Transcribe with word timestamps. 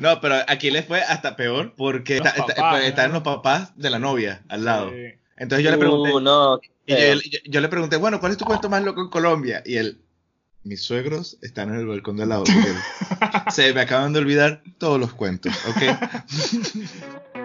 No, 0.00 0.20
pero 0.20 0.36
aquí 0.48 0.70
les 0.70 0.86
fue 0.86 1.02
hasta 1.02 1.36
peor 1.36 1.74
porque 1.76 2.16
está- 2.16 2.78
están 2.82 3.12
los 3.12 3.22
papás 3.22 3.76
de 3.76 3.90
la 3.90 3.98
novia 3.98 4.42
al 4.48 4.64
lado. 4.64 4.90
Sí. 4.90 5.14
Entonces 5.36 5.64
yo 5.64 5.70
le 5.70 5.78
pregunté, 5.78 6.12
Uh, 6.14 6.20
no, 6.20 6.60
y 6.86 6.92
yo, 6.92 6.96
feo. 6.96 7.14
yo- 7.20 7.38
yo 7.44 7.60
le 7.60 7.68
pregunté, 7.68 7.96
bueno, 7.96 8.18
¿cuál 8.20 8.32
es 8.32 8.38
tu 8.38 8.44
cuento 8.44 8.68
más 8.70 8.82
loco 8.82 9.02
en 9.02 9.08
Colombia? 9.10 9.62
Y 9.66 9.76
él, 9.76 10.00
mis 10.64 10.82
suegros 10.82 11.36
están 11.42 11.68
en 11.70 11.76
el 11.80 11.86
balcón 11.86 12.16
de 12.16 12.22
al 12.22 12.28
lado. 12.30 12.44
se 13.54 13.72
me 13.74 13.80
acaban 13.82 14.12
de 14.12 14.20
olvidar 14.20 14.62
todos 14.78 14.98
los 15.00 15.12
cuentos, 15.12 15.52
¿ok? 15.68 15.82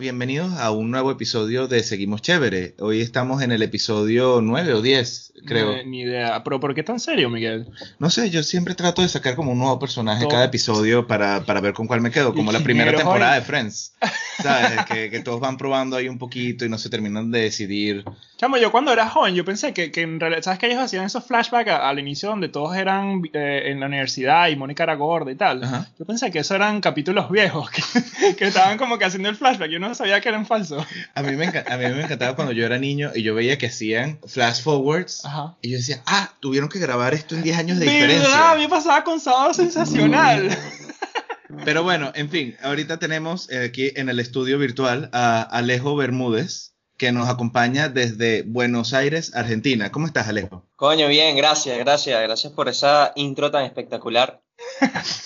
bienvenidos 0.00 0.54
a 0.54 0.70
un 0.70 0.90
nuevo 0.90 1.10
episodio 1.10 1.68
de 1.68 1.82
Seguimos 1.82 2.22
Chévere. 2.22 2.74
Hoy 2.78 3.02
estamos 3.02 3.42
en 3.42 3.52
el 3.52 3.60
episodio 3.60 4.40
9 4.40 4.72
o 4.72 4.80
10, 4.80 5.29
creo. 5.44 5.76
Ni, 5.78 5.84
ni 5.84 6.00
idea. 6.02 6.42
Pero 6.44 6.60
¿por 6.60 6.74
qué 6.74 6.82
tan 6.82 7.00
serio, 7.00 7.28
Miguel? 7.30 7.66
No 7.98 8.10
sé, 8.10 8.30
yo 8.30 8.42
siempre 8.42 8.74
trato 8.74 9.02
de 9.02 9.08
sacar 9.08 9.34
como 9.36 9.52
un 9.52 9.58
nuevo 9.58 9.78
personaje 9.78 10.20
Todo. 10.22 10.30
cada 10.30 10.44
episodio 10.44 11.06
para, 11.06 11.44
para 11.44 11.60
ver 11.60 11.72
con 11.74 11.86
cuál 11.86 12.00
me 12.00 12.10
quedo, 12.10 12.34
como 12.34 12.52
la 12.52 12.60
¿Y 12.60 12.62
primera 12.62 12.94
temporada 12.96 13.34
hoy? 13.34 13.40
de 13.40 13.44
Friends. 13.44 13.94
¿Sabes? 14.42 14.84
que, 14.86 15.10
que 15.10 15.20
todos 15.20 15.40
van 15.40 15.56
probando 15.56 15.96
ahí 15.96 16.08
un 16.08 16.18
poquito 16.18 16.64
y 16.64 16.68
no 16.68 16.78
se 16.78 16.88
terminan 16.88 17.30
de 17.30 17.42
decidir. 17.42 18.04
Chamo, 18.38 18.56
yo 18.56 18.72
cuando 18.72 18.92
era 18.92 19.08
joven, 19.08 19.34
yo 19.34 19.44
pensé 19.44 19.74
que, 19.74 19.90
que 19.90 20.00
en 20.00 20.18
realidad, 20.18 20.42
¿sabes 20.42 20.58
que 20.58 20.66
ellos 20.66 20.78
hacían 20.78 21.04
esos 21.04 21.24
flashbacks 21.26 21.70
al 21.70 21.98
inicio 21.98 22.30
donde 22.30 22.48
todos 22.48 22.74
eran 22.76 23.22
eh, 23.34 23.64
en 23.66 23.80
la 23.80 23.86
universidad 23.86 24.48
y 24.48 24.56
Mónica 24.56 24.84
era 24.84 24.94
gorda 24.94 25.30
y 25.30 25.34
tal? 25.34 25.62
Ajá. 25.64 25.88
Yo 25.98 26.06
pensé 26.06 26.30
que 26.30 26.38
eso 26.38 26.54
eran 26.54 26.80
capítulos 26.80 27.30
viejos, 27.30 27.70
que, 27.70 27.82
que 28.36 28.46
estaban 28.46 28.78
como 28.78 28.98
que 28.98 29.04
haciendo 29.04 29.28
el 29.28 29.36
flashback, 29.36 29.70
yo 29.70 29.78
no 29.78 29.94
sabía 29.94 30.20
que 30.20 30.30
eran 30.30 30.46
falsos. 30.46 30.86
A 31.14 31.22
mí, 31.22 31.36
me 31.36 31.46
a 31.46 31.76
mí 31.76 31.84
me 31.94 32.02
encantaba 32.02 32.34
cuando 32.34 32.52
yo 32.52 32.64
era 32.64 32.78
niño 32.78 33.10
y 33.14 33.22
yo 33.22 33.34
veía 33.34 33.58
que 33.58 33.66
hacían 33.66 34.18
flash 34.26 34.62
forwards 34.62 35.24
Ajá. 35.24 35.29
Y 35.62 35.70
yo 35.70 35.78
decía, 35.78 36.02
ah, 36.06 36.32
tuvieron 36.40 36.68
que 36.68 36.78
grabar 36.78 37.14
esto 37.14 37.34
en 37.34 37.42
10 37.42 37.58
años 37.58 37.78
de 37.78 37.86
¿Verdad? 37.86 38.02
A 38.02 38.06
diferencia. 38.06 38.54
mí 38.56 38.62
me 38.62 38.68
pasaba 38.68 39.04
con 39.04 39.20
Sábado 39.20 39.54
Sensacional. 39.54 40.56
Pero 41.64 41.82
bueno, 41.82 42.12
en 42.14 42.30
fin, 42.30 42.56
ahorita 42.62 42.98
tenemos 42.98 43.50
eh, 43.50 43.64
aquí 43.64 43.90
en 43.96 44.08
el 44.08 44.20
estudio 44.20 44.58
virtual 44.58 45.10
a 45.12 45.42
Alejo 45.42 45.96
Bermúdez, 45.96 46.74
que 46.96 47.12
nos 47.12 47.28
acompaña 47.28 47.88
desde 47.88 48.42
Buenos 48.42 48.92
Aires, 48.94 49.34
Argentina. 49.34 49.90
¿Cómo 49.90 50.06
estás, 50.06 50.28
Alejo? 50.28 50.66
Coño, 50.76 51.08
bien, 51.08 51.36
gracias, 51.36 51.78
gracias, 51.78 52.22
gracias 52.22 52.52
por 52.52 52.68
esa 52.68 53.12
intro 53.16 53.50
tan 53.50 53.64
espectacular. 53.64 54.42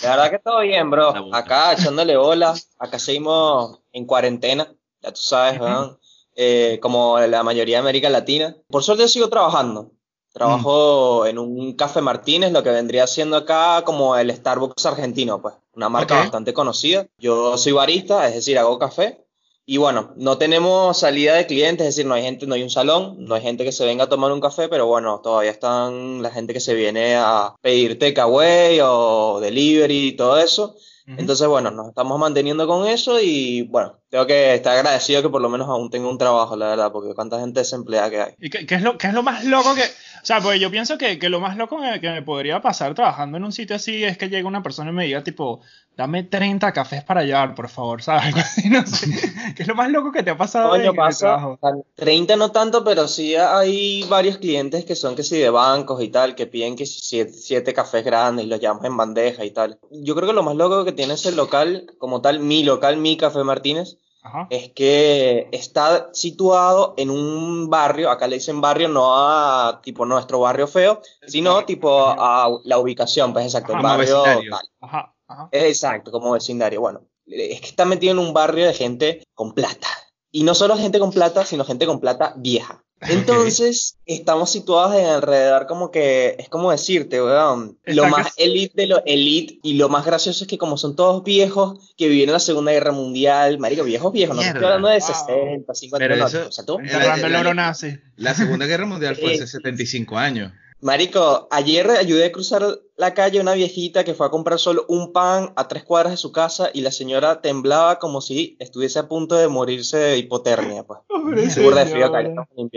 La 0.03 0.11
verdad 0.11 0.31
que 0.31 0.39
todo 0.39 0.61
bien, 0.61 0.91
bro. 0.91 1.35
Acá 1.35 1.73
echándole 1.73 2.17
bola, 2.17 2.55
acá 2.79 2.99
seguimos 2.99 3.81
en 3.93 4.07
cuarentena, 4.07 4.73
ya 5.03 5.13
tú 5.13 5.21
sabes, 5.21 5.59
¿verdad? 5.59 5.99
Eh, 6.37 6.79
como 6.81 7.19
la 7.21 7.43
mayoría 7.43 7.77
de 7.77 7.81
América 7.81 8.09
Latina. 8.09 8.57
Por 8.69 8.83
suerte 8.83 9.09
sigo 9.09 9.29
trabajando. 9.29 9.93
Trabajo 10.35 11.27
en 11.27 11.39
un 11.39 11.75
Café 11.75 12.01
Martínez, 12.01 12.51
lo 12.51 12.65
que 12.65 12.71
vendría 12.71 13.07
siendo 13.07 13.37
acá 13.37 13.83
como 13.85 14.17
el 14.17 14.35
Starbucks 14.35 14.85
argentino, 14.85 15.41
pues, 15.41 15.55
una 15.75 15.89
marca 15.89 16.15
Ok. 16.15 16.21
bastante 16.23 16.53
conocida. 16.53 17.07
Yo 17.19 17.57
soy 17.57 17.71
barista, 17.73 18.27
es 18.27 18.35
decir, 18.35 18.59
hago 18.59 18.77
café. 18.79 19.21
Y 19.65 19.77
bueno, 19.79 20.13
no 20.17 20.37
tenemos 20.37 20.99
salida 20.99 21.35
de 21.37 21.47
clientes, 21.47 21.87
es 21.87 21.95
decir, 21.95 22.07
no 22.07 22.15
hay 22.15 22.23
gente, 22.23 22.47
no 22.47 22.55
hay 22.57 22.63
un 22.65 22.69
salón, 22.69 23.15
no 23.19 23.37
hay 23.37 23.43
gente 23.43 23.65
que 23.65 23.73
se 23.73 23.87
venga 23.87 24.05
a 24.05 24.09
tomar 24.09 24.33
un 24.33 24.41
café, 24.41 24.69
pero 24.69 24.87
bueno, 24.87 25.21
todavía 25.23 25.53
están 25.53 26.21
la 26.21 26.31
gente 26.31 26.53
que 26.53 26.61
se 26.61 26.75
viene 26.75 27.15
a 27.17 27.55
pedir 27.63 27.99
takeaway 27.99 28.81
o 28.83 29.39
delivery 29.41 30.09
y 30.09 30.13
todo 30.17 30.39
eso. 30.39 30.75
Entonces, 31.07 31.47
bueno, 31.47 31.71
nos 31.71 31.89
estamos 31.89 32.19
manteniendo 32.19 32.67
con 32.67 32.87
eso 32.89 33.21
y 33.21 33.61
bueno, 33.69 33.99
tengo 34.09 34.27
que 34.27 34.55
estar 34.55 34.75
agradecido 34.75 35.21
que 35.21 35.29
por 35.29 35.43
lo 35.43 35.51
menos 35.51 35.69
aún 35.69 35.91
tengo 35.91 36.09
un 36.09 36.17
trabajo, 36.17 36.57
la 36.57 36.69
verdad, 36.69 36.93
porque 36.93 37.15
cuánta 37.15 37.39
gente 37.39 37.61
desempleada 37.61 38.09
que 38.09 38.21
hay. 38.23 38.33
¿Y 38.41 38.49
qué, 38.49 38.65
qué 38.65 38.77
es 38.77 38.83
lo, 38.83 38.97
qué 38.97 39.09
es 39.09 39.13
lo 39.13 39.23
más 39.23 39.45
loco 39.45 39.75
que.? 39.75 39.83
O 40.25 40.27
sea, 40.27 40.41
pues 40.41 40.59
yo 40.59 40.71
pienso 40.71 40.97
que, 40.97 41.19
que 41.19 41.29
lo 41.29 41.39
más 41.39 41.55
loco 41.59 41.79
que, 41.79 42.01
que 42.01 42.09
me 42.09 42.23
podría 42.23 42.63
pasar 42.63 42.95
trabajando 42.95 43.37
en 43.37 43.45
un 43.45 43.53
sitio 43.53 43.77
así 43.77 44.05
es 44.05 44.17
que 44.17 44.31
llegue 44.31 44.45
una 44.45 44.63
persona 44.63 44.89
y 44.89 44.95
me 44.95 45.05
diga, 45.05 45.23
tipo, 45.23 45.61
dame 45.99 46.23
30 46.23 46.73
cafés 46.73 47.05
para 47.05 47.25
llevar, 47.25 47.55
por 47.55 47.69
favor, 47.69 48.01
¿sabes? 48.01 48.25
Algo 48.29 48.39
así, 48.39 48.71
no 48.71 48.87
sé. 48.87 49.07
¿Qué 49.55 49.65
es 49.65 49.69
lo 49.69 49.75
más 49.75 49.91
loco 49.91 50.13
que 50.13 50.23
te 50.23 50.31
ha 50.31 50.37
pasado 50.39 50.77
en 50.77 50.81
Coño, 50.81 50.93
el 50.93 50.97
pasa, 50.97 51.19
trabajo? 51.27 51.59
30 51.97 52.37
no 52.37 52.53
tanto, 52.53 52.83
pero 52.83 53.07
sí 53.07 53.37
hay 53.37 54.03
varios 54.05 54.39
clientes 54.39 54.87
que 54.87 54.97
son 54.97 55.15
que 55.15 55.23
sí 55.23 55.37
de 55.37 55.51
bancos 55.51 56.03
y 56.03 56.09
tal, 56.09 56.35
que 56.35 56.47
piden 56.47 56.75
que 56.75 56.87
siete, 56.87 57.35
siete 57.35 57.75
cafés 57.75 58.03
grandes 58.03 58.47
y 58.47 58.49
los 58.49 58.61
llevamos 58.61 58.87
en 58.87 58.97
bandeja 58.97 59.45
y 59.45 59.51
tal. 59.51 59.79
Yo 59.91 60.15
creo 60.15 60.27
que 60.27 60.35
lo 60.35 60.43
más 60.43 60.57
loco 60.57 60.87
que 60.87 60.93
tiene 60.93 61.13
ese 61.13 61.33
local, 61.33 61.85
como 61.99 62.23
tal, 62.23 62.41
mi 62.41 62.65
local, 62.65 62.97
mi 62.97 63.19
Café 63.19 63.45
Martínez, 63.45 63.99
Ajá. 64.25 64.47
es 64.49 64.73
que 64.73 65.49
está 65.53 66.09
situado 66.15 66.95
en 66.97 67.11
un 67.11 67.69
barrio, 67.69 68.11
acá 68.11 68.27
le 68.27 68.37
dicen 68.37 68.61
barrio, 68.61 68.89
no 68.89 69.15
a 69.15 69.81
tipo 69.83 70.07
nuestro 70.07 70.41
barrio 70.41 70.67
feo, 70.67 71.01
sino 71.27 71.65
tipo 71.67 72.07
a 72.09 72.49
la 72.65 72.79
ubicación, 72.79 73.33
pues 73.35 73.45
exacto, 73.45 73.73
el 73.73 73.79
Ajá, 73.79 73.89
barrio 73.89 74.23
tal. 74.23 74.51
Ajá. 74.81 75.15
Ajá. 75.27 75.49
Exacto, 75.53 76.11
como 76.11 76.33
vecindario. 76.33 76.81
Bueno, 76.81 77.03
es 77.27 77.61
que 77.61 77.69
está 77.69 77.85
metido 77.85 78.13
en 78.13 78.19
un 78.19 78.35
barrio 78.35 78.67
de 78.67 78.75
gente 78.75 79.23
con 79.35 79.53
plata. 79.53 79.89
Y 80.31 80.43
no 80.43 80.55
solo 80.55 80.77
gente 80.77 80.99
con 80.99 81.13
plata, 81.13 81.45
sino 81.45 81.65
gente 81.65 81.87
con 81.87 82.01
plata 82.01 82.35
vieja. 82.37 82.84
Entonces, 83.09 83.97
estamos 84.07 84.51
situados 84.51 84.95
en 84.97 85.07
alrededor 85.07 85.67
como 85.67 85.91
que, 85.91 86.37
es 86.39 86.49
como 86.49 86.71
decirte, 86.71 87.23
weón, 87.23 87.79
lo 87.85 88.09
más 88.09 88.33
elite 88.37 88.73
de 88.83 88.87
lo 88.87 89.03
elite 89.05 89.59
y 89.63 89.75
lo 89.75 89.89
más 89.89 90.05
gracioso 90.07 90.45
es 90.45 90.49
que 90.49 90.59
como 90.59 90.77
son 90.77 90.97
todos 90.97 91.23
viejos 91.25 91.93
que 91.97 92.09
vivieron 92.09 92.33
la 92.33 92.39
Segunda 92.41 92.73
Guerra 92.73 92.93
Mundial, 92.93 93.59
marico, 93.59 93.85
viejos 93.85 94.13
viejos, 94.13 94.37
no 94.37 94.43
te 94.43 94.49
estoy 94.49 94.65
hablando 94.65 94.89
de 94.89 94.99
Wow. 94.99 95.09
60, 95.09 95.75
50, 95.75 96.05
Pero 96.05 96.17
no, 96.17 96.25
o 96.25 96.53
sea, 96.53 96.65
tú, 96.65 96.79
la- 96.81 97.55
nazi. 97.55 97.99
La 98.17 98.35
Segunda 98.35 98.67
Guerra 98.67 98.87
Mundial 98.87 99.17
fue 99.17 99.35
hace 99.35 99.47
Sí. 99.47 99.53
75 99.53 100.17
años. 100.19 100.53
Marico, 100.81 101.49
ayer 101.51 101.89
ayudé 101.91 102.27
a 102.27 102.33
cruzar 102.33 102.63
la 102.97 103.13
calle 103.15 103.41
una 103.41 103.55
viejita 103.55 104.05
que 104.05 104.15
fue 104.15 104.27
a 104.27 104.31
comprar 104.31 104.59
solo 104.59 104.85
un 104.89 105.13
pan 105.13 105.53
a 105.57 105.67
tres 105.69 105.83
cuadras 105.85 106.13
de 106.13 106.17
su 106.17 106.31
casa 106.33 106.71
y 106.73 106.81
la 106.83 106.91
señora 106.93 107.41
temblaba 107.41 107.99
como 107.99 108.21
si 108.21 108.57
estuviese 108.61 108.99
a 109.01 109.09
punto 109.09 109.35
de 109.35 109.49
morirse 109.49 109.97
de 109.97 110.19
hipotermia, 110.19 110.85
pues. 110.85 111.01
De 111.35 111.87
frío 111.87 112.07
acá. 112.07 112.23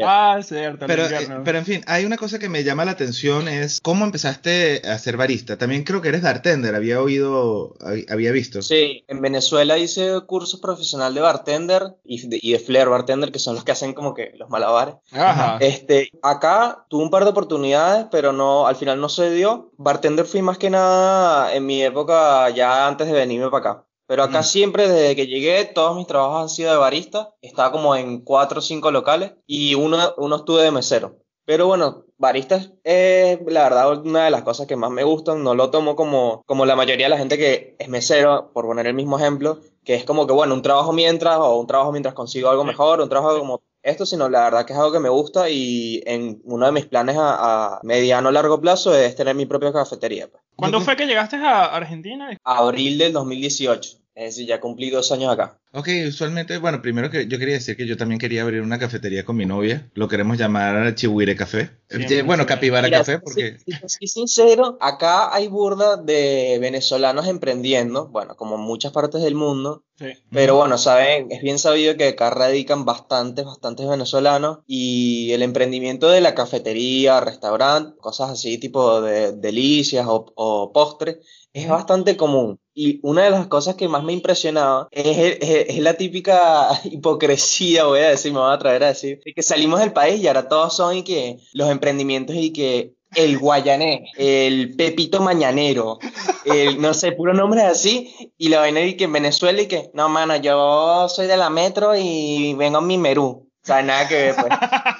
Ah, 0.03 0.39
cierto, 0.41 0.85
el 0.85 0.87
Pero, 0.87 1.03
invierno. 1.03 1.35
eh, 1.37 1.41
pero 1.43 1.57
en 1.59 1.65
fin, 1.65 1.81
hay 1.85 2.05
una 2.05 2.17
cosa 2.17 2.39
que 2.39 2.49
me 2.49 2.63
llama 2.63 2.85
la 2.85 2.91
atención 2.91 3.47
es 3.47 3.79
cómo 3.81 4.05
empezaste 4.05 4.81
a 4.87 4.97
ser 4.97 5.17
barista. 5.17 5.57
También 5.57 5.83
creo 5.83 6.01
que 6.01 6.09
eres 6.09 6.21
bartender, 6.23 6.73
había 6.73 7.01
oído, 7.01 7.75
hab- 7.79 8.05
había 8.09 8.31
visto. 8.31 8.61
Sí, 8.61 9.03
en 9.07 9.21
Venezuela 9.21 9.77
hice 9.77 10.19
cursos 10.25 10.59
profesional 10.59 11.13
de 11.13 11.21
bartender 11.21 11.95
y 12.03 12.27
de, 12.27 12.39
y 12.41 12.53
de 12.53 12.59
flair 12.59 12.87
bartender, 12.89 13.31
que 13.31 13.39
son 13.39 13.55
los 13.55 13.63
que 13.63 13.73
hacen 13.73 13.93
como 13.93 14.13
que 14.13 14.31
los 14.37 14.49
malabares. 14.49 14.95
Ajá. 15.11 15.57
Este, 15.59 16.09
acá 16.23 16.85
tuve 16.89 17.03
un 17.03 17.09
par 17.11 17.23
de 17.25 17.29
oportunidades, 17.31 18.07
pero 18.09 18.31
no, 18.33 18.65
al 18.67 18.75
final 18.75 18.99
no 18.99 19.09
se 19.09 19.29
dio. 19.31 19.71
Bartender 19.77 20.06
fui 20.25 20.41
más 20.41 20.57
que 20.57 20.69
nada 20.69 21.53
en 21.53 21.65
mi 21.65 21.83
época 21.83 22.49
ya 22.49 22.87
antes 22.87 23.07
de 23.07 23.13
venirme 23.13 23.49
para 23.49 23.71
acá. 23.71 23.83
Pero 24.07 24.23
acá 24.23 24.39
Mm. 24.39 24.43
siempre, 24.43 24.87
desde 24.87 25.15
que 25.15 25.27
llegué, 25.27 25.65
todos 25.65 25.95
mis 25.97 26.07
trabajos 26.07 26.41
han 26.43 26.49
sido 26.49 26.71
de 26.71 26.77
barista. 26.77 27.33
Estaba 27.41 27.71
como 27.71 27.95
en 27.95 28.21
cuatro 28.21 28.59
o 28.59 28.61
cinco 28.61 28.89
locales 28.91 29.33
y 29.45 29.75
uno, 29.75 29.97
uno 30.17 30.35
estuve 30.37 30.63
de 30.63 30.71
mesero. 30.71 31.17
Pero 31.45 31.67
bueno, 31.67 32.05
barista 32.17 32.55
es 32.55 32.71
eh, 32.83 33.39
la 33.47 33.63
verdad 33.63 33.99
una 34.05 34.25
de 34.25 34.31
las 34.31 34.43
cosas 34.43 34.65
que 34.67 34.75
más 34.75 34.91
me 34.91 35.03
gustan. 35.03 35.43
No 35.43 35.55
lo 35.55 35.69
tomo 35.71 35.95
como, 35.95 36.41
como 36.45 36.65
la 36.65 36.75
mayoría 36.75 37.05
de 37.07 37.09
la 37.11 37.17
gente 37.17 37.37
que 37.37 37.75
es 37.79 37.87
mesero, 37.89 38.51
por 38.53 38.65
poner 38.65 38.87
el 38.87 38.93
mismo 38.93 39.17
ejemplo, 39.17 39.59
que 39.83 39.95
es 39.95 40.03
como 40.05 40.25
que, 40.27 40.33
bueno, 40.33 40.53
un 40.53 40.61
trabajo 40.61 40.91
mientras 40.93 41.37
o 41.37 41.55
un 41.57 41.67
trabajo 41.67 41.91
mientras 41.91 42.13
consigo 42.15 42.49
algo 42.49 42.63
mejor, 42.65 42.99
un 43.01 43.09
trabajo 43.09 43.37
como 43.39 43.61
esto, 43.87 44.05
sino 44.05 44.27
la 44.29 44.43
verdad 44.43 44.65
que 44.65 44.73
es 44.73 44.79
algo 44.79 44.91
que 44.91 44.99
me 44.99 45.09
gusta 45.09 45.49
y 45.49 46.03
en 46.05 46.41
uno 46.43 46.65
de 46.65 46.71
mis 46.73 46.85
planes 46.85 47.15
a, 47.17 47.75
a 47.75 47.79
mediano 47.83 48.31
largo 48.31 48.59
plazo 48.59 48.93
es 48.95 49.15
tener 49.15 49.33
mi 49.35 49.45
propia 49.45 49.71
cafetería. 49.71 50.27
pues. 50.27 50.43
¿Cuándo 50.55 50.81
fue 50.81 50.95
que 50.95 51.05
llegaste 51.05 51.37
a 51.37 51.65
Argentina? 51.65 52.37
Abril 52.43 52.97
del 52.97 53.13
2018, 53.13 53.97
es 54.17 54.35
decir, 54.35 54.47
ya 54.47 54.59
cumplí 54.59 54.89
dos 54.89 55.11
años 55.11 55.31
acá. 55.31 55.59
Ok, 55.73 55.89
usualmente, 56.07 56.57
bueno, 56.57 56.81
primero 56.81 57.11
que 57.11 57.27
yo 57.27 57.37
quería 57.37 57.53
decir 57.55 57.77
que 57.77 57.85
yo 57.85 57.97
también 57.97 58.17
quería 58.19 58.41
abrir 58.41 58.61
una 58.61 58.79
cafetería 58.79 59.23
con 59.23 59.35
mi 59.35 59.45
novia. 59.45 59.91
Lo 59.93 60.07
queremos 60.07 60.37
llamar 60.37 60.95
Chihuire 60.95 61.35
Café. 61.35 61.69
Sí, 61.89 62.01
Eh, 62.15 62.21
bueno, 62.23 62.43
sí. 62.43 62.47
Capibara 62.47 62.87
Mira, 62.87 62.99
Café, 62.99 63.13
si- 63.13 63.19
porque... 63.23 63.57
Si, 63.59 63.71
si 63.73 63.87
soy 63.87 64.07
sincero, 64.07 64.77
acá 64.81 65.33
hay 65.35 65.47
burda 65.49 65.97
de 65.97 66.57
venezolanos 66.59 67.27
emprendiendo, 67.27 68.07
bueno, 68.07 68.35
como 68.35 68.55
en 68.55 68.61
muchas 68.61 68.91
partes 68.91 69.21
del 69.21 69.35
mundo, 69.35 69.83
Sí. 69.99 70.07
pero 70.31 70.55
bueno, 70.55 70.77
saben, 70.77 71.31
es 71.31 71.41
bien 71.41 71.59
sabido 71.59 71.95
que 71.97 72.07
acá 72.09 72.29
radican 72.29 72.85
bastantes, 72.85 73.45
bastantes 73.45 73.87
venezolanos 73.87 74.59
y 74.67 75.31
el 75.33 75.41
emprendimiento 75.43 76.09
de 76.09 76.21
la 76.21 76.33
cafetería, 76.35 77.19
restaurante, 77.19 77.97
cosas 77.99 78.31
así, 78.31 78.57
tipo 78.57 79.01
de 79.01 79.31
delicias 79.33 80.05
o, 80.07 80.31
o 80.35 80.71
postres, 80.71 81.17
es 81.53 81.67
bastante 81.67 82.15
común. 82.17 82.59
Y 82.79 82.99
una 83.01 83.23
de 83.23 83.31
las 83.31 83.47
cosas 83.47 83.73
que 83.75 83.87
más 83.87 84.03
me 84.03 84.13
impresionaba 84.13 84.87
es, 84.91 85.17
es- 85.41 85.65
es 85.69 85.79
la 85.79 85.95
típica 85.95 86.69
hipocresía, 86.85 87.85
voy 87.85 88.01
a 88.01 88.09
decir, 88.09 88.31
me 88.31 88.39
voy 88.39 88.49
a 88.51 88.53
atrever 88.53 88.83
a 88.83 88.87
decir, 88.89 89.19
de 89.25 89.33
que 89.33 89.41
salimos 89.41 89.79
del 89.79 89.93
país 89.93 90.21
y 90.21 90.27
ahora 90.27 90.47
todos 90.47 90.75
son 90.75 90.95
y 90.97 91.03
que 91.03 91.37
los 91.53 91.69
emprendimientos 91.71 92.35
y 92.35 92.51
que 92.53 92.93
el 93.15 93.39
guayanés, 93.39 94.01
el 94.17 94.75
pepito 94.75 95.21
mañanero, 95.21 95.97
el, 96.45 96.79
no 96.79 96.93
sé, 96.93 97.13
puro 97.13 97.33
nombre 97.33 97.61
así, 97.63 98.13
y 98.37 98.49
la 98.49 98.59
vaina 98.59 98.81
y 98.81 98.95
que 98.97 99.05
en 99.05 99.13
Venezuela 99.13 99.61
y 99.61 99.67
que, 99.67 99.89
no, 99.93 100.07
mano, 100.09 100.35
yo 100.35 101.07
soy 101.09 101.25
de 101.25 101.37
la 101.37 101.49
metro 101.49 101.95
y 101.95 102.53
vengo 102.53 102.77
a 102.77 102.81
mi 102.81 102.97
Merú. 102.97 103.25
O 103.63 103.65
sea, 103.67 103.81
nada 103.81 104.07
que 104.07 104.15
ver, 104.15 104.35
pues. 104.35 104.47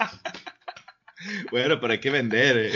Bueno, 1.51 1.79
pero 1.79 1.94
hay 1.94 1.99
que 1.99 2.09
vender. 2.09 2.57
eh. 2.57 2.71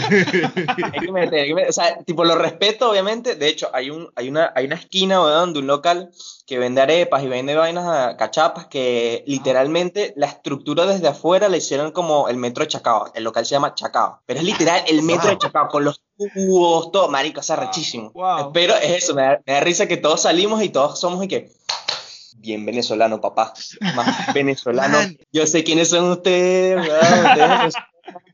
Hay 0.68 1.00
que 1.06 1.12
meter, 1.12 1.40
hay 1.40 1.48
que 1.48 1.54
meter. 1.56 1.70
O 1.70 1.74
sea, 1.74 1.98
tipo, 2.04 2.24
lo 2.24 2.36
respeto, 2.36 2.90
obviamente. 2.90 3.36
De 3.36 3.48
hecho, 3.48 3.70
hay, 3.74 3.90
un, 3.90 4.12
hay, 4.16 4.30
una, 4.30 4.52
hay 4.56 4.66
una 4.66 4.76
esquina, 4.76 5.22
weón, 5.22 5.54
de 5.54 5.60
un 5.60 5.68
local 5.68 6.12
que 6.48 6.60
vende 6.60 6.82
arepas 6.82 7.24
y 7.24 7.28
vende 7.28 7.56
vainas, 7.56 7.86
ah, 7.88 8.16
cachapas, 8.18 8.68
que 8.68 9.24
literalmente 9.28 10.14
la 10.18 10.28
estructura 10.28 10.86
desde 10.86 11.08
afuera 11.08 11.50
la 11.50 11.58
hicieron 11.58 11.92
como 11.92 12.28
el 12.30 12.38
metro 12.38 12.64
de 12.64 12.68
Chacao. 12.70 13.12
El 13.16 13.24
local 13.24 13.46
se 13.46 13.52
llama 13.52 13.74
Chacao. 13.76 14.22
Pero 14.26 14.40
es 14.40 14.46
literal 14.46 14.84
el 14.88 15.02
metro 15.02 15.30
de 15.30 15.38
Chacao, 15.38 15.70
con 15.70 15.86
los 15.86 16.02
tubos, 16.18 16.92
todo, 16.92 17.08
marico, 17.10 17.40
o 17.40 17.44
sea, 17.44 17.56
rechísimo. 17.56 18.12
Wow. 18.14 18.52
Pero 18.54 18.76
es 18.76 19.04
eso, 19.04 19.16
me 19.16 19.22
da, 19.24 19.42
me 19.46 19.54
da 19.54 19.60
risa 19.62 19.88
que 19.88 19.98
todos 19.98 20.22
salimos 20.22 20.62
y 20.62 20.70
todos 20.70 21.00
somos 21.00 21.24
y 21.24 21.28
que... 21.28 21.50
Bien 22.38 22.66
venezolano, 22.66 23.22
papá. 23.22 23.54
Más 23.96 24.34
venezolano. 24.34 24.98
Man. 24.98 25.16
Yo 25.32 25.46
sé 25.46 25.64
quiénes 25.64 25.90
son 25.90 26.10
ustedes, 26.10 26.76
weón. 26.76 27.26
Ustedes 27.26 27.76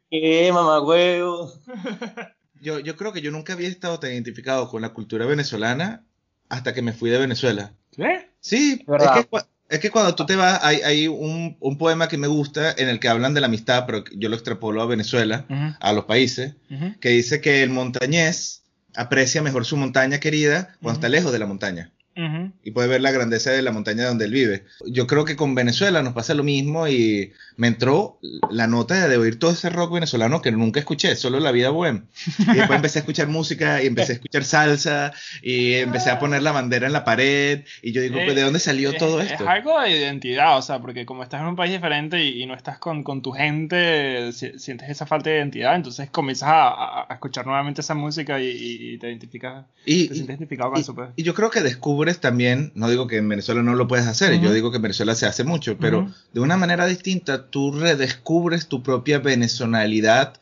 ¿Qué, 0.09 0.51
mamá 0.53 0.81
huevo? 0.81 1.51
Yo, 2.59 2.79
yo 2.79 2.95
creo 2.95 3.13
que 3.13 3.21
yo 3.21 3.29
nunca 3.29 3.53
había 3.53 3.67
estado 3.67 3.99
tan 3.99 4.11
identificado 4.11 4.67
con 4.67 4.81
la 4.81 4.89
cultura 4.89 5.27
venezolana 5.27 6.03
hasta 6.49 6.73
que 6.73 6.81
me 6.81 6.91
fui 6.91 7.11
de 7.11 7.19
Venezuela. 7.19 7.71
¿Qué? 7.91 8.31
Sí, 8.39 8.83
es 8.87 9.11
que, 9.11 9.45
es 9.69 9.79
que 9.79 9.91
cuando 9.91 10.15
tú 10.15 10.25
te 10.25 10.35
vas, 10.35 10.59
hay, 10.63 10.77
hay 10.77 11.07
un, 11.07 11.55
un 11.59 11.77
poema 11.77 12.07
que 12.07 12.17
me 12.17 12.25
gusta 12.25 12.73
en 12.75 12.89
el 12.89 12.99
que 12.99 13.09
hablan 13.09 13.35
de 13.35 13.41
la 13.41 13.45
amistad, 13.45 13.83
pero 13.85 14.03
que 14.03 14.17
yo 14.17 14.27
lo 14.29 14.35
extrapolo 14.35 14.81
a 14.81 14.87
Venezuela, 14.87 15.45
a 15.79 15.93
los 15.93 16.05
países, 16.05 16.55
que 16.99 17.09
dice 17.09 17.41
que 17.41 17.61
el 17.61 17.69
montañés 17.69 18.63
aprecia 18.95 19.43
mejor 19.43 19.63
su 19.63 19.77
montaña 19.77 20.19
querida 20.19 20.75
cuando 20.81 20.97
está 20.97 21.09
lejos 21.09 21.31
de 21.31 21.37
la 21.37 21.45
montaña 21.45 21.93
Ujú. 22.17 22.51
y 22.63 22.71
puede 22.71 22.87
ver 22.87 23.01
la 23.01 23.11
grandeza 23.11 23.51
de 23.51 23.61
la 23.61 23.71
montaña 23.71 24.05
donde 24.05 24.25
él 24.25 24.31
vive. 24.31 24.65
Yo 24.87 25.05
creo 25.05 25.23
que 25.23 25.35
con 25.35 25.53
Venezuela 25.53 26.01
nos 26.01 26.13
pasa 26.13 26.33
lo 26.33 26.43
mismo 26.43 26.87
y 26.87 27.31
me 27.57 27.67
entró 27.67 28.19
la 28.49 28.65
nota 28.67 29.07
de 29.07 29.17
oír 29.17 29.37
todo 29.37 29.51
ese 29.51 29.69
rock 29.69 29.93
venezolano 29.93 30.41
que 30.41 30.51
nunca 30.51 30.79
escuché, 30.79 31.15
solo 31.15 31.39
La 31.39 31.51
Vida 31.51 31.69
Bohem. 31.69 32.05
Y 32.39 32.45
después 32.57 32.75
empecé 32.77 32.99
a 32.99 33.01
escuchar 33.01 33.27
música 33.27 33.83
y 33.83 33.87
empecé 33.87 34.13
a 34.13 34.15
escuchar 34.15 34.43
salsa 34.43 35.13
y 35.43 35.73
empecé 35.75 36.09
a 36.09 36.19
poner 36.19 36.41
la 36.41 36.51
bandera 36.51 36.87
en 36.87 36.93
la 36.93 37.03
pared 37.03 37.63
y 37.83 37.91
yo 37.91 38.01
digo, 38.01 38.17
Eh, 38.19 38.23
pues, 38.25 38.35
¿de 38.35 38.41
dónde 38.41 38.59
salió 38.59 38.89
es, 38.91 38.97
todo 38.97 39.21
es 39.21 39.31
esto? 39.31 39.47
algo 39.47 39.79
de 39.81 39.91
identidad, 39.97 40.57
o 40.57 40.61
sea, 40.61 40.79
porque 40.79 41.05
como 41.05 41.21
estás 41.23 41.41
en 41.41 41.47
un 41.47 41.55
país 41.55 41.71
diferente 41.71 42.23
y, 42.23 42.41
y 42.41 42.45
no 42.47 42.55
estás 42.55 42.79
con, 42.79 43.03
con 43.03 43.21
tu 43.21 43.31
gente, 43.31 44.31
si- 44.31 44.57
sientes 44.59 44.89
esa 44.89 45.05
falta 45.05 45.29
de 45.29 45.37
identidad, 45.37 45.75
entonces 45.75 46.09
comienzas 46.09 46.49
a, 46.49 47.01
a- 47.01 47.13
escuchar 47.13 47.45
nuevamente 47.45 47.81
esa 47.81 47.93
música 47.93 48.39
y, 48.41 48.47
y- 48.49 48.97
te 48.97 49.07
identificas, 49.09 49.65
Y, 49.85 50.07
te 50.07 50.13
sientes 50.15 50.35
identificado 50.37 50.71
con 50.71 50.79
eso, 50.81 50.95
pues. 50.95 51.09
y 51.15 51.23
yo 51.23 51.33
creo 51.33 51.49
que 51.49 51.61
descubres 51.61 52.06
también, 52.15 52.71
no 52.75 52.89
digo 52.89 53.07
que 53.07 53.17
en 53.17 53.29
Venezuela 53.29 53.61
no 53.61 53.75
lo 53.75 53.87
puedes 53.87 54.07
hacer, 54.07 54.39
yo 54.39 54.53
digo 54.53 54.71
que 54.71 54.77
en 54.77 54.83
Venezuela 54.83 55.15
se 55.15 55.25
hace 55.25 55.43
mucho, 55.43 55.77
pero 55.77 56.11
de 56.33 56.39
una 56.39 56.57
manera 56.57 56.85
distinta 56.85 57.49
tú 57.49 57.71
redescubres 57.71 58.67
tu 58.67 58.81
propia 58.83 59.19
venezonalidad 59.19 60.39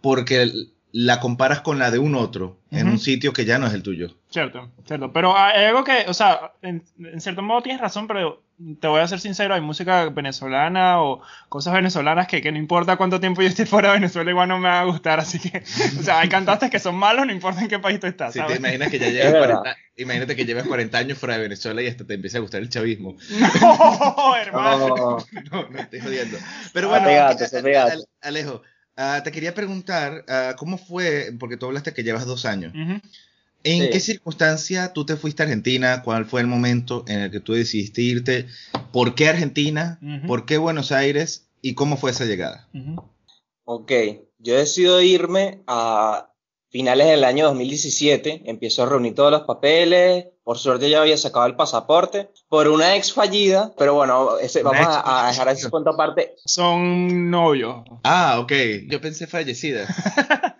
porque 0.00 0.68
la 0.92 1.20
comparas 1.20 1.60
con 1.60 1.78
la 1.78 1.90
de 1.90 1.98
un 1.98 2.14
otro 2.14 2.58
en 2.70 2.84
Ujú. 2.86 2.92
un 2.92 2.98
sitio 2.98 3.32
que 3.32 3.44
ya 3.44 3.58
no 3.58 3.66
es 3.66 3.74
el 3.74 3.82
tuyo. 3.82 4.16
Cierto, 4.30 4.70
cierto. 4.86 5.12
Pero 5.12 5.36
hay 5.36 5.64
algo 5.64 5.84
que, 5.84 6.04
o 6.08 6.14
sea, 6.14 6.52
en, 6.62 6.82
en 6.98 7.20
cierto 7.20 7.42
modo 7.42 7.62
tienes 7.62 7.80
razón, 7.82 8.06
pero 8.06 8.42
te 8.80 8.88
voy 8.88 9.00
a 9.02 9.08
ser 9.08 9.20
sincero, 9.20 9.54
hay 9.54 9.60
música 9.60 10.08
venezolana 10.08 11.02
o 11.02 11.20
cosas 11.50 11.74
venezolanas 11.74 12.26
que, 12.26 12.40
que 12.40 12.50
no 12.50 12.56
importa 12.58 12.96
cuánto 12.96 13.20
tiempo 13.20 13.42
yo 13.42 13.48
esté 13.48 13.66
fuera 13.66 13.88
de 13.88 13.94
Venezuela, 13.96 14.30
igual 14.30 14.48
no 14.48 14.58
me 14.58 14.68
va 14.68 14.80
a 14.80 14.84
gustar. 14.84 15.20
Así 15.20 15.38
que, 15.38 15.58
o 15.98 16.02
sea, 16.02 16.20
hay 16.20 16.28
cantantes 16.30 16.70
que 16.70 16.78
son 16.78 16.94
malos, 16.94 17.26
no 17.26 17.32
importa 17.32 17.60
en 17.60 17.68
qué 17.68 17.78
país 17.78 18.00
tú 18.00 18.06
estás, 18.06 18.32
Si 18.32 18.40
te 18.40 18.54
imaginas 18.56 18.90
que 18.90 18.98
ya 18.98 19.10
llevas 19.10 19.32
verdad. 19.32 19.58
40, 19.62 19.76
imagínate 19.96 20.36
que 20.36 20.44
llevas 20.46 20.66
40 20.66 20.96
años 20.98 21.18
fuera 21.18 21.34
de 21.36 21.42
Venezuela 21.42 21.82
y 21.82 21.88
hasta 21.88 22.06
te 22.06 22.14
empieza 22.14 22.38
a 22.38 22.40
gustar 22.40 22.62
el 22.62 22.70
chavismo. 22.70 23.16
No, 23.60 24.36
hermano. 24.36 24.88
No, 24.88 25.18
No, 25.52 25.68
no 25.68 25.78
estoy 25.78 26.00
jodiendo. 26.00 26.38
Pero 26.72 26.86
Ah, 26.88 26.90
bueno, 27.00 27.06
pegate, 27.06 27.44
a- 27.44 27.58
a- 27.58 27.62
pegate. 27.62 27.92
Al- 27.92 28.06
Alejo, 28.22 28.62
ah, 28.96 29.20
te 29.24 29.32
quería 29.32 29.54
preguntar, 29.54 30.24
ah, 30.28 30.54
¿cómo 30.58 30.78
fue? 30.78 31.34
Porque 31.38 31.56
tú 31.56 31.66
hablaste 31.66 31.92
que 31.94 32.02
llevas 32.02 32.26
dos 32.26 32.44
años. 32.44 32.72
¿En 33.64 33.82
Sí. 33.82 33.88
qué 33.90 34.00
circunstancia 34.00 34.92
tú 34.92 35.04
te 35.04 35.16
fuiste 35.16 35.42
a 35.42 35.46
Argentina? 35.46 36.02
¿Cuál 36.02 36.24
fue 36.26 36.40
el 36.40 36.46
momento 36.46 37.04
en 37.08 37.20
el 37.20 37.30
que 37.30 37.40
tú 37.40 37.54
decidiste 37.54 38.00
irte? 38.02 38.46
¿Por 38.92 39.14
qué 39.14 39.28
Argentina? 39.28 39.98
¿Por 40.26 40.46
qué 40.46 40.56
Buenos 40.56 40.92
Aires? 40.92 41.48
¿Y 41.62 41.74
cómo 41.74 41.96
fue 41.96 42.12
esa 42.12 42.24
llegada? 42.26 42.68
Ujú. 42.72 43.02
Ok, 43.64 43.92
yo 44.38 44.56
decido 44.56 45.02
irme 45.02 45.62
a 45.66 46.30
finales 46.70 47.06
del 47.06 47.24
año 47.24 47.46
2017, 47.46 48.42
empiezo 48.46 48.82
a 48.82 48.86
reunir 48.86 49.14
todos 49.14 49.30
los 49.30 49.42
papeles, 49.42 50.26
por 50.44 50.58
suerte 50.58 50.88
ya 50.90 51.00
había 51.00 51.16
sacado 51.16 51.46
el 51.46 51.56
pasaporte, 51.56 52.28
por 52.48 52.68
una 52.68 52.96
ex 52.96 53.12
fallida, 53.12 53.72
pero 53.78 53.94
bueno, 53.94 54.38
ese- 54.38 54.62
vamos 54.62 54.86
a, 54.86 55.26
a 55.26 55.30
dejar 55.30 55.48
ese 55.48 55.68
punto 55.70 55.90
aparte. 55.90 56.34
Son 56.44 57.30
novios. 57.30 57.84
Ah, 58.04 58.38
ok. 58.40 58.52
Yo 58.88 59.00
pensé 59.00 59.26
fallecida. 59.26 59.86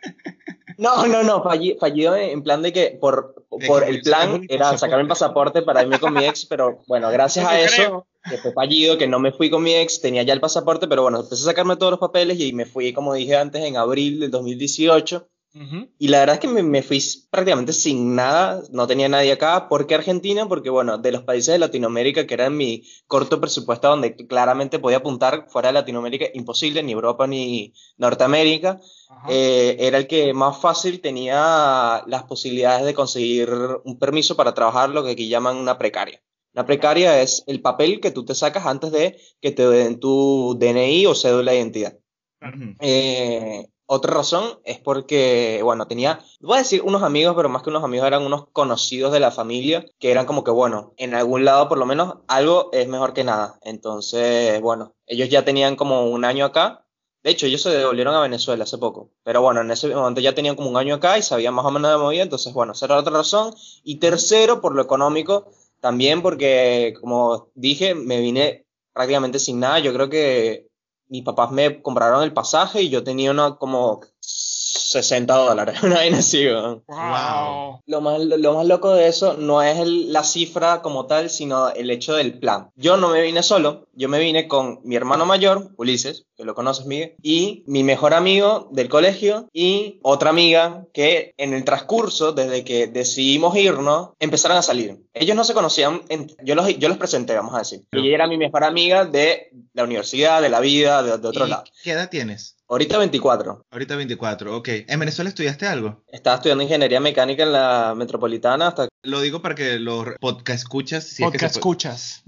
No, 0.78 1.06
no, 1.06 1.22
no, 1.22 1.42
falli- 1.42 1.78
fallido 1.78 2.14
en 2.16 2.42
plan 2.42 2.60
de 2.60 2.70
que 2.70 2.98
por, 3.00 3.46
por 3.66 3.82
el 3.84 4.02
plan 4.02 4.42
era 4.50 4.76
sacarme 4.76 5.02
el 5.04 5.08
pasaporte. 5.08 5.62
para 5.62 5.82
irme 5.82 5.98
con 5.98 6.12
mi 6.12 6.22
ex, 6.26 6.44
pero 6.44 6.82
bueno, 6.86 7.08
gracias 7.10 7.46
a 7.46 7.58
eso, 7.58 7.74
creo. 7.76 8.06
que 8.28 8.36
fue 8.36 8.52
fallido, 8.52 8.98
que 8.98 9.06
no 9.06 9.18
me 9.18 9.32
fui 9.32 9.48
con 9.48 9.62
mi 9.62 9.74
ex, 9.74 10.02
tenía 10.02 10.22
ya 10.22 10.34
el 10.34 10.40
pasaporte, 10.40 10.86
pero 10.86 11.00
bueno, 11.00 11.20
empecé 11.20 11.44
a 11.44 11.46
sacarme 11.46 11.76
todos 11.76 11.92
los 11.92 11.98
papeles 12.00 12.38
y 12.40 12.52
me 12.52 12.66
fui, 12.66 12.92
como 12.92 13.14
dije 13.14 13.36
antes, 13.36 13.64
en 13.64 13.78
abril 13.78 14.20
del 14.20 14.30
2018. 14.30 15.26
Ujú. 15.56 15.88
Y 15.98 16.08
la 16.08 16.18
verdad 16.18 16.34
es 16.34 16.40
que 16.40 16.48
me, 16.48 16.62
me 16.62 16.82
fui 16.82 17.02
prácticamente 17.30 17.72
sin 17.72 18.14
nada, 18.14 18.62
no 18.70 18.86
tenía 18.86 19.08
nadie 19.08 19.32
acá. 19.32 19.68
¿Por 19.70 19.86
qué 19.86 19.94
Argentina? 19.94 20.46
Porque, 20.46 20.68
bueno, 20.68 20.98
de 20.98 21.12
los 21.12 21.22
países 21.22 21.54
de 21.54 21.58
Latinoamérica, 21.58 22.26
que 22.26 22.34
era 22.34 22.50
mi 22.50 22.82
corto 23.06 23.40
presupuesto 23.40 23.88
donde 23.88 24.14
claramente 24.16 24.78
podía 24.78 24.98
apuntar 24.98 25.46
fuera 25.48 25.68
de 25.68 25.74
Latinoamérica, 25.74 26.26
imposible, 26.34 26.82
ni 26.82 26.92
Europa 26.92 27.26
ni 27.26 27.72
Norteamérica, 27.96 28.80
eh, 29.28 29.76
era 29.80 29.96
el 29.96 30.06
que 30.06 30.34
más 30.34 30.60
fácil 30.60 31.00
tenía 31.00 32.02
las 32.06 32.24
posibilidades 32.24 32.84
de 32.84 32.94
conseguir 32.94 33.50
un 33.84 33.98
permiso 33.98 34.36
para 34.36 34.52
trabajar, 34.52 34.90
lo 34.90 35.04
que 35.04 35.12
aquí 35.12 35.28
llaman 35.28 35.56
una 35.56 35.78
precaria. 35.78 36.22
Una 36.52 36.66
precaria 36.66 37.22
es 37.22 37.44
el 37.46 37.62
papel 37.62 38.00
que 38.00 38.10
tú 38.10 38.24
te 38.24 38.34
sacas 38.34 38.66
antes 38.66 38.90
de 38.92 39.18
que 39.40 39.52
te 39.52 39.66
den 39.68 40.00
tu 40.00 40.56
DNI 40.58 41.06
o 41.06 41.14
cédula 41.14 41.52
de 41.52 41.58
identidad. 41.58 41.98
Ujú. 42.42 42.76
Eh, 42.80 43.66
otra 43.86 44.12
razón 44.14 44.58
es 44.64 44.78
porque, 44.78 45.60
bueno, 45.62 45.86
tenía, 45.86 46.20
voy 46.40 46.56
a 46.56 46.62
decir 46.62 46.82
unos 46.82 47.02
amigos, 47.02 47.34
pero 47.36 47.48
más 47.48 47.62
que 47.62 47.70
unos 47.70 47.84
amigos 47.84 48.06
eran 48.06 48.24
unos 48.24 48.48
conocidos 48.52 49.12
de 49.12 49.20
la 49.20 49.30
familia, 49.30 49.84
que 49.98 50.10
eran 50.10 50.26
como 50.26 50.42
que, 50.42 50.50
bueno, 50.50 50.92
en 50.96 51.14
algún 51.14 51.44
lado 51.44 51.68
por 51.68 51.78
lo 51.78 51.86
menos 51.86 52.16
algo 52.26 52.70
es 52.72 52.88
mejor 52.88 53.14
que 53.14 53.24
nada. 53.24 53.58
Entonces, 53.62 54.60
bueno, 54.60 54.94
ellos 55.06 55.28
ya 55.28 55.44
tenían 55.44 55.76
como 55.76 56.10
un 56.10 56.24
año 56.24 56.44
acá. 56.44 56.84
De 57.22 57.30
hecho, 57.30 57.46
ellos 57.46 57.62
se 57.62 57.70
devolvieron 57.70 58.14
a 58.14 58.20
Venezuela 58.20 58.64
hace 58.64 58.78
poco. 58.78 59.10
Pero 59.24 59.42
bueno, 59.42 59.60
en 59.60 59.70
ese 59.70 59.88
momento 59.94 60.20
ya 60.20 60.34
tenían 60.34 60.56
como 60.56 60.70
un 60.70 60.76
año 60.76 60.96
acá 60.96 61.18
y 61.18 61.22
sabían 61.22 61.54
más 61.54 61.64
o 61.64 61.70
menos 61.70 61.90
de 61.90 61.98
movida. 61.98 62.22
Entonces, 62.22 62.52
bueno, 62.52 62.72
esa 62.72 62.86
era 62.86 62.98
otra 62.98 63.12
razón. 63.12 63.54
Y 63.84 63.96
tercero, 63.96 64.60
por 64.60 64.74
lo 64.74 64.82
económico, 64.82 65.50
también 65.80 66.22
porque, 66.22 66.94
como 67.00 67.48
dije, 67.54 67.94
me 67.94 68.20
vine 68.20 68.66
prácticamente 68.92 69.38
sin 69.38 69.60
nada. 69.60 69.78
Yo 69.80 69.92
creo 69.92 70.08
que 70.08 70.65
mis 71.08 71.22
papás 71.22 71.50
me 71.52 71.82
compraron 71.82 72.22
el 72.22 72.32
pasaje 72.32 72.82
y 72.82 72.88
yo 72.90 73.02
tenía 73.04 73.30
uno 73.30 73.58
como 73.58 74.00
60 74.20 75.34
dólares, 75.34 75.80
una 75.82 75.96
vaina 75.96 76.18
así. 76.18 76.46
Wow. 76.48 77.80
Lo 77.86 78.00
más, 78.00 78.20
lo 78.20 78.54
más 78.54 78.66
loco 78.66 78.92
de 78.94 79.08
eso 79.08 79.34
no 79.34 79.62
es 79.62 79.78
el- 79.78 80.12
la 80.12 80.22
cifra 80.24 80.82
como 80.82 81.06
tal, 81.06 81.30
sino 81.30 81.70
el 81.70 81.90
hecho 81.90 82.14
del 82.14 82.38
plan. 82.38 82.70
Yo 82.76 82.96
no 82.96 83.08
me 83.08 83.22
vine 83.22 83.42
solo, 83.42 83.85
yo 83.96 84.08
me 84.08 84.18
vine 84.20 84.46
con 84.46 84.78
mi 84.84 84.94
hermano 84.96 85.26
mayor, 85.26 85.70
Ulises, 85.76 86.26
que 86.36 86.44
lo 86.44 86.54
conoces, 86.54 86.86
Miguel, 86.86 87.14
y 87.22 87.64
mi 87.66 87.82
mejor 87.82 88.14
amigo 88.14 88.68
del 88.72 88.88
colegio 88.88 89.48
y 89.52 89.98
otra 90.02 90.30
amiga 90.30 90.84
que 90.92 91.32
en 91.38 91.54
el 91.54 91.64
transcurso, 91.64 92.32
desde 92.32 92.62
que 92.64 92.86
decidimos 92.86 93.56
irnos, 93.56 94.10
empezaron 94.20 94.58
a 94.58 94.62
salir. 94.62 94.98
Ellos 95.14 95.34
no 95.36 95.44
se 95.44 95.54
conocían, 95.54 96.02
en- 96.10 96.30
yo, 96.44 96.54
los, 96.54 96.76
yo 96.78 96.88
los 96.88 96.98
presenté, 96.98 97.34
vamos 97.34 97.54
a 97.54 97.58
decir. 97.58 97.82
Y 97.92 98.00
ella 98.06 98.14
era 98.16 98.26
mi 98.28 98.36
mejor 98.38 98.64
amiga 98.64 99.04
de 99.06 99.50
la 99.72 99.84
universidad, 99.84 100.42
de 100.42 100.50
la 100.50 100.60
vida, 100.60 101.02
de, 101.02 101.16
de 101.18 101.28
otro 101.28 101.46
¿Y 101.46 101.50
lado. 101.50 101.64
¿Qué 101.82 101.92
edad 101.92 102.10
tienes? 102.10 102.56
Ahorita 102.68 102.98
24. 102.98 103.62
Ahorita 103.70 103.94
24, 103.96 104.56
ok. 104.56 104.68
¿En 104.88 104.98
Venezuela 104.98 105.28
estudiaste 105.28 105.66
algo? 105.66 106.02
Estaba 106.08 106.36
estudiando 106.36 106.64
ingeniería 106.64 106.98
mecánica 106.98 107.44
en 107.44 107.52
la 107.52 107.94
metropolitana 107.96 108.66
hasta 108.68 108.88
Lo 109.04 109.20
digo 109.20 109.40
para 109.40 109.54
que 109.54 109.78
los 109.78 110.04
podcast 110.20 110.58
escuchas, 110.64 111.04
si 111.04 111.22
es 111.22 111.30
que 111.30 111.38
Podcast 111.38 111.54
se 111.54 111.60
puede- 111.60 111.76
escuchas. 111.76 112.22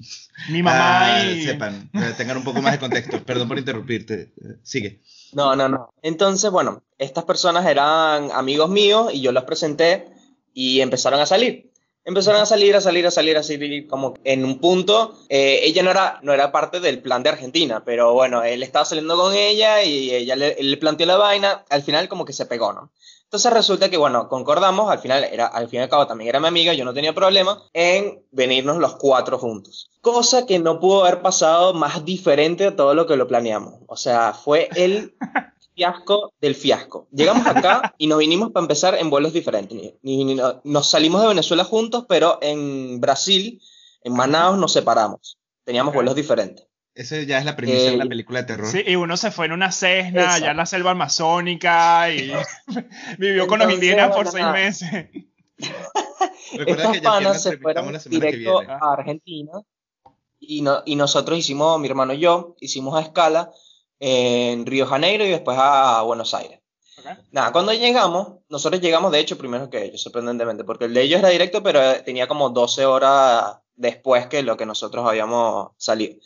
Mi 0.48 0.62
mamá 0.62 1.16
Ah, 1.16 1.24
y... 1.24 1.44
sepan, 1.44 1.90
tengan 2.16 2.36
un 2.36 2.44
poco 2.44 2.62
más 2.62 2.72
de 2.72 2.78
contexto. 2.78 3.22
Perdón 3.26 3.48
por 3.48 3.58
interrumpirte. 3.58 4.32
Eh, 4.36 4.56
Sigue. 4.62 5.00
No, 5.32 5.54
no, 5.56 5.68
no. 5.68 5.92
Entonces, 6.02 6.50
bueno, 6.50 6.82
estas 6.96 7.24
personas 7.24 7.66
eran 7.66 8.30
amigos 8.32 8.70
míos 8.70 9.10
y 9.12 9.20
yo 9.20 9.32
los 9.32 9.44
presenté 9.44 10.08
y 10.54 10.80
empezaron 10.80 11.20
a 11.20 11.26
salir. 11.26 11.70
Empezaron 12.04 12.40
a 12.40 12.46
salir, 12.46 12.74
a 12.74 12.80
salir, 12.80 13.06
a 13.06 13.10
salir, 13.10 13.36
a 13.36 13.42
salir, 13.42 13.86
como 13.86 14.14
en 14.24 14.42
un 14.42 14.60
punto, 14.60 15.18
eh, 15.28 15.60
ella 15.64 15.82
no 15.82 15.90
era, 15.90 16.18
no 16.22 16.32
era 16.32 16.50
parte 16.50 16.80
del 16.80 17.02
plan 17.02 17.22
de 17.22 17.28
Argentina, 17.28 17.82
pero 17.84 18.14
bueno, 18.14 18.42
él 18.42 18.62
estaba 18.62 18.86
saliendo 18.86 19.14
con 19.18 19.34
ella 19.34 19.82
y 19.82 20.10
ella 20.14 20.34
le, 20.34 20.56
le 20.58 20.76
planteó 20.78 21.04
la 21.06 21.18
vaina, 21.18 21.64
al 21.68 21.82
final 21.82 22.08
como 22.08 22.24
que 22.24 22.32
se 22.32 22.46
pegó, 22.46 22.72
¿no? 22.72 22.90
Entonces 23.28 23.52
resulta 23.52 23.90
que, 23.90 23.98
bueno, 23.98 24.26
concordamos, 24.26 24.90
al 24.90 25.00
final, 25.00 25.22
era, 25.22 25.48
al 25.48 25.68
fin 25.68 25.80
y 25.80 25.82
al 25.82 25.90
cabo 25.90 26.06
también 26.06 26.30
era 26.30 26.40
mi 26.40 26.48
amiga, 26.48 26.72
yo 26.72 26.86
no 26.86 26.94
tenía 26.94 27.14
problema 27.14 27.62
en 27.74 28.24
venirnos 28.30 28.78
los 28.78 28.96
cuatro 28.96 29.38
juntos. 29.38 29.90
Cosa 30.00 30.46
que 30.46 30.58
no 30.58 30.80
pudo 30.80 31.04
haber 31.04 31.20
pasado 31.20 31.74
más 31.74 32.06
diferente 32.06 32.64
a 32.64 32.74
todo 32.74 32.94
lo 32.94 33.06
que 33.06 33.18
lo 33.18 33.28
planeamos. 33.28 33.74
O 33.86 33.98
sea, 33.98 34.32
fue 34.32 34.70
el 34.76 35.14
fiasco 35.74 36.32
del 36.40 36.54
fiasco. 36.54 37.06
Llegamos 37.12 37.46
acá 37.46 37.94
y 37.98 38.06
nos 38.06 38.18
vinimos 38.18 38.50
para 38.50 38.64
empezar 38.64 38.94
en 38.94 39.10
vuelos 39.10 39.34
diferentes. 39.34 39.92
Nos 40.64 40.88
salimos 40.88 41.20
de 41.20 41.28
Venezuela 41.28 41.64
juntos, 41.64 42.06
pero 42.08 42.38
en 42.40 42.98
Brasil, 42.98 43.60
en 44.04 44.14
Manaus, 44.14 44.56
nos 44.56 44.72
separamos. 44.72 45.38
Teníamos 45.64 45.92
vuelos 45.92 46.14
diferentes. 46.14 46.67
Esa 46.98 47.22
ya 47.22 47.38
es 47.38 47.44
la 47.44 47.54
premisa 47.54 47.78
de 47.84 47.94
Eh, 47.94 47.96
la 47.96 48.06
película 48.06 48.40
de 48.40 48.46
terror. 48.48 48.66
Sí, 48.66 48.82
y 48.84 48.96
uno 48.96 49.16
se 49.16 49.30
fue 49.30 49.46
en 49.46 49.52
una 49.52 49.70
cesna 49.70 50.20
Exacto. 50.22 50.42
allá 50.44 50.50
en 50.50 50.56
la 50.56 50.66
selva 50.66 50.90
amazónica 50.90 52.10
y 52.10 52.32
vivió 53.18 53.46
con 53.46 53.60
los 53.60 53.68
Entonces, 53.68 53.74
indígenas 53.74 54.16
por 54.16 54.26
seis 54.26 54.46
meses. 54.46 55.08
Estos 56.52 56.92
que 56.92 57.00
panas 57.02 57.42
se 57.42 57.56
fueron 57.58 57.96
directo 58.06 58.60
a 58.68 58.92
Argentina 58.94 59.52
y, 60.40 60.62
no- 60.62 60.82
y 60.86 60.96
nosotros 60.96 61.38
hicimos, 61.38 61.78
mi 61.80 61.88
hermano 61.88 62.12
y 62.14 62.18
yo, 62.20 62.56
hicimos 62.60 62.96
a 62.98 63.02
escala 63.02 63.50
en 64.00 64.66
Río 64.66 64.86
Janeiro 64.86 65.24
y 65.24 65.30
después 65.30 65.56
a 65.60 66.02
Buenos 66.02 66.34
Aires. 66.34 66.60
Ok. 66.98 67.06
Nada, 67.32 67.52
cuando 67.52 67.72
llegamos, 67.72 68.38
nosotros 68.48 68.80
llegamos 68.80 69.12
de 69.12 69.20
hecho 69.20 69.38
primero 69.38 69.70
que 69.70 69.84
ellos, 69.84 70.00
sorprendentemente, 70.02 70.64
porque 70.64 70.86
el 70.86 70.94
de 70.94 71.02
ellos 71.02 71.18
era 71.20 71.28
directo, 71.28 71.62
pero 71.62 71.80
tenía 72.02 72.26
como 72.26 72.50
12 72.50 72.86
horas 72.86 73.58
después 73.76 74.26
que 74.26 74.42
lo 74.42 74.56
que 74.56 74.66
nosotros 74.66 75.06
habíamos 75.08 75.70
salido. 75.76 76.16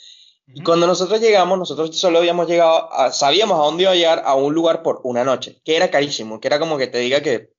Y 0.55 0.63
cuando 0.63 0.87
nosotros 0.87 1.21
llegamos, 1.21 1.59
nosotros 1.59 1.97
solo 1.97 2.19
habíamos 2.19 2.47
llegado, 2.49 2.93
a- 2.93 3.13
sabíamos 3.13 3.59
a 3.59 3.65
dónde 3.65 3.85
iba 3.85 3.93
a 3.93 3.97
llegar 3.97 4.23
a 4.25 4.35
un 4.35 4.55
lugar 4.55 4.83
por 4.83 5.01
una 5.05 5.25
noche, 5.25 5.61
que 5.65 5.77
era 5.77 5.91
carísimo, 5.91 6.41
que 6.41 6.49
era 6.49 6.59
como 6.59 6.77
que 6.79 6.87
te 6.87 6.99
diga 6.99 7.21
que 7.23 7.53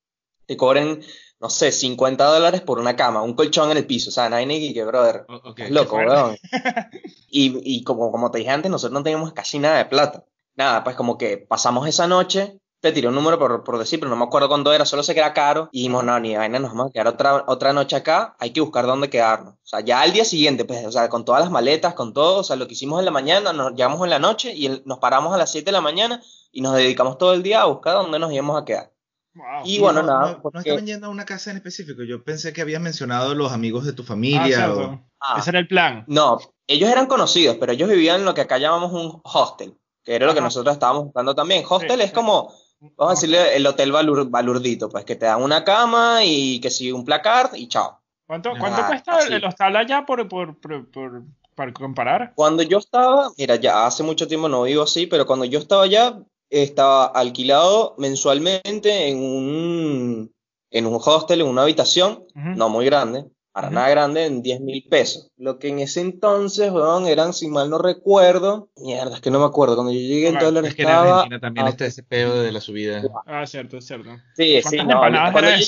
te 0.46 0.58
cobren, 0.58 1.02
no 1.40 1.50
sé, 1.50 1.72
50 1.72 2.26
dólares 2.26 2.62
por 2.62 2.80
una 2.80 2.96
cama, 2.96 3.22
un 3.22 3.34
colchón 3.34 3.72
en 3.72 3.78
el 3.78 3.86
piso, 3.88 4.10
o 4.10 4.14
sea, 4.14 4.30
nadie 4.30 4.74
que, 4.74 4.84
brother, 4.84 5.26
O- 5.28 5.42
loco, 5.70 5.98
weón. 5.98 6.38
Y, 7.36 7.60
y 7.64 7.84
como, 7.84 8.12
como 8.12 8.30
te 8.30 8.38
dije 8.38 8.52
antes, 8.52 8.70
nosotros 8.70 8.94
no 9.00 9.04
teníamos 9.04 9.34
casi 9.34 9.58
nada 9.58 9.80
de 9.80 9.86
plata. 9.86 10.24
Nada, 10.56 10.84
pues 10.84 10.96
como 10.96 11.18
que 11.18 11.38
pasamos 11.40 11.88
esa 11.88 12.06
noche, 12.08 12.60
te 12.84 12.92
tiré 12.92 13.08
un 13.08 13.16
número 13.16 13.40
por, 13.40 13.64
por 13.64 13.80
decir, 13.80 13.98
pero 13.98 14.10
no 14.10 14.18
me 14.18 14.26
acuerdo 14.26 14.50
cuándo 14.50 14.74
era, 14.74 14.84
solo 14.84 15.04
sé 15.04 15.14
que 15.14 15.22
era 15.22 15.34
caro. 15.34 15.70
Y 15.72 15.80
dijimos, 15.80 16.04
no, 16.04 16.20
ni 16.20 16.36
vaina, 16.36 16.60
nos 16.60 16.72
vamos 16.72 16.90
a 16.90 16.92
quedar 16.92 17.08
otra, 17.08 17.46
otra 17.48 17.72
noche 17.72 17.96
acá, 17.96 18.36
hay 18.40 18.52
que 18.52 18.60
buscar 18.60 18.86
dónde 18.86 19.10
quedarnos. 19.10 19.54
O 19.54 19.60
sea, 19.66 19.80
ya 19.80 20.02
al 20.02 20.12
día 20.12 20.26
siguiente, 20.26 20.66
pues, 20.66 20.86
o 20.86 20.92
sea, 20.92 21.08
con 21.08 21.24
todas 21.24 21.42
las 21.42 21.50
maletas, 21.50 21.94
con 21.94 22.14
todo, 22.14 22.40
o 22.40 22.44
sea, 22.44 22.58
lo 22.58 22.68
que 22.68 22.74
hicimos 22.74 23.00
en 23.00 23.06
la 23.06 23.12
mañana, 23.12 23.54
nos 23.54 23.72
llegamos 23.72 24.04
en 24.04 24.10
la 24.10 24.20
noche 24.20 24.54
y 24.54 24.66
el- 24.66 24.84
nos 24.86 25.00
paramos 25.00 25.34
a 25.34 25.38
las 25.38 25.50
7 25.50 25.68
de 25.68 25.72
la 25.72 25.80
mañana 25.82 26.22
y 26.52 26.60
nos 26.60 26.76
dedicamos 26.76 27.18
todo 27.18 27.34
el 27.34 27.42
día 27.42 27.62
a 27.62 27.66
buscar 27.68 27.94
dónde 27.94 28.20
nos 28.20 28.34
íbamos 28.34 28.62
a 28.62 28.66
quedar. 28.66 28.92
Wow. 29.36 29.46
Y 29.64 29.80
bueno, 29.80 30.02
no, 30.04 30.08
nada, 30.20 30.42
No, 30.44 30.60
estaban 30.60 30.86
yendo 30.86 31.08
a 31.08 31.10
una 31.10 31.24
casa 31.26 31.52
en 31.52 31.58
específico. 31.58 32.04
Yo 32.04 32.22
pensé 32.24 32.52
que 32.52 32.62
habías 32.62 32.82
mencionado 32.82 33.34
los 33.34 33.52
amigos 33.54 33.86
de 33.86 33.94
tu 33.94 34.04
Ah, 34.04 34.06
familia. 34.08 34.44
cierto. 34.58 34.80
o- 34.82 35.00
Ah, 35.22 35.38
Ese 35.40 35.52
era 35.52 35.60
el 35.60 35.68
plan. 35.70 36.04
No, 36.08 36.38
ellos 36.68 36.90
eran 36.90 37.06
conocidos, 37.08 37.56
pero 37.60 37.72
ellos 37.72 37.88
vivían 37.90 38.18
en 38.20 38.26
lo 38.26 38.34
que 38.34 38.42
acá 38.42 38.58
llamamos 38.58 38.92
un 38.92 39.22
hostel, 39.24 39.80
que 40.04 40.16
era 40.16 40.26
lo 40.28 40.34
que 40.34 40.42
nosotros 40.42 40.74
estábamos 40.74 41.06
buscando 41.06 41.34
también. 41.34 41.64
Hostel 41.68 41.96
Sí, 41.98 42.02
es 42.04 42.10
sí. 42.10 42.14
como, 42.14 42.54
vamos 42.98 43.12
a 43.12 43.16
decirle, 43.16 43.56
el 43.56 43.66
hotel 43.66 43.92
balur- 43.92 44.30
balurdito, 44.30 44.90
pues 44.90 45.06
que 45.06 45.16
te 45.16 45.26
dan 45.26 45.42
una 45.42 45.64
cama 45.64 46.24
y 46.24 46.60
que 46.60 46.70
sí, 46.70 46.92
un 46.92 47.06
placard 47.06 47.56
y 47.56 47.68
chao. 47.68 48.00
¿Cuánto, 48.28 48.50
Ah, 48.52 48.58
cuánto 48.60 48.86
cuesta 48.88 49.16
así. 49.18 49.34
el 49.34 49.44
hostal 49.44 49.76
allá 49.76 50.06
por, 50.06 50.28
por, 50.28 50.60
por, 50.60 50.90
por- 50.92 51.24
para 51.56 51.72
comparar? 51.74 52.34
Cuando 52.36 52.64
yo 52.64 52.80
estaba, 52.80 53.30
mira, 53.38 53.56
ya 53.58 53.86
hace 53.86 54.02
mucho 54.04 54.28
tiempo 54.28 54.50
no 54.50 54.64
vivo 54.64 54.84
así, 54.84 55.06
pero 55.08 55.26
cuando 55.26 55.46
yo 55.46 55.60
estaba 55.60 55.84
allá, 55.84 56.18
estaba 56.50 57.06
alquilado 57.06 57.96
mensualmente 58.00 59.08
en 59.10 59.18
un, 59.18 60.34
en 60.72 60.86
un 60.88 61.00
hostel, 61.04 61.42
en 61.42 61.48
una 61.48 61.62
habitación, 61.64 62.26
no 62.36 62.70
muy 62.70 62.86
grande, 62.86 63.26
para 63.54 63.68
Ujú. 63.68 63.76
nada 63.76 63.90
grande, 63.90 64.26
en 64.26 64.42
10 64.42 64.60
mil 64.62 64.84
pesos. 64.90 65.32
Lo 65.38 65.60
que 65.60 65.70
en 65.70 65.80
ese 65.80 66.02
entonces, 66.02 66.72
weón, 66.72 67.06
eran, 67.08 67.34
si 67.34 67.48
mal 67.48 67.70
no 67.70 67.78
recuerdo, 67.78 68.70
mierda, 68.78 69.16
es 69.16 69.22
que 69.22 69.30
no 69.30 69.40
me 69.40 69.46
acuerdo, 69.46 69.76
cuando 69.76 69.94
yo 69.94 70.00
llegué 70.00 70.30
el 70.30 70.36
Ok, 70.36 70.42
dólar 70.42 70.66
Es 70.66 70.76
que 70.76 70.82
en 70.82 70.90
estaba... 70.90 71.12
Argentina 71.20 71.40
también 71.40 71.68
a- 71.68 71.70
está 71.70 71.86
ese 71.86 72.02
pedo 72.04 72.42
de 72.42 72.52
la 72.52 72.60
subida. 72.60 73.04
Ah, 73.28 73.46
cierto, 73.46 73.78
es 73.78 73.86
cierto. 73.86 74.10
Sí, 74.36 74.60
sí, 74.64 74.78
¿Cuántas 74.78 74.88
no, 74.88 75.00
cuando 75.00 75.20
yo, 75.20 75.42
llegué, 75.42 75.66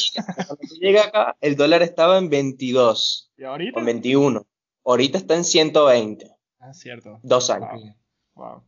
cuando 0.47 0.57
yo 0.63 0.75
llegué 0.81 0.99
acá, 0.99 1.37
el 1.41 1.55
dólar 1.55 1.83
estaba 1.83 2.17
en 2.17 2.29
22 2.29 3.31
¿Y 3.37 3.43
o 3.43 3.49
ahorita? 3.51 3.79
en 3.79 3.85
21. 3.85 4.47
Ahorita 4.83 5.17
está 5.19 5.35
en 5.35 5.43
120, 5.43 6.31
Ah, 6.59 6.73
cierto. 6.73 7.19
dos 7.21 7.49
años. 7.51 7.69
Wow. 8.33 8.45
Wow. 8.51 8.63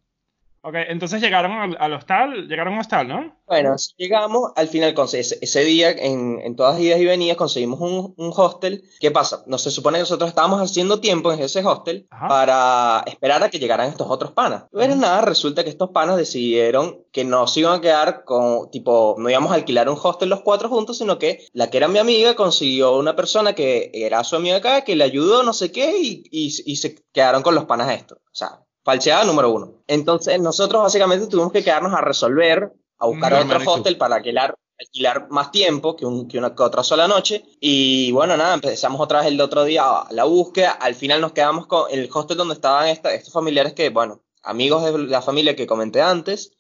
Ok, 0.62 0.76
entonces 0.90 1.22
llegaron 1.22 1.52
al, 1.54 1.78
al 1.80 1.94
hostal, 1.94 2.48
llegaron 2.48 2.74
a 2.74 2.76
un 2.76 2.82
hostal, 2.82 3.08
¿no? 3.08 3.38
Bueno, 3.48 3.76
llegamos, 3.96 4.52
al 4.56 4.68
final, 4.68 4.94
ese, 5.14 5.38
ese 5.40 5.64
día, 5.64 5.92
en, 5.92 6.42
en 6.44 6.56
todas 6.58 6.74
las 6.74 6.84
idas 6.84 7.00
y 7.00 7.06
venidas, 7.06 7.38
conseguimos 7.38 7.80
un, 7.80 8.14
un 8.18 8.34
hostel. 8.36 8.84
¿Qué 9.00 9.10
pasa? 9.12 9.44
No 9.46 9.58
se 9.58 9.72
supone 9.72 9.98
que 9.98 10.02
nosotros 10.02 10.28
estábamos 10.30 10.60
haciendo 10.60 11.00
tiempo 11.00 11.32
en 11.32 11.40
ese 11.40 11.64
hostel 11.64 12.08
Ajá. 12.10 12.28
para 12.28 13.04
esperar 13.08 13.42
a 13.44 13.50
que 13.50 13.60
llegaran 13.60 13.88
estos 13.88 14.08
otros 14.10 14.34
panas. 14.34 14.66
Pero 14.72 14.94
Ujú. 14.94 15.02
nada, 15.02 15.22
resulta 15.22 15.64
que 15.64 15.70
estos 15.70 15.92
panas 15.92 16.18
decidieron 16.18 17.06
que 17.14 17.24
no 17.24 17.48
se 17.48 17.62
iban 17.62 17.76
a 17.76 17.82
quedar 17.82 18.26
con, 18.26 18.70
tipo, 18.70 19.16
no 19.18 19.30
íbamos 19.30 19.52
a 19.52 19.56
alquilar 19.56 19.90
un 19.90 19.98
hostel 20.02 20.28
los 20.30 20.42
cuatro 20.42 20.68
juntos, 20.68 20.98
sino 20.98 21.18
que 21.18 21.46
la 21.54 21.70
que 21.70 21.78
era 21.78 21.88
mi 21.88 22.00
amiga 22.00 22.36
consiguió 22.36 22.98
una 22.98 23.16
persona 23.16 23.54
que 23.54 23.92
era 23.94 24.24
su 24.26 24.36
amiga 24.36 24.58
acá, 24.58 24.82
que 24.84 24.98
le 24.98 25.06
ayudó, 25.06 25.44
no 25.44 25.54
sé 25.54 25.72
qué, 25.72 25.98
y, 25.98 26.24
y, 26.30 26.54
y 26.66 26.76
se 26.76 26.96
quedaron 27.14 27.44
con 27.44 27.56
los 27.56 27.66
panas 27.66 27.92
estos. 27.92 28.18
O 28.18 28.36
sea, 28.38 28.60
falseada 28.88 29.26
número 29.26 29.52
uno. 29.52 29.74
Entonces, 29.86 30.40
nosotros 30.40 30.82
básicamente 30.82 31.28
tuvimos 31.28 31.52
que 31.52 31.62
quedarnos 31.62 31.94
a 31.94 32.00
resolver, 32.00 32.72
a 33.00 33.06
buscar 33.06 33.34
Un 33.34 33.40
otro 33.52 33.60
tú. 33.60 33.70
hostel 33.72 33.98
para 33.98 34.16
alquilar, 34.16 34.56
alquilar 34.80 35.28
más 35.30 35.52
tiempo 35.52 35.98
que, 35.98 36.06
un- 36.06 36.26
que 36.30 36.38
una 36.38 36.56
que 36.56 36.64
otra 36.64 36.84
sola 36.84 37.06
noche. 37.06 37.44
Y 37.60 38.14
bueno, 38.14 38.38
nada, 38.38 38.54
empezamos 38.54 39.02
otra 39.02 39.20
vez 39.20 39.28
el 39.28 39.42
otro 39.42 39.66
día 39.66 39.84
a 39.84 40.08
la 40.12 40.24
búsqueda. 40.24 40.72
Al 40.72 40.96
final 40.96 41.20
nos 41.20 41.34
quedamos 41.34 41.68
con 41.68 41.92
el 41.92 42.10
hostel 42.14 42.38
donde 42.38 42.54
estaban 42.54 42.88
esta- 42.88 43.14
estos 43.14 43.34
familiares 43.34 43.74
que, 43.74 43.90
bueno, 43.90 44.22
amigos 44.42 44.86
de 44.86 44.98
la 45.00 45.22
familia 45.22 45.54
que 45.56 45.68
comenté 45.68 46.02
antes. 46.02 46.54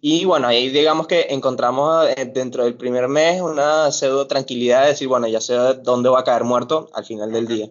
Y 0.00 0.24
bueno, 0.26 0.48
ahí 0.48 0.68
digamos 0.70 1.06
que 1.06 1.28
encontramos 1.30 2.08
eh, 2.16 2.26
dentro 2.34 2.64
del 2.64 2.74
primer 2.74 3.06
mes 3.08 3.40
una 3.40 3.90
pseudo 3.92 4.26
tranquilidad 4.26 4.82
de 4.82 4.88
decir, 4.88 5.06
bueno, 5.08 5.26
ya 5.28 5.40
sé 5.40 5.54
dónde 5.82 6.10
va 6.10 6.18
a 6.20 6.24
caer 6.24 6.44
muerto 6.44 6.90
al 6.92 7.04
final 7.06 7.30
del 7.32 7.46
día. 7.46 7.68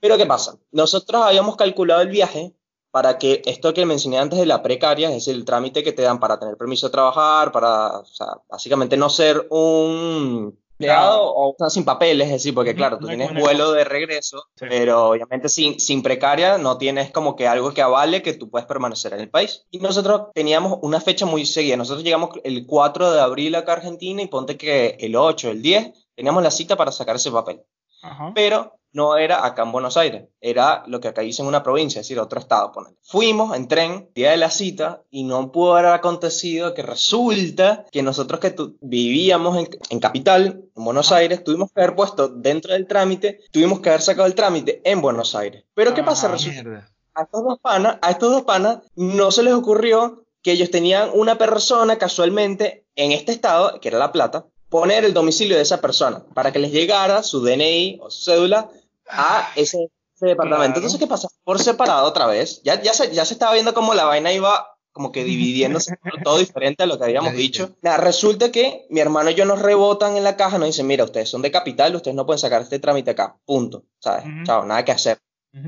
Pero 0.00 0.16
¿qué 0.16 0.26
pasa? 0.26 0.56
Nosotros 0.72 1.22
habíamos 1.22 1.56
calculado 1.56 2.00
el 2.00 2.08
viaje 2.08 2.54
para 2.94 3.18
que 3.18 3.42
esto 3.46 3.74
que 3.74 3.84
mencioné 3.86 4.18
antes 4.18 4.38
de 4.38 4.46
la 4.46 4.62
precaria, 4.62 5.08
es 5.08 5.14
decir, 5.14 5.34
el 5.34 5.44
trámite 5.44 5.82
que 5.82 5.92
te 5.92 6.02
dan 6.02 6.20
para 6.20 6.38
tener 6.38 6.56
permiso 6.56 6.86
de 6.86 6.92
trabajar, 6.92 7.50
para, 7.50 7.98
o 7.98 8.04
sea, 8.04 8.28
básicamente 8.48 8.96
no 8.96 9.10
ser 9.10 9.48
un 9.50 10.56
empleado 10.78 11.34
o 11.34 11.56
sea, 11.58 11.70
sin 11.70 11.84
papeles, 11.84 12.26
es 12.28 12.34
decir, 12.34 12.54
porque 12.54 12.76
claro, 12.76 12.98
tú 12.98 13.06
no 13.06 13.08
tienes 13.08 13.34
vuelo 13.34 13.72
de 13.72 13.82
regreso, 13.82 14.44
Sí. 14.54 14.66
pero 14.68 15.08
obviamente 15.08 15.48
sin, 15.48 15.80
sin 15.80 16.04
precaria 16.04 16.56
no 16.56 16.78
tienes 16.78 17.10
como 17.10 17.34
que 17.34 17.48
algo 17.48 17.74
que 17.74 17.82
avale 17.82 18.22
que 18.22 18.34
tú 18.34 18.48
puedes 18.48 18.66
permanecer 18.68 19.12
en 19.12 19.18
el 19.20 19.28
país. 19.28 19.66
Y 19.72 19.80
nosotros 19.80 20.28
teníamos 20.32 20.78
una 20.82 21.00
fecha 21.00 21.26
muy 21.26 21.46
seguida, 21.46 21.76
nosotros 21.76 22.04
llegamos 22.04 22.30
el 22.44 22.64
4 22.64 23.10
de 23.10 23.20
abril 23.20 23.56
acá 23.56 23.72
a 23.72 23.76
Argentina 23.78 24.22
y 24.22 24.28
ponte 24.28 24.56
que 24.56 24.96
el 25.00 25.16
8, 25.16 25.50
el 25.50 25.62
10, 25.62 25.92
teníamos 26.14 26.44
la 26.44 26.52
cita 26.52 26.76
para 26.76 26.92
sacar 26.92 27.16
ese 27.16 27.32
papel 27.32 27.60
Ajá. 28.02 28.30
pero 28.36 28.76
no 28.94 29.18
era 29.18 29.44
acá 29.44 29.64
en 29.64 29.72
Buenos 29.72 29.96
Aires, 29.96 30.28
era 30.40 30.84
lo 30.86 31.00
que 31.00 31.08
acá 31.08 31.20
dicen 31.20 31.46
una 31.46 31.62
provincia, 31.62 32.00
es 32.00 32.06
decir, 32.06 32.18
otro 32.18 32.40
estado. 32.40 32.72
ponele. 32.72 32.96
Fuimos 33.02 33.54
en 33.54 33.68
tren, 33.68 34.08
día 34.14 34.30
de 34.30 34.36
la 34.38 34.50
cita, 34.50 35.02
y 35.10 35.24
no 35.24 35.52
pudo 35.52 35.76
haber 35.76 35.92
acontecido 35.92 36.72
que 36.74 36.82
resulta 36.82 37.84
que 37.90 38.02
nosotros 38.02 38.40
que 38.40 38.54
vivíamos 38.80 39.58
en, 39.58 39.68
en 39.90 39.98
Capital, 40.00 40.64
en 40.74 40.84
Buenos 40.84 41.12
Aires, 41.12 41.42
tuvimos 41.42 41.72
que 41.72 41.82
haber 41.82 41.96
puesto 41.96 42.28
dentro 42.28 42.72
del 42.72 42.86
trámite, 42.86 43.40
tuvimos 43.50 43.80
que 43.80 43.90
haber 43.90 44.00
sacado 44.00 44.26
el 44.26 44.34
trámite 44.34 44.80
en 44.84 45.02
Buenos 45.02 45.34
Aires. 45.34 45.64
Pero 45.74 45.92
¿qué 45.92 46.02
pasa? 46.04 46.28
Ah, 46.28 46.32
Resulta 46.32 46.62
Mierda. 46.62 46.88
a 47.14 47.22
estos 47.22 47.44
dos 47.44 47.58
panas, 47.58 47.98
a 48.00 48.10
estos 48.12 48.30
dos 48.30 48.42
panas 48.44 48.78
no 48.94 49.30
se 49.32 49.42
les 49.42 49.54
ocurrió 49.54 50.24
que 50.42 50.52
ellos 50.52 50.70
tenían 50.70 51.10
una 51.14 51.36
persona 51.36 51.96
casualmente 51.98 52.84
en 52.94 53.10
este 53.10 53.32
estado, 53.32 53.80
que 53.80 53.88
era 53.88 53.98
La 53.98 54.12
Plata, 54.12 54.46
poner 54.68 55.04
el 55.04 55.14
domicilio 55.14 55.56
de 55.56 55.62
esa 55.62 55.80
persona 55.80 56.24
para 56.34 56.52
que 56.52 56.58
les 56.58 56.72
llegara 56.72 57.22
su 57.22 57.40
DNI 57.40 57.98
o 58.00 58.10
su 58.10 58.24
cédula 58.30 58.68
a 59.10 59.50
ese, 59.56 59.90
ese 60.16 60.26
departamento. 60.26 60.74
Claro. 60.74 60.78
Entonces, 60.78 60.98
¿qué 61.00 61.06
pasa? 61.06 61.28
Por 61.44 61.60
separado 61.60 62.06
otra 62.06 62.26
vez. 62.26 62.60
Ya, 62.64 62.80
ya, 62.82 62.92
se, 62.92 63.12
ya 63.12 63.24
se 63.24 63.34
estaba 63.34 63.52
viendo 63.52 63.74
cómo 63.74 63.94
la 63.94 64.04
vaina 64.04 64.32
iba 64.32 64.70
como 64.92 65.10
que 65.10 65.24
dividiéndose, 65.24 65.96
todo 66.24 66.38
diferente 66.38 66.84
a 66.84 66.86
lo 66.86 66.98
que 66.98 67.04
habíamos 67.04 67.32
Ya 67.32 67.36
dicho. 67.38 67.76
Nada, 67.82 67.96
resulta 67.96 68.52
que 68.52 68.86
mi 68.90 69.00
hermano 69.00 69.30
y 69.30 69.34
yo 69.34 69.44
nos 69.44 69.60
rebotan 69.60 70.16
en 70.16 70.22
la 70.22 70.36
caja, 70.36 70.56
nos 70.58 70.68
dicen, 70.68 70.86
mira, 70.86 71.02
ustedes 71.04 71.28
son 71.28 71.42
de 71.42 71.50
capital, 71.50 71.96
ustedes 71.96 72.14
no 72.16 72.24
pueden 72.26 72.38
sacar 72.38 72.62
este 72.62 72.78
trámite 72.78 73.10
acá, 73.10 73.36
punto. 73.44 73.82
¿Sabes? 73.98 74.24
Chao, 74.44 74.64
nada 74.64 74.84
que 74.84 74.92
hacer. 74.92 75.18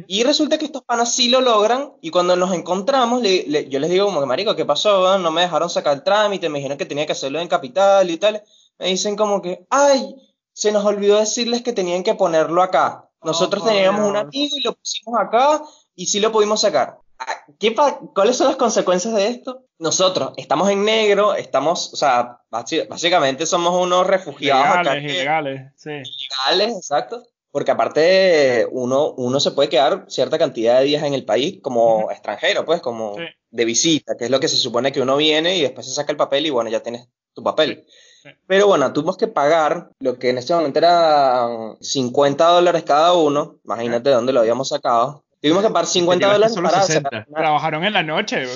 Y 0.08 0.24
resulta 0.24 0.58
que 0.58 0.64
estos 0.64 0.82
panas 0.82 1.12
sí 1.12 1.28
lo 1.28 1.40
logran 1.40 1.92
y 2.00 2.10
cuando 2.10 2.34
nos 2.36 2.52
encontramos, 2.52 3.22
le- 3.22 3.44
le- 3.46 3.68
yo 3.68 3.78
les 3.78 3.88
digo 3.90 4.06
como 4.06 4.18
que, 4.20 4.26
marico, 4.26 4.56
¿qué 4.56 4.64
pasó? 4.64 5.00
weón? 5.02 5.22
No 5.22 5.30
me 5.30 5.42
dejaron 5.42 5.70
sacar 5.70 5.94
el 5.94 6.02
trámite, 6.02 6.48
me 6.48 6.58
dijeron 6.58 6.76
que 6.78 6.86
tenía 6.86 7.06
que 7.06 7.12
hacerlo 7.12 7.38
en 7.40 7.46
capital 7.48 8.10
y 8.10 8.16
tal. 8.16 8.42
Me 8.78 8.86
dicen 8.88 9.14
como 9.16 9.42
que, 9.42 9.64
ay, 9.70 10.16
se 10.52 10.72
nos 10.72 10.84
olvidó 10.84 11.18
decirles 11.18 11.62
que 11.62 11.72
tenían 11.72 12.02
que 12.02 12.14
ponerlo 12.16 12.62
acá. 12.62 13.05
Nosotros 13.22 13.62
por 13.62 13.72
teníamos 13.72 14.02
un 14.06 14.12
Dios. 14.12 14.24
amigo 14.24 14.56
y 14.56 14.62
lo 14.62 14.74
pusimos 14.74 15.18
acá 15.20 15.62
y 15.94 16.06
sí 16.06 16.20
lo 16.20 16.30
pudimos 16.32 16.60
sacar. 16.60 16.98
ah, 17.18 17.44
¿qué 17.58 17.74
¿cuáles 18.14 18.36
son 18.36 18.48
las 18.48 18.56
consecuencias 18.56 19.14
de 19.14 19.28
esto? 19.28 19.62
Nosotros 19.78 20.32
estamos 20.36 20.68
en 20.70 20.84
negro, 20.84 21.34
estamos, 21.34 21.92
o 21.92 21.96
sea, 21.96 22.40
básicamente 22.50 23.46
somos 23.46 23.74
unos 23.80 24.06
refugiados 24.06 24.66
acá 24.66 24.80
Ilegales, 24.98 25.02
que- 25.06 25.14
ilegales, 25.18 25.72
sí. 25.76 25.90
ilegales, 25.90 26.76
exacto. 26.76 27.22
Porque 27.50 27.70
aparte 27.70 28.66
uno, 28.70 29.14
uno 29.16 29.40
se 29.40 29.50
puede 29.52 29.70
quedar 29.70 30.04
cierta 30.08 30.36
cantidad 30.38 30.78
de 30.78 30.84
días 30.84 31.04
en 31.04 31.14
el 31.14 31.24
país 31.24 31.58
como 31.62 32.00
Ujú. 32.00 32.10
extranjero, 32.10 32.66
pues 32.66 32.82
como 32.82 33.14
Sí. 33.16 33.22
de 33.50 33.64
visita, 33.64 34.14
que 34.18 34.24
es 34.26 34.30
lo 34.30 34.40
que 34.40 34.48
se 34.48 34.56
supone 34.58 34.92
que 34.92 35.00
uno 35.00 35.16
viene 35.16 35.56
y 35.56 35.62
después 35.62 35.86
se 35.86 35.94
saca 35.94 36.12
el 36.12 36.18
papel 36.18 36.44
y 36.44 36.50
bueno, 36.50 36.68
ya 36.68 36.80
tienes 36.82 37.08
tu 37.32 37.42
papel. 37.42 37.84
Sí. 37.86 37.92
Pero 38.46 38.66
bueno, 38.66 38.92
tuvimos 38.92 39.16
que 39.16 39.28
pagar 39.28 39.90
lo 40.00 40.18
que 40.18 40.30
en 40.30 40.38
este 40.38 40.54
momento 40.54 40.78
eran 40.78 41.76
50 41.80 42.46
dólares 42.46 42.82
cada 42.84 43.12
uno, 43.12 43.56
imagínate 43.64 44.08
de 44.08 44.14
dónde 44.14 44.32
lo 44.32 44.40
habíamos 44.40 44.68
sacado. 44.68 45.24
Tuvimos 45.40 45.62
que 45.62 45.70
pagar 45.70 45.86
50 45.86 46.26
llevaste 46.26 46.56
dólares 46.56 46.74
para 46.74 46.86
60. 46.86 47.08
sacar, 47.10 47.28
una, 47.28 47.38
Trabajaron 47.38 47.84
en 47.84 47.92
la 47.92 48.02
noche. 48.02 48.46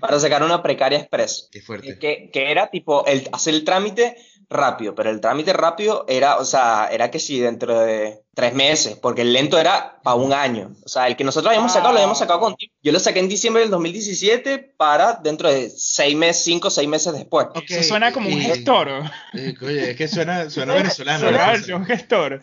para 0.00 0.20
sacar 0.20 0.42
una 0.42 0.62
precaria 0.62 0.98
express. 0.98 1.48
Qué 1.50 1.60
fuerte. 1.60 1.98
Que, 1.98 2.30
que 2.32 2.50
era 2.50 2.68
tipo 2.68 3.04
el, 3.06 3.28
hacer 3.32 3.54
el 3.54 3.64
trámite 3.64 4.16
rápido, 4.48 4.94
pero 4.94 5.10
el 5.10 5.20
trámite 5.20 5.52
rápido 5.52 6.04
era, 6.08 6.36
o 6.36 6.44
sea, 6.44 6.88
era 6.92 7.10
que 7.10 7.18
si 7.18 7.40
dentro 7.40 7.78
de 7.80 8.22
tres 8.34 8.54
meses, 8.54 8.96
porque 8.96 9.22
el 9.22 9.32
lento 9.32 9.58
era 9.58 9.98
para 10.02 10.16
un 10.16 10.32
año. 10.32 10.72
O 10.84 10.88
sea, 10.88 11.08
el 11.08 11.16
que 11.16 11.24
nosotros 11.24 11.48
habíamos 11.50 11.72
sacado, 11.72 11.92
lo 11.92 11.98
habíamos 11.98 12.18
sacado 12.18 12.40
con 12.40 12.54
tiempo. 12.54 12.76
Yo 12.82 12.92
lo 12.92 13.00
saqué 13.00 13.18
en 13.20 13.28
diciembre 13.28 13.62
del 13.62 13.70
2017 13.70 14.74
para 14.76 15.14
dentro 15.14 15.50
de 15.50 15.70
seis 15.70 16.14
meses, 16.16 16.44
cinco 16.44 16.68
o 16.68 16.70
seis 16.70 16.88
meses 16.88 17.12
después. 17.12 17.46
Ok, 17.54 17.64
Eso 17.68 17.82
suena 17.88 18.12
como 18.12 18.28
un 18.28 18.40
gestor. 18.40 18.88
eh, 19.34 19.54
Oye, 19.62 19.90
es 19.90 19.96
que 19.96 20.06
suena, 20.06 20.48
suena 20.50 20.74
venezolano. 20.74 21.30
la 21.30 21.58
Suena 21.58 21.76
un 21.76 21.84
gestor. 21.86 22.40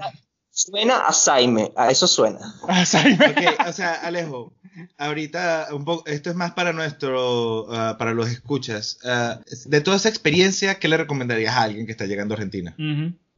Suena 0.55 0.97
a 1.07 1.13
Saime, 1.13 1.71
a 1.75 1.89
eso 1.89 2.07
suena. 2.07 2.39
Ah, 2.67 2.85
Saime. 2.85 3.25
Ok, 3.27 3.67
o 3.69 3.73
sea, 3.73 3.93
Alejo, 3.95 4.53
ahorita 4.97 5.67
un 5.71 5.85
poco, 5.85 6.05
esto 6.07 6.29
es 6.29 6.35
más 6.35 6.53
para 6.53 6.73
nuestro, 6.73 7.71
ah, 7.73 7.97
para 7.97 8.13
los 8.13 8.29
escuchas. 8.29 8.99
Ah, 9.03 9.39
de 9.65 9.81
toda 9.81 9.97
esa 9.97 10.09
experiencia, 10.09 10.75
¿qué 10.75 10.87
le 10.87 10.97
recomendarías 10.97 11.55
a 11.55 11.63
alguien 11.63 11.85
que 11.85 11.91
está 11.91 12.05
llegando 12.05 12.33
a 12.33 12.37
Argentina? 12.37 12.75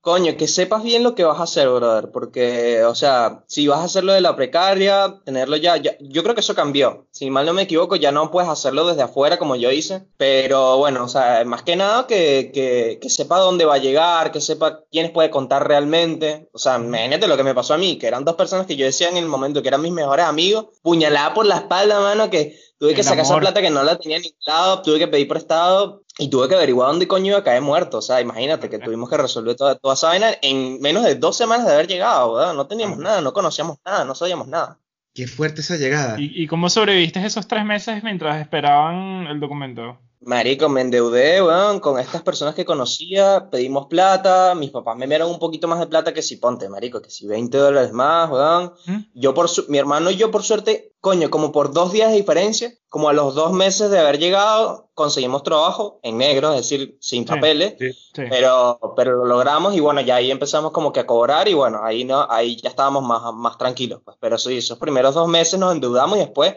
Coño, 0.06 0.38
que 0.38 0.48
sepas 0.48 0.84
bien 0.84 1.02
lo 1.02 1.16
que 1.16 1.24
vas 1.24 1.40
a 1.40 1.44
hacer, 1.44 1.68
brother, 1.68 2.12
porque, 2.12 2.84
o 2.84 2.94
sea, 2.94 3.44
si 3.48 3.66
vas 3.66 3.80
a 3.80 3.86
hacerlo 3.86 4.14
de 4.14 4.22
la 4.22 4.36
precaria, 4.36 5.20
tenerlo 5.26 5.56
ya, 5.58 5.78
ya- 5.78 5.98
yo 6.00 6.22
creo 6.22 6.36
que 6.36 6.42
eso 6.42 6.54
cambió. 6.54 7.08
Si 7.10 7.32
mal 7.32 7.44
no 7.48 7.54
me 7.54 7.64
equivoco, 7.64 7.96
ya 7.96 8.12
no 8.12 8.30
puedes 8.30 8.48
hacerlo 8.48 8.86
desde 8.86 9.02
afuera 9.02 9.40
como 9.40 9.56
yo 9.56 9.72
hice, 9.72 10.06
pero 10.16 10.78
bueno, 10.78 11.06
o 11.06 11.08
sea, 11.08 11.44
más 11.46 11.64
que 11.64 11.76
nada 11.76 12.06
que, 12.06 12.52
que, 12.54 13.00
que 13.02 13.10
sepa 13.10 13.40
dónde 13.40 13.66
va 13.66 13.74
a 13.76 13.78
llegar, 13.80 14.32
que 14.32 14.42
sepa 14.42 14.82
quiénes 14.92 15.10
puede 15.12 15.32
contar 15.32 15.68
realmente. 15.68 16.50
O 16.54 16.60
sea, 16.60 16.76
imagínate 16.78 17.28
lo 17.28 17.36
que 17.36 17.44
me 17.44 17.56
pasó 17.56 17.74
a 17.74 17.80
mí, 17.80 17.98
que 17.98 18.06
eran 18.06 18.26
dos 18.26 18.36
personas 18.36 18.68
que 18.68 18.76
yo 18.76 18.86
decía 18.86 19.10
en 19.10 19.18
el 19.18 19.26
momento 19.26 19.64
que 19.64 19.70
eran 19.70 19.82
mis 19.82 19.92
mejores 19.92 20.26
amigos, 20.28 20.68
puñalada 20.84 21.34
por 21.34 21.48
la 21.48 21.56
espalda, 21.56 22.00
mano, 22.00 22.30
que 22.30 22.56
tuve 22.78 22.94
que 22.94 23.02
El 23.02 23.06
sacar 23.08 23.26
esa 23.26 23.40
plata 23.40 23.60
que 23.62 23.72
no 23.72 23.82
la 23.82 23.98
tenía 23.98 24.18
en 24.18 24.24
ningún 24.24 24.38
lado, 24.46 24.84
tuve 24.84 25.00
que 25.00 25.08
pedir 25.08 25.28
prestado 25.28 26.04
y 26.18 26.30
tuve 26.30 26.48
que 26.48 26.56
averiguar 26.56 26.90
dónde 26.90 27.08
coño 27.08 27.28
iba 27.28 27.40
a 27.40 27.44
caer 27.44 27.62
muerto. 27.62 27.98
O 27.98 28.02
sea, 28.02 28.22
imagínate 28.22 28.70
que 28.70 28.80
tuvimos 28.80 29.10
que 29.10 29.18
resolver 29.18 29.56
toda, 29.56 29.76
toda 29.76 29.96
esa 29.96 30.08
vaina 30.08 30.32
en 30.42 30.80
menos 30.80 31.04
de 31.04 31.16
dos 31.16 31.36
semanas 31.36 31.68
de 31.68 31.74
haber 31.74 31.88
llegado, 31.88 32.36
¿verdad? 32.36 32.54
No 32.54 32.68
teníamos 32.68 32.98
nada, 32.98 33.22
no 33.22 33.34
conocíamos 33.34 33.78
nada, 33.86 34.06
no 34.06 34.16
sabíamos 34.16 34.48
nada. 34.48 34.80
Qué 35.14 35.28
fuerte 35.28 35.62
esa 35.62 35.78
llegada. 35.78 36.20
¿Y, 36.20 36.44
y 36.44 36.48
cómo 36.48 36.70
sobreviviste 36.70 37.26
esos 37.26 37.48
tres 37.48 37.66
meses 37.66 38.04
mientras 38.04 38.40
esperaban 38.42 39.28
el 39.28 39.40
documento? 39.40 39.98
Marico, 40.26 40.70
me 40.70 40.82
endeudé, 40.82 41.40
weón, 41.44 41.80
con 41.80 42.00
estas 42.00 42.24
personas 42.24 42.56
que 42.56 42.66
conocía, 42.66 43.48
pedimos 43.52 43.86
plata, 43.86 44.56
mis 44.56 44.72
papás 44.72 44.98
me 44.98 45.04
enviaron 45.06 45.30
un 45.30 45.38
poquito 45.38 45.68
más 45.68 45.80
de 45.80 45.86
plata 45.86 46.14
que 46.16 46.24
si 46.24 46.38
ponte, 46.38 46.68
marico, 46.68 47.00
que 47.00 47.12
si 47.12 47.28
20 47.28 47.56
dólares 47.60 47.92
más, 47.94 48.32
weón. 48.32 48.74
¿Mm? 48.88 48.98
Yo 49.14 49.36
por 49.36 49.48
su- 49.50 49.66
mi 49.70 49.78
hermano 49.78 50.10
y 50.10 50.16
yo 50.16 50.32
por 50.32 50.42
suerte, 50.42 50.94
coño, 51.00 51.30
como 51.30 51.52
por 51.52 51.74
dos 51.74 51.92
días 51.94 52.10
de 52.10 52.18
diferencia, 52.18 52.74
como 52.90 53.10
a 53.10 53.14
los 53.14 53.36
dos 53.36 53.52
meses 53.52 53.92
de 53.92 54.00
haber 54.00 54.18
llegado, 54.18 54.90
conseguimos 54.96 55.44
trabajo 55.44 56.00
en 56.02 56.18
negro, 56.18 56.50
es 56.54 56.58
decir, 56.62 56.98
sin 57.02 57.22
Sí. 57.24 57.30
papeles. 57.30 57.76
Sí. 57.78 57.92
Pero, 58.28 58.80
pero 58.96 59.12
lo 59.18 59.26
logramos 59.26 59.76
y 59.76 59.80
bueno, 59.80 60.02
ya 60.02 60.16
ahí 60.16 60.32
empezamos 60.32 60.72
como 60.72 60.92
que 60.92 61.02
a 61.02 61.06
cobrar 61.06 61.48
y 61.48 61.54
bueno, 61.54 61.82
ahí 61.84 62.04
no, 62.04 62.26
ahí 62.32 62.56
ya 62.56 62.70
estábamos 62.70 63.04
más, 63.04 63.22
más 63.34 63.58
tranquilos, 63.60 64.02
pues. 64.04 64.18
Pero 64.20 64.40
sí, 64.40 64.58
esos 64.58 64.80
primeros 64.80 65.14
dos 65.14 65.28
meses 65.28 65.60
nos 65.60 65.72
endeudamos 65.74 66.18
y 66.18 66.22
después 66.22 66.56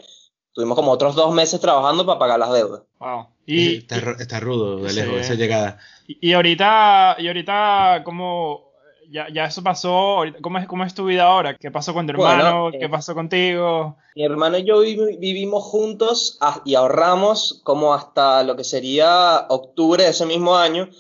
tuvimos 0.52 0.76
como 0.76 0.90
otros 0.92 1.14
dos 1.14 1.32
meses 1.34 1.60
trabajando 1.60 2.04
para 2.06 2.18
pagar 2.18 2.38
las 2.38 2.52
deudas. 2.52 2.82
Wow. 2.98 3.26
Y, 3.46 3.76
está, 3.78 3.96
está 4.18 4.40
rudo, 4.40 4.86
Alejo, 4.86 5.12
Sí. 5.14 5.18
esa 5.20 5.34
llegada. 5.34 5.78
y, 6.06 6.28
y 6.30 6.32
ahorita, 6.34 7.16
y 7.18 7.26
ahorita, 7.28 8.02
¿cómo? 8.04 8.68
Ya, 9.10 9.26
ya 9.32 9.46
eso 9.46 9.62
pasó. 9.62 10.22
¿Cómo 10.42 10.58
es, 10.58 10.66
¿Cómo 10.66 10.84
es 10.84 10.92
tu 10.92 11.06
vida 11.06 11.22
ahora? 11.24 11.56
¿Qué 11.56 11.70
pasó 11.70 11.94
con 11.94 12.06
tu 12.06 12.12
Bueno, 12.12 12.30
hermano? 12.32 12.68
eh, 12.68 12.78
¿Qué 12.78 12.88
pasó 12.90 13.14
contigo? 13.14 13.96
Mi 14.14 14.22
hermano 14.24 14.58
y 14.58 14.64
yo 14.66 14.82
vivi- 14.82 15.18
vivimos 15.18 15.64
juntos 15.64 16.36
ah, 16.42 16.60
y 16.66 16.74
ahorramos 16.74 17.62
como 17.64 17.94
hasta 17.94 18.42
lo 18.42 18.54
que 18.54 18.64
sería 18.64 19.46
octubre 19.48 20.04
de 20.04 20.10
ese 20.10 20.26
mismo 20.26 20.56
año 20.56 20.90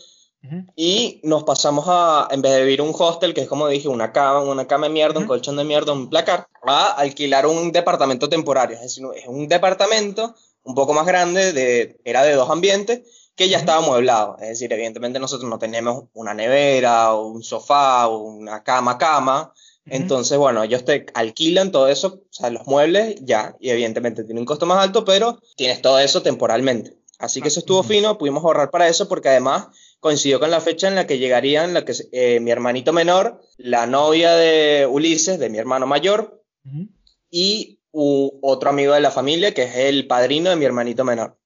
Y 0.76 1.20
nos 1.24 1.44
pasamos 1.44 1.84
a, 1.88 2.28
en 2.30 2.40
vez 2.42 2.52
de 2.52 2.62
vivir 2.62 2.80
un 2.80 2.94
hostel, 2.96 3.34
que 3.34 3.42
es 3.42 3.48
como 3.48 3.68
dije, 3.68 3.88
una 3.88 4.12
cama, 4.12 4.40
una 4.40 4.66
cama 4.66 4.86
de 4.86 4.92
mierda, 4.92 5.18
un 5.18 5.24
Ujú. 5.24 5.34
colchón 5.34 5.56
de 5.56 5.64
mierda, 5.64 5.92
un 5.92 6.08
placar, 6.08 6.48
a 6.62 6.92
alquilar 6.92 7.46
un 7.46 7.72
departamento 7.72 8.28
temporario. 8.28 8.76
Es 8.76 8.82
decir, 8.82 9.04
es 9.14 9.26
un 9.26 9.48
departamento 9.48 10.34
un 10.62 10.74
poco 10.74 10.92
más 10.94 11.06
grande, 11.06 11.52
de, 11.52 12.00
era 12.04 12.22
de 12.22 12.34
dos 12.34 12.50
ambientes, 12.50 13.30
que 13.34 13.48
ya 13.48 13.56
Ujú. 13.58 13.62
estaba 13.62 13.84
amueblado. 13.84 14.36
Es 14.40 14.48
decir, 14.48 14.72
evidentemente 14.72 15.18
nosotros 15.18 15.50
no 15.50 15.58
tenemos 15.58 16.04
una 16.14 16.34
nevera, 16.34 17.14
o 17.14 17.26
un 17.26 17.42
sofá, 17.42 18.06
o 18.08 18.18
una 18.18 18.62
cama, 18.62 18.96
cama. 18.96 19.52
Entonces, 19.90 20.36
bueno, 20.36 20.62
ellos 20.62 20.84
te 20.84 21.06
alquilan 21.14 21.72
todo 21.72 21.88
eso, 21.88 22.22
o 22.30 22.32
sea, 22.32 22.50
los 22.50 22.66
muebles 22.66 23.16
ya, 23.22 23.56
y 23.58 23.70
evidentemente 23.70 24.22
tiene 24.22 24.38
un 24.38 24.46
costo 24.46 24.66
más 24.66 24.84
alto, 24.84 25.04
pero 25.04 25.40
tienes 25.56 25.80
todo 25.80 25.98
eso 25.98 26.20
temporalmente. 26.20 26.98
Así 27.18 27.40
que 27.40 27.48
eso 27.48 27.60
estuvo 27.60 27.82
fino, 27.82 28.16
pudimos 28.18 28.44
ahorrar 28.44 28.70
para 28.70 28.86
eso 28.86 29.08
porque 29.08 29.30
además 29.30 29.68
coincidió 30.00 30.38
con 30.40 30.50
la 30.50 30.60
fecha 30.60 30.88
en 30.88 30.94
la 30.94 31.06
que 31.06 31.18
llegarían 31.18 31.74
la 31.74 31.84
que, 31.84 31.92
eh, 32.12 32.40
mi 32.40 32.50
hermanito 32.50 32.92
menor, 32.92 33.40
la 33.56 33.86
novia 33.86 34.32
de 34.34 34.86
Ulises, 34.86 35.38
de 35.38 35.50
mi 35.50 35.58
hermano 35.58 35.86
mayor, 35.86 36.42
Ujú. 36.64 36.88
y 37.30 37.80
u- 37.90 38.38
otro 38.42 38.70
amigo 38.70 38.92
de 38.94 39.00
la 39.00 39.10
familia, 39.10 39.52
que 39.54 39.62
es 39.64 39.76
el 39.76 40.06
padrino 40.06 40.50
de 40.50 40.56
mi 40.56 40.64
hermanito 40.64 41.04
menor. 41.04 41.38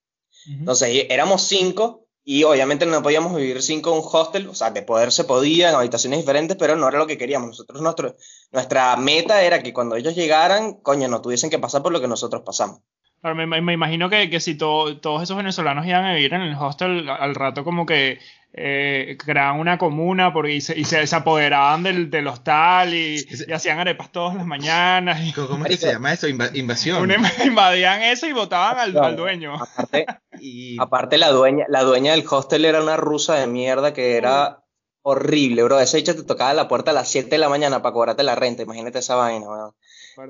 Ujú. 0.46 0.58
Entonces 0.60 0.88
y- 0.94 1.06
éramos 1.10 1.42
cinco 1.42 2.06
y 2.24 2.44
obviamente 2.44 2.86
no 2.86 3.02
podíamos 3.02 3.34
vivir 3.34 3.62
cinco 3.62 3.90
en 3.92 3.98
un 3.98 4.04
hostel, 4.12 4.46
o 4.48 4.54
sea, 4.54 4.70
de 4.70 4.82
poder 4.82 5.10
se 5.12 5.24
podía 5.24 5.70
en 5.70 5.74
habitaciones 5.74 6.20
diferentes, 6.20 6.56
pero 6.56 6.76
no 6.76 6.88
era 6.88 6.98
lo 6.98 7.06
que 7.06 7.18
queríamos. 7.18 7.48
Nosotros, 7.48 7.80
nuestro, 7.82 8.16
nuestra 8.52 8.96
meta 8.96 9.42
era 9.42 9.62
que 9.62 9.72
cuando 9.72 9.96
ellos 9.96 10.14
llegaran, 10.14 10.74
coño, 10.74 11.08
no 11.08 11.20
tuviesen 11.20 11.50
que 11.50 11.58
pasar 11.58 11.82
por 11.82 11.90
lo 11.92 12.00
que 12.00 12.06
nosotros 12.08 12.42
pasamos. 12.44 12.80
Claro, 13.20 13.36
me, 13.36 13.46
me- 13.60 13.72
imagino 13.72 14.08
que, 14.10 14.28
que 14.30 14.40
si 14.40 14.56
to- 14.56 14.98
todos 15.00 15.22
esos 15.22 15.36
venezolanos 15.36 15.86
iban 15.86 16.04
a 16.04 16.14
vivir 16.14 16.34
en 16.34 16.42
el 16.42 16.54
hostel, 16.56 17.08
al 17.08 17.34
rato 17.36 17.62
como 17.64 17.86
que 17.86 18.18
eh, 18.54 19.16
creaban 19.18 19.58
una 19.60 19.78
comuna 19.78 20.32
porque, 20.32 20.52
y, 20.52 20.60
se, 20.60 20.78
y 20.78 20.84
se, 20.84 21.06
se 21.06 21.16
apoderaban 21.16 21.82
del, 21.82 22.10
del 22.10 22.26
hostal 22.26 22.92
y, 22.94 23.24
y 23.48 23.52
hacían 23.52 23.78
arepas 23.78 24.12
todas 24.12 24.34
las 24.36 24.44
mañanas 24.46 25.20
y 25.26 25.32
¿Cómo 25.32 25.64
es 25.64 25.70
que 25.70 25.76
se 25.86 25.92
llama 25.92 26.12
eso? 26.12 26.28
Inva- 26.28 26.50
invasión. 26.54 27.02
una- 27.02 27.16
invadían 27.44 28.02
eso 28.02 28.26
y 28.26 28.32
votaban 28.32 28.78
al, 28.78 28.96
al 28.98 29.16
dueño. 29.16 29.54
Aparte, 29.54 30.06
Y 30.44 30.76
aparte 30.80 31.18
la 31.18 31.30
dueña, 31.30 31.64
la 31.68 31.82
dueña 31.82 32.12
del 32.12 32.24
hostel 32.28 32.64
era 32.64 32.82
una 32.82 32.96
rusa 32.96 33.36
de 33.36 33.46
mierda 33.46 33.92
que 33.92 34.16
era 34.16 34.58
horrible, 35.02 35.62
bro. 35.62 35.78
Esa 35.80 35.96
bicha 35.96 36.14
te 36.14 36.22
tocaba 36.24 36.52
la 36.52 36.68
puerta 36.68 36.90
a 36.90 36.94
las 36.94 37.08
7 37.08 37.30
de 37.30 37.38
la 37.38 37.48
mañana 37.48 37.80
para 37.82 37.92
cobrarte 37.92 38.22
la 38.22 38.34
renta, 38.34 38.62
imagínate 38.62 38.98
esa 38.98 39.14
vaina, 39.14 39.46
weón. 39.48 39.72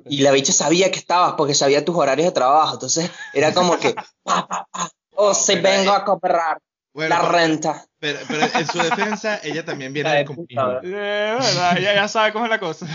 Y 0.08 0.18
la 0.22 0.30
bicha 0.30 0.52
sabía 0.52 0.90
que 0.90 0.98
estabas 0.98 1.34
porque 1.36 1.54
sabía 1.54 1.84
tus 1.84 1.96
horarios 1.96 2.26
de 2.26 2.32
trabajo. 2.32 2.74
Entonces 2.74 3.10
era 3.34 3.52
como 3.52 3.78
que, 3.78 3.94
pa, 4.22 4.46
pa, 4.46 4.68
pa, 4.70 4.90
oh, 5.16 5.34
si 5.34 5.56
vengo 5.56 5.92
a 5.92 6.04
cobrar 6.04 6.58
bueno, 6.94 7.08
la 7.22 7.28
renta. 7.30 7.86
Pero, 7.98 8.18
pero 8.28 8.42
en 8.58 8.66
su 8.66 8.78
defensa, 8.78 9.40
ella 9.44 9.64
también 9.64 9.92
viene 9.92 10.10
del 10.10 10.18
de 10.20 10.24
comunismo. 10.24 10.72
Eh, 10.82 11.36
verdad, 11.38 11.78
ya, 11.80 11.94
ya 11.94 12.08
sabe 12.08 12.32
cómo 12.32 12.44
es 12.46 12.50
la 12.50 12.58
cosa. 12.60 12.86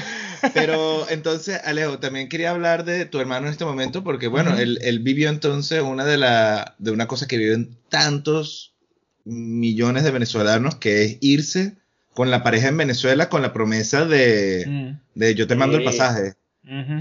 Pero 0.53 1.09
entonces, 1.09 1.59
Alejo, 1.63 1.97
también 1.99 2.27
quería 2.29 2.51
hablar 2.51 2.83
de 2.85 3.05
tu 3.05 3.19
hermano 3.19 3.47
en 3.47 3.51
este 3.53 3.65
momento, 3.65 4.03
porque 4.03 4.27
bueno, 4.27 4.57
él, 4.57 4.79
él 4.81 4.99
vivió 4.99 5.29
entonces 5.29 5.81
una 5.81 6.05
de 6.05 6.17
la, 6.17 6.75
de 6.77 6.91
una 6.91 7.07
cosa 7.07 7.25
que 7.27 7.37
viven 7.37 7.77
tantos 7.89 8.73
millones 9.23 10.03
de 10.03 10.11
venezolanos, 10.11 10.75
que 10.75 11.03
es 11.03 11.17
irse 11.21 11.77
con 12.13 12.29
la 12.31 12.43
pareja 12.43 12.67
en 12.67 12.77
Venezuela 12.77 13.29
con 13.29 13.41
la 13.41 13.53
promesa 13.53 14.05
de, 14.05 14.65
Mm, 14.67 14.99
de 15.19 15.35
yo 15.35 15.47
te 15.47 15.55
mando 15.55 15.77
el 15.77 15.83
Sí. 15.83 15.85
pasaje. 15.89 16.33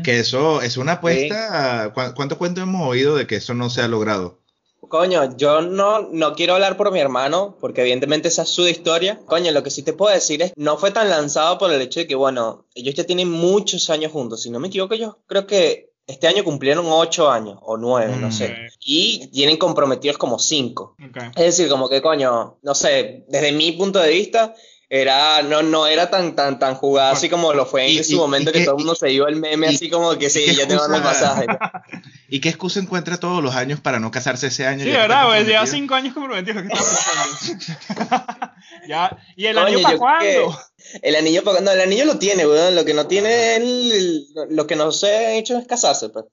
Que 0.05 0.21
eso 0.21 0.63
es 0.63 0.77
una 0.77 0.93
apuesta. 0.93 1.91
¿cu- 1.93 2.15
¿Cuántos 2.15 2.39
cuentos 2.39 2.63
hemos 2.63 2.89
oído 2.89 3.17
de 3.17 3.27
que 3.27 3.35
eso 3.37 3.53
no 3.53 3.69
se 3.69 3.83
ha 3.83 3.89
logrado? 3.89 4.41
Coño, 4.81 5.37
yo 5.37 5.63
no, 5.63 6.03
no 6.13 6.35
quiero 6.35 6.55
hablar 6.55 6.77
por 6.77 6.93
mi 6.93 7.01
hermano, 7.01 7.57
porque 7.61 7.81
evidentemente 7.81 8.29
esa 8.29 8.43
es 8.43 8.49
su 8.51 8.67
historia. 8.69 9.19
Coño, 9.27 9.51
lo 9.51 9.63
que 9.63 9.71
sí 9.71 9.83
te 9.83 9.93
puedo 9.93 10.15
decir 10.15 10.43
es, 10.43 10.53
no 10.57 10.77
fue 10.79 10.93
tan 10.93 11.11
lanzado 11.11 11.59
por 11.59 11.73
el 11.73 11.81
hecho 11.83 12.01
de 12.01 12.07
que, 12.07 12.15
bueno, 12.15 12.67
ellos 12.75 12.95
ya 12.95 13.05
tienen 13.05 13.29
muchos 13.31 13.91
años 13.91 14.13
juntos. 14.13 14.43
Si 14.43 14.51
no 14.51 14.61
me 14.61 14.69
equivoco, 14.69 14.95
ellos 14.95 15.15
creo 15.27 15.47
que 15.47 15.91
este 16.07 16.29
año 16.29 16.45
cumplieron 16.45 16.87
ocho 16.89 17.29
años, 17.29 17.59
o 17.63 17.77
nueve, 17.77 18.17
no 18.17 18.29
Mm. 18.29 18.33
sé. 18.33 18.55
Y 18.79 19.27
tienen 19.33 19.57
comprometidos 19.57 20.19
como 20.19 20.39
cinco. 20.39 20.95
Ok. 21.05 21.17
Es 21.35 21.45
decir, 21.57 21.69
como 21.69 21.89
que, 21.89 22.01
coño, 22.01 22.59
no 22.63 22.75
sé, 22.77 23.25
desde 23.29 23.51
mi 23.51 23.73
punto 23.73 23.99
de 23.99 24.11
vista, 24.11 24.55
era, 24.89 25.43
no, 25.43 25.63
no 25.63 25.87
era 25.89 26.11
tan, 26.11 26.37
tan, 26.37 26.59
tan 26.61 26.75
jugada 26.77 27.11
así 27.11 27.29
como 27.29 27.53
lo 27.53 27.67
fue 27.67 27.89
Y- 27.89 27.99
en 27.99 28.05
su 28.05 28.13
y- 28.13 28.17
momento 28.17 28.51
y 28.51 28.53
que 28.53 28.59
que- 28.61 28.65
todo 28.65 28.77
el 28.77 28.85
mundo 28.85 28.95
se 28.95 29.09
dio 29.09 29.27
el 29.27 29.37
meme 29.37 29.71
y- 29.71 29.75
así 29.75 29.91
como 29.91 30.17
que 30.17 30.31
sí, 30.31 30.55
ya 30.55 30.69
te 30.69 30.77
mando 30.77 30.97
el 30.97 31.03
pasaje. 31.03 31.47
¿Y 32.29 32.41
qué 32.41 32.49
excusa 32.49 32.79
encuentra 32.81 33.19
todos 33.19 33.43
los 33.43 33.55
años 33.55 33.81
para 33.81 33.99
no 34.01 34.11
casarse 34.11 34.47
ese 34.49 34.67
año? 34.67 34.85
Sí, 34.85 34.91
¿verdad? 34.91 35.27
Pues 35.27 35.47
lleva 35.47 35.67
cinco 35.67 35.95
años 35.95 36.15
comprometido. 36.15 36.63
¿Qué 36.63 36.69
ya. 38.89 39.17
¿Y 39.37 39.47
el 39.47 39.57
Coño, 39.57 39.67
año 39.67 39.83
para 39.83 39.99
cuándo? 39.99 40.59
El 41.03 41.17
anillo, 41.17 41.43
no, 41.63 41.71
el 41.73 41.81
anillo 41.81 42.05
lo 42.05 42.19
tiene, 42.19 42.47
weón. 42.47 42.75
Lo 42.75 42.85
que 42.85 42.95
no 42.95 43.07
tiene 43.07 43.57
él, 43.57 44.27
lo 44.51 44.67
que 44.67 44.77
no 44.77 44.93
se 44.93 45.09
ha 45.09 45.33
hecho 45.35 45.59
es 45.59 45.67
casarse, 45.67 46.09
pues. 46.11 46.27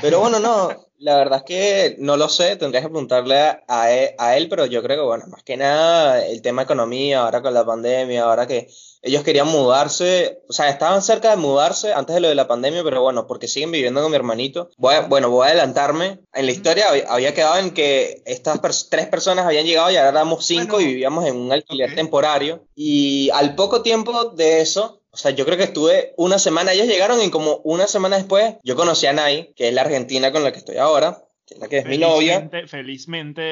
Pero 0.00 0.20
bueno, 0.20 0.38
no, 0.38 0.87
la 0.98 1.16
verdad 1.16 1.38
es 1.38 1.44
que 1.44 1.96
no 1.98 2.16
lo 2.16 2.28
sé, 2.28 2.56
tendrías 2.56 2.82
que 2.84 2.90
preguntarle 2.90 3.38
a, 3.38 3.62
a 3.68 3.90
él, 3.92 4.10
a 4.18 4.36
él, 4.36 4.48
pero 4.48 4.66
yo 4.66 4.82
creo 4.82 4.96
que, 4.98 5.04
bueno, 5.06 5.24
más 5.28 5.42
que 5.42 5.56
nada 5.56 6.24
el 6.26 6.42
tema 6.42 6.62
economía, 6.62 7.20
ahora 7.22 7.40
con 7.42 7.54
la 7.54 7.64
pandemia, 7.64 8.24
ahora 8.24 8.46
que 8.46 8.68
ellos 9.00 9.22
querían 9.22 9.46
mudarse, 9.46 10.40
o 10.48 10.52
sea, 10.52 10.68
estaban 10.68 11.02
cerca 11.02 11.30
de 11.30 11.36
mudarse 11.36 11.92
antes 11.92 12.14
de 12.14 12.20
lo 12.20 12.28
de 12.28 12.34
la 12.34 12.48
pandemia, 12.48 12.82
pero 12.82 13.00
bueno, 13.00 13.28
porque 13.28 13.46
siguen 13.46 13.70
viviendo 13.70 14.02
con 14.02 14.10
mi 14.10 14.16
hermanito. 14.16 14.70
Voy 14.76 14.94
a- 14.96 15.02
bueno, 15.02 15.30
voy 15.30 15.46
a 15.46 15.50
adelantarme. 15.50 16.18
En 16.34 16.46
la 16.46 16.52
historia 16.52 16.86
había, 17.08 17.32
quedado 17.32 17.58
en 17.58 17.70
que 17.70 18.22
estas 18.26 18.60
pers- 18.60 18.88
tres 18.90 19.06
personas 19.06 19.46
habían 19.46 19.66
llegado 19.66 19.90
y 19.92 19.96
ahora 19.96 20.08
éramos 20.10 20.44
cinco 20.44 20.76
Bueno, 20.76 20.80
y 20.88 20.92
vivíamos 20.94 21.26
en 21.26 21.36
un 21.36 21.52
alquiler 21.52 21.90
ok. 21.90 21.94
temporario. 21.96 22.64
Y 22.74 23.30
al 23.30 23.54
poco 23.54 23.82
tiempo 23.82 24.30
de 24.30 24.60
eso, 24.62 24.97
o 25.10 25.16
sea, 25.16 25.30
yo 25.30 25.44
creo 25.44 25.56
que 25.56 25.64
estuve 25.64 26.14
una 26.16 26.38
semana, 26.38 26.72
ellos 26.72 26.86
llegaron 26.86 27.20
y 27.22 27.30
como 27.30 27.56
una 27.64 27.86
semana 27.86 28.16
después, 28.16 28.56
yo 28.62 28.76
conocí 28.76 29.06
a 29.06 29.12
Nay, 29.12 29.52
que 29.56 29.68
es 29.68 29.74
la 29.74 29.82
argentina 29.82 30.32
con 30.32 30.44
la 30.44 30.52
que 30.52 30.58
estoy 30.58 30.76
ahora, 30.76 31.24
que 31.46 31.54
es 31.54 31.60
la 31.60 31.68
que 31.68 31.78
es 31.78 31.86
mi 31.86 31.98
novia. 31.98 32.40
Felizmente, 32.40 32.68
felizmente 32.68 33.42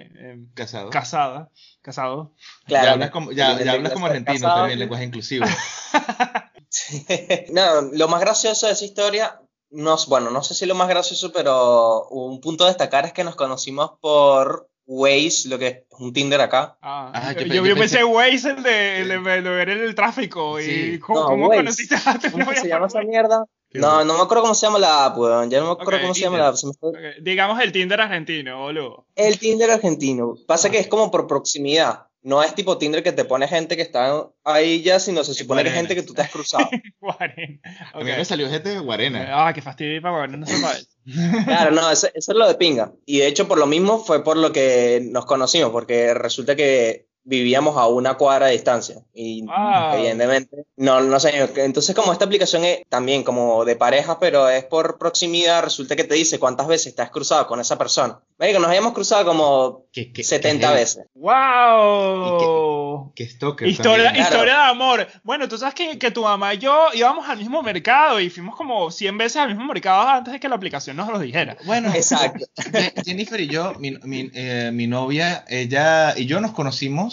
eh, 0.00 0.38
Casado. 0.54 0.90
casada. 0.90 1.50
Casado. 1.82 2.34
Claro, 2.66 2.86
ya 2.86 2.92
hablas 2.92 3.10
como, 3.10 3.32
ya, 3.32 3.62
ya 3.62 3.72
hablas 3.72 3.92
como 3.92 4.06
argentino 4.06 4.34
Casado. 4.34 4.60
también, 4.60 4.78
lenguaje 4.78 5.04
inclusivo. 5.04 5.44
no, 7.52 7.82
lo 7.92 8.08
más 8.08 8.20
gracioso 8.20 8.66
de 8.66 8.72
esa 8.72 8.84
historia, 8.84 9.40
no, 9.70 9.96
bueno, 10.08 10.30
no 10.30 10.42
sé 10.42 10.54
si 10.54 10.66
lo 10.66 10.74
más 10.74 10.88
gracioso, 10.88 11.32
pero 11.32 12.08
un 12.08 12.40
punto 12.40 12.64
a 12.64 12.68
destacar 12.68 13.04
es 13.04 13.12
que 13.12 13.24
nos 13.24 13.36
conocimos 13.36 13.92
por 14.00 14.70
Waze, 14.94 15.48
lo 15.48 15.58
que 15.58 15.66
es 15.68 15.78
un 15.98 16.12
Tinder 16.12 16.40
acá. 16.40 16.76
Ah, 16.82 17.10
Ah, 17.14 17.32
yo 17.32 17.40
yo, 17.46 17.54
yo 17.54 17.66
yo 17.66 17.76
pensé 17.76 18.04
Waze, 18.04 18.50
el 18.50 18.62
de, 18.62 19.00
el 19.00 19.08
de, 19.08 19.14
el 19.14 19.44
de 19.44 19.50
ver 19.50 19.68
el 19.70 19.94
tráfico. 19.94 20.60
¿Y 20.60 20.64
Sí. 20.64 20.98
cómo, 20.98 21.20
No, 21.20 21.26
cómo 21.28 21.48
conociste 21.48 21.94
a 22.04 22.18
tu 22.18 22.30
¿Cómo 22.30 22.52
se 22.52 22.68
llama 22.68 22.86
esa 22.88 23.00
mierda? 23.02 23.44
No, 23.74 24.04
no 24.04 24.14
me 24.18 24.22
acuerdo 24.22 24.42
cómo 24.42 24.54
se 24.54 24.66
llama 24.66 24.78
la 24.78 25.06
app, 25.06 25.16
weón. 25.16 25.48
Ya 25.48 25.60
no 25.60 25.66
me 25.66 25.72
acuerdo 25.72 25.96
Ok, 25.96 26.02
cómo 26.02 26.14
se 26.14 26.20
llama 26.20 26.36
Tinder. 26.36 26.42
la 26.42 26.48
app. 26.48 26.56
se 26.56 26.66
me 26.66 26.72
fue. 26.74 26.90
Ok, 26.90 26.96
Digamos 27.22 27.58
el 27.62 27.72
Tinder 27.72 28.00
argentino, 28.02 28.60
boludo. 28.60 29.06
El 29.16 29.38
Tinder 29.38 29.70
argentino. 29.70 30.34
Pasa 30.46 30.68
que 30.70 30.78
es 30.78 30.88
como 30.88 31.10
por 31.10 31.26
proximidad. 31.26 32.06
No 32.24 32.42
es 32.42 32.54
tipo 32.54 32.76
Tinder 32.78 33.02
que 33.02 33.10
te 33.12 33.24
pone 33.24 33.48
gente 33.48 33.74
que 33.74 33.82
está 33.82 34.26
ahí 34.44 34.82
ya, 34.82 35.00
sino 35.00 35.24
se 35.24 35.32
supone 35.34 35.62
que 35.62 35.68
es 35.70 35.74
Guarena. 35.74 35.88
gente 35.88 35.94
que 36.00 36.06
tú 36.06 36.12
te 36.14 36.22
has 36.22 36.30
cruzado. 36.30 36.68
Guarén. 37.00 37.60
A 37.94 37.98
mí 37.98 38.04
me 38.04 38.24
salió 38.24 38.48
gente 38.50 38.68
de 38.68 38.78
Guarena. 38.78 39.26
Ah, 39.48 39.52
qué 39.54 39.62
fastidio 39.62 40.00
para 40.02 40.16
Guarén, 40.18 40.40
no 40.40 40.46
eso. 40.46 40.86
Claro, 41.04 41.70
no, 41.72 41.90
eso, 41.90 42.08
es 42.14 42.28
lo 42.28 42.46
de 42.46 42.54
pinga. 42.54 42.92
Y 43.06 43.18
de 43.18 43.26
hecho, 43.26 43.48
por 43.48 43.58
lo 43.58 43.66
mismo 43.66 43.98
fue 43.98 44.22
por 44.22 44.36
lo 44.36 44.52
que 44.52 45.00
nos 45.10 45.26
conocimos, 45.26 45.70
porque 45.70 46.14
resulta 46.14 46.56
que 46.56 47.08
vivíamos 47.24 47.76
a 47.76 47.86
una 47.86 48.14
cuadra 48.14 48.46
de 48.46 48.52
distancia. 48.52 48.96
Y 49.14 49.44
Ah. 49.48 49.92
evidentemente, 49.96 50.64
no, 50.76 51.00
no 51.00 51.20
sé. 51.20 51.48
Entonces, 51.56 51.94
como 51.94 52.12
esta 52.12 52.24
aplicación 52.24 52.64
es 52.64 52.80
también 52.88 53.22
como 53.22 53.64
de 53.64 53.76
pareja, 53.76 54.18
pero 54.18 54.48
es 54.48 54.64
por 54.64 54.98
proximidad, 54.98 55.62
resulta 55.62 55.94
que 55.96 56.04
te 56.04 56.14
dice 56.14 56.38
cuántas 56.38 56.66
veces 56.66 56.94
te 56.94 57.02
has 57.02 57.10
cruzado 57.10 57.46
con 57.46 57.60
esa 57.60 57.78
persona. 57.78 58.20
Marico, 58.38 58.58
nos 58.58 58.68
habíamos 58.68 58.92
cruzado 58.92 59.24
como 59.24 59.84
¿Qué, 59.92 60.12
qué- 60.12 60.24
70 60.24 60.68
qué- 60.70 60.74
veces. 60.74 61.04
¡Wow! 61.14 63.12
Qué 63.14 63.26
stalker. 63.28 63.68
Historia. 63.68 64.10
Claro. 64.12 64.22
historia 64.28 64.54
de 64.54 64.70
amor. 64.70 65.06
Bueno, 65.22 65.48
tú 65.48 65.58
sabes 65.58 65.74
que, 65.74 65.98
que 65.98 66.10
tu 66.10 66.22
mamá 66.22 66.54
y 66.54 66.58
yo 66.58 66.88
íbamos 66.94 67.28
al 67.28 67.38
mismo 67.38 67.62
mercado 67.62 68.20
y 68.20 68.30
fuimos 68.30 68.56
como 68.56 68.90
100 68.90 69.16
veces 69.18 69.36
al 69.36 69.48
mismo 69.48 69.64
mercado 69.66 70.08
antes 70.08 70.32
de 70.32 70.40
que 70.40 70.48
la 70.48 70.56
aplicación 70.56 70.96
nos 70.96 71.08
lo 71.08 71.18
dijera. 71.18 71.56
Bueno, 71.64 71.92
Exacto. 71.94 72.44
Je- 72.56 72.92
Jennifer 73.04 73.40
y 73.40 73.48
yo, 73.48 73.74
mi, 73.78 73.92
mi, 74.02 74.30
eh, 74.34 74.70
mi 74.72 74.86
novia, 74.86 75.44
ella 75.48 76.14
y 76.16 76.26
yo 76.26 76.40
nos 76.40 76.52
conocimos 76.52 77.11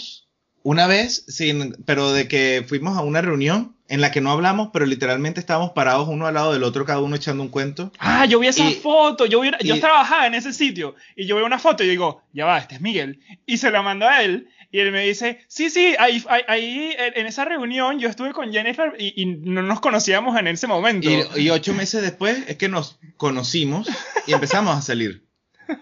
una 0.64 0.88
vez, 0.88 1.24
sin, 1.28 1.76
pero 1.86 2.12
de 2.12 2.28
que 2.28 2.66
fuimos 2.68 2.98
a 2.98 3.02
una 3.02 3.22
reunión 3.22 3.76
en 3.88 4.02
la 4.02 4.12
que 4.12 4.22
no 4.22 4.32
hablamos, 4.32 4.70
pero 4.72 4.86
literalmente 4.86 5.40
estábamos 5.40 5.72
parados 5.72 6.08
uno 6.10 6.28
al 6.28 6.36
lado 6.36 6.54
del 6.54 6.64
otro, 6.64 6.86
cada 6.86 7.02
uno 7.02 7.16
echando 7.16 7.42
un 7.42 7.50
cuento. 7.50 7.92
Ah, 7.98 8.26
yo 8.26 8.40
vi 8.40 8.48
esa 8.48 8.70
Y- 8.70 8.76
foto, 8.76 9.26
yo, 9.26 9.40
vi- 9.42 9.52
yo 9.64 9.76
y- 9.76 9.80
trabajaba 9.80 10.28
en 10.28 10.36
ese 10.36 10.54
sitio 10.54 10.96
y 11.16 11.26
yo 11.26 11.36
veo 11.38 11.46
una 11.46 11.58
foto 11.58 11.84
y 11.84 11.88
digo, 11.90 12.22
ya 12.34 12.46
va, 12.46 12.60
este 12.60 12.76
es 12.76 12.82
Miguel. 12.82 13.20
Y 13.48 13.58
se 13.58 13.72
la 13.72 13.82
mando 13.82 14.08
a 14.08 14.22
él 14.22 14.48
y 14.72 14.78
él 14.80 14.92
me 14.92 15.04
dice, 15.08 15.40
sí, 15.48 15.72
sí, 15.72 15.96
ahí, 15.98 16.24
ahí, 16.48 16.94
en 17.16 17.26
esa 17.26 17.46
reunión 17.46 17.98
yo 18.00 18.08
estuve 18.10 18.34
con 18.34 18.52
Jennifer 18.54 18.94
y, 19.00 19.20
y 19.20 19.26
no 19.26 19.64
nos 19.64 19.80
conocíamos 19.80 20.38
en 20.38 20.46
ese 20.46 20.68
momento. 20.68 21.10
Y, 21.10 21.42
y 21.42 21.50
ocho 21.50 21.74
meses 21.74 22.04
después 22.04 22.44
es 22.48 22.58
que 22.58 22.70
nos 22.70 23.00
conocimos 23.18 23.90
y 24.28 24.34
empezamos 24.34 24.78
a 24.78 24.82
salir. 24.84 25.24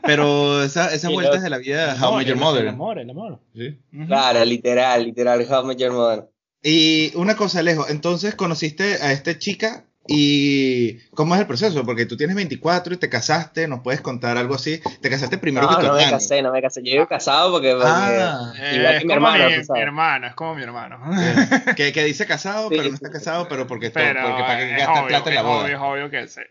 Pero 0.04 0.64
esa, 0.64 0.94
esas 0.94 1.12
vueltas 1.12 1.42
de 1.44 1.50
la 1.50 1.58
vida, 1.58 1.96
No, 1.96 2.10
How 2.10 2.18
Met 2.18 2.28
Your 2.28 2.38
el- 2.38 2.42
Mother. 2.44 2.62
El 2.64 2.70
amor, 2.70 3.00
el 3.00 3.10
amor. 3.10 3.40
¿sí? 3.56 3.80
Ujú. 3.94 4.08
Claro, 4.08 4.44
literal, 4.46 5.04
literal. 5.04 5.46
How 5.50 5.64
Met 5.66 5.78
Your 5.78 5.92
Mother. 5.94 6.26
Y 6.64 7.12
una 7.16 7.36
cosa, 7.36 7.60
Alejo, 7.60 7.86
entonces 7.88 8.36
conociste 8.36 8.96
a 9.02 9.12
esta 9.12 9.38
chica 9.38 9.84
y 10.10 11.00
¿cómo 11.12 11.36
es 11.36 11.42
el 11.42 11.48
proceso? 11.48 11.84
Porque 11.86 12.06
tú 12.06 12.16
tienes 12.18 12.36
24 12.36 12.94
y 12.94 12.98
te 12.98 13.10
casaste, 13.10 13.68
¿nos 13.68 13.82
puedes 13.82 14.00
contar 14.02 14.38
algo 14.38 14.56
así? 14.56 14.80
Te 15.02 15.10
casaste 15.10 15.38
primero 15.38 15.70
No, 15.70 15.76
que 15.78 15.82
tu 15.82 15.88
no 15.88 15.94
me 15.96 16.00
hermano. 16.00 16.18
casé, 16.18 16.42
no 16.42 16.52
me 16.52 16.62
casé. 16.62 16.82
Yo 16.84 16.94
vivo 16.94 17.08
casado 17.08 17.52
porque. 17.52 17.72
porque- 17.74 17.88
Ah, 17.88 18.54
Eh, 18.58 18.76
Igual 18.78 18.92
que 18.92 18.98
es 18.98 19.04
mi 19.04 19.14
como 19.14 19.28
hermano, 19.28 19.50
mi, 19.50 19.56
mi 19.74 19.80
hermano, 19.80 20.28
es 20.28 20.34
como 20.36 20.56
mi 20.56 20.64
hermano. 20.64 21.00
que, 21.78 21.92
que 21.92 22.04
dice 22.06 22.26
casado, 22.26 22.70
Sí, 22.70 22.76
pero 22.78 22.90
no 22.90 22.96
está 22.96 23.12
casado, 23.12 23.48
pero 23.50 23.68
porque, 23.68 23.92
Pero 23.92 24.22
porque 24.22 24.42
para 24.44 24.58
que 24.60 24.84
obvio, 24.86 25.08
plata 25.08 25.30
en 25.30 25.36
la 25.36 25.42
es 25.42 25.46
boda. 25.48 25.64
obvio, 25.66 25.76
es 25.76 25.82
obvio 25.82 26.10
que 26.10 26.28
sí. 26.28 26.42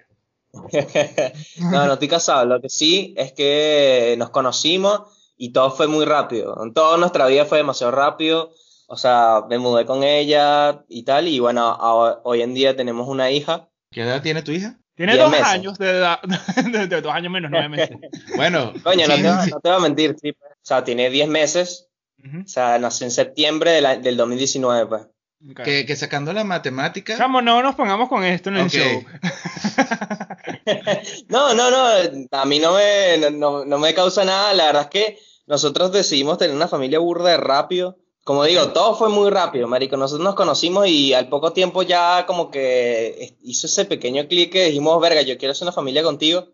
no, 1.60 1.86
no 1.86 1.92
estoy 1.94 2.08
casado. 2.08 2.44
Lo 2.46 2.60
que 2.60 2.68
sí 2.68 3.14
es 3.16 3.32
que 3.32 4.14
nos 4.18 4.30
conocimos 4.30 5.02
y 5.36 5.50
todo 5.52 5.70
fue 5.70 5.86
muy 5.86 6.04
rápido. 6.04 6.56
Toda 6.74 6.96
nuestra 6.98 7.26
vida 7.26 7.44
fue 7.44 7.58
demasiado 7.58 7.92
rápido. 7.92 8.50
O 8.88 8.96
sea, 8.96 9.42
me 9.48 9.58
mudé 9.58 9.84
con 9.84 10.02
ella 10.04 10.84
y 10.88 11.02
tal. 11.04 11.28
Y 11.28 11.38
bueno, 11.40 11.66
a- 11.66 12.20
hoy 12.24 12.42
en 12.42 12.54
día 12.54 12.76
tenemos 12.76 13.08
una 13.08 13.30
hija. 13.30 13.68
¿Qué 13.90 14.02
edad 14.02 14.22
tiene 14.22 14.42
tu 14.42 14.52
hija? 14.52 14.78
Tiene 14.94 15.12
Diez 15.12 15.24
dos 15.24 15.30
meses. 15.30 15.46
años 15.46 15.78
de 15.78 15.90
edad, 15.90 16.18
de, 16.72 16.86
de 16.86 17.00
dos 17.02 17.12
años 17.12 17.30
menos 17.32 17.50
nueve 17.50 17.68
meses. 17.68 17.96
Bueno, 18.36 18.72
Coño, 18.82 19.06
no, 19.08 19.14
te, 19.14 19.22
no 19.22 19.60
te 19.60 19.68
voy 19.68 19.76
a 19.76 19.80
mentir. 19.80 20.16
sí, 20.20 20.32
pues. 20.32 20.52
O 20.52 20.64
sea, 20.66 20.84
tiene 20.84 21.10
10 21.10 21.28
meses. 21.28 21.88
Ujú, 22.24 22.40
O 22.44 22.48
sea, 22.48 22.78
nació 22.78 23.06
en 23.06 23.10
septiembre 23.10 23.72
del, 23.72 23.86
a- 23.86 23.96
del 23.96 24.16
2019, 24.16 24.86
pues. 24.86 25.02
ok. 25.50 25.62
que, 25.64 25.84
que 25.86 25.96
sacando 25.96 26.32
la 26.32 26.44
matemática, 26.44 27.16
Chamo, 27.16 27.42
no 27.42 27.62
nos 27.62 27.74
pongamos 27.74 28.08
con 28.08 28.24
esto 28.24 28.48
en 28.48 28.56
el 28.56 28.66
Ok. 28.66 28.72
show. 28.72 29.04
No, 31.28 31.54
no, 31.54 31.70
no, 31.70 32.28
a 32.32 32.44
mí 32.44 32.58
no 32.58 32.74
me, 32.74 33.30
no- 33.32 33.64
no, 33.64 33.78
me 33.78 33.94
causa 33.94 34.24
nada. 34.24 34.52
La 34.54 34.66
verdad 34.66 34.82
es 34.82 34.88
que 34.90 35.18
nosotros 35.46 35.92
decidimos 35.92 36.38
tener 36.38 36.54
una 36.56 36.68
familia 36.68 36.98
burda 36.98 37.30
de 37.30 37.36
rápido. 37.36 37.98
Como 38.24 38.42
digo, 38.44 38.72
todo 38.72 38.96
fue 38.96 39.08
muy 39.08 39.30
rápido, 39.30 39.68
marico. 39.68 39.96
Nosotros 39.96 40.24
nos 40.24 40.34
conocimos 40.34 40.88
y 40.88 41.14
al 41.14 41.28
poco 41.28 41.52
tiempo 41.52 41.82
ya 41.82 42.26
como 42.26 42.50
que 42.50 43.36
hizo 43.42 43.68
ese 43.68 43.84
pequeño 43.84 44.26
clic 44.26 44.52
que 44.52 44.64
dijimos, 44.66 45.00
verga, 45.00 45.22
yo 45.22 45.38
quiero 45.38 45.52
hacer 45.52 45.64
una 45.66 45.72
familia 45.72 46.02
contigo. 46.02 46.48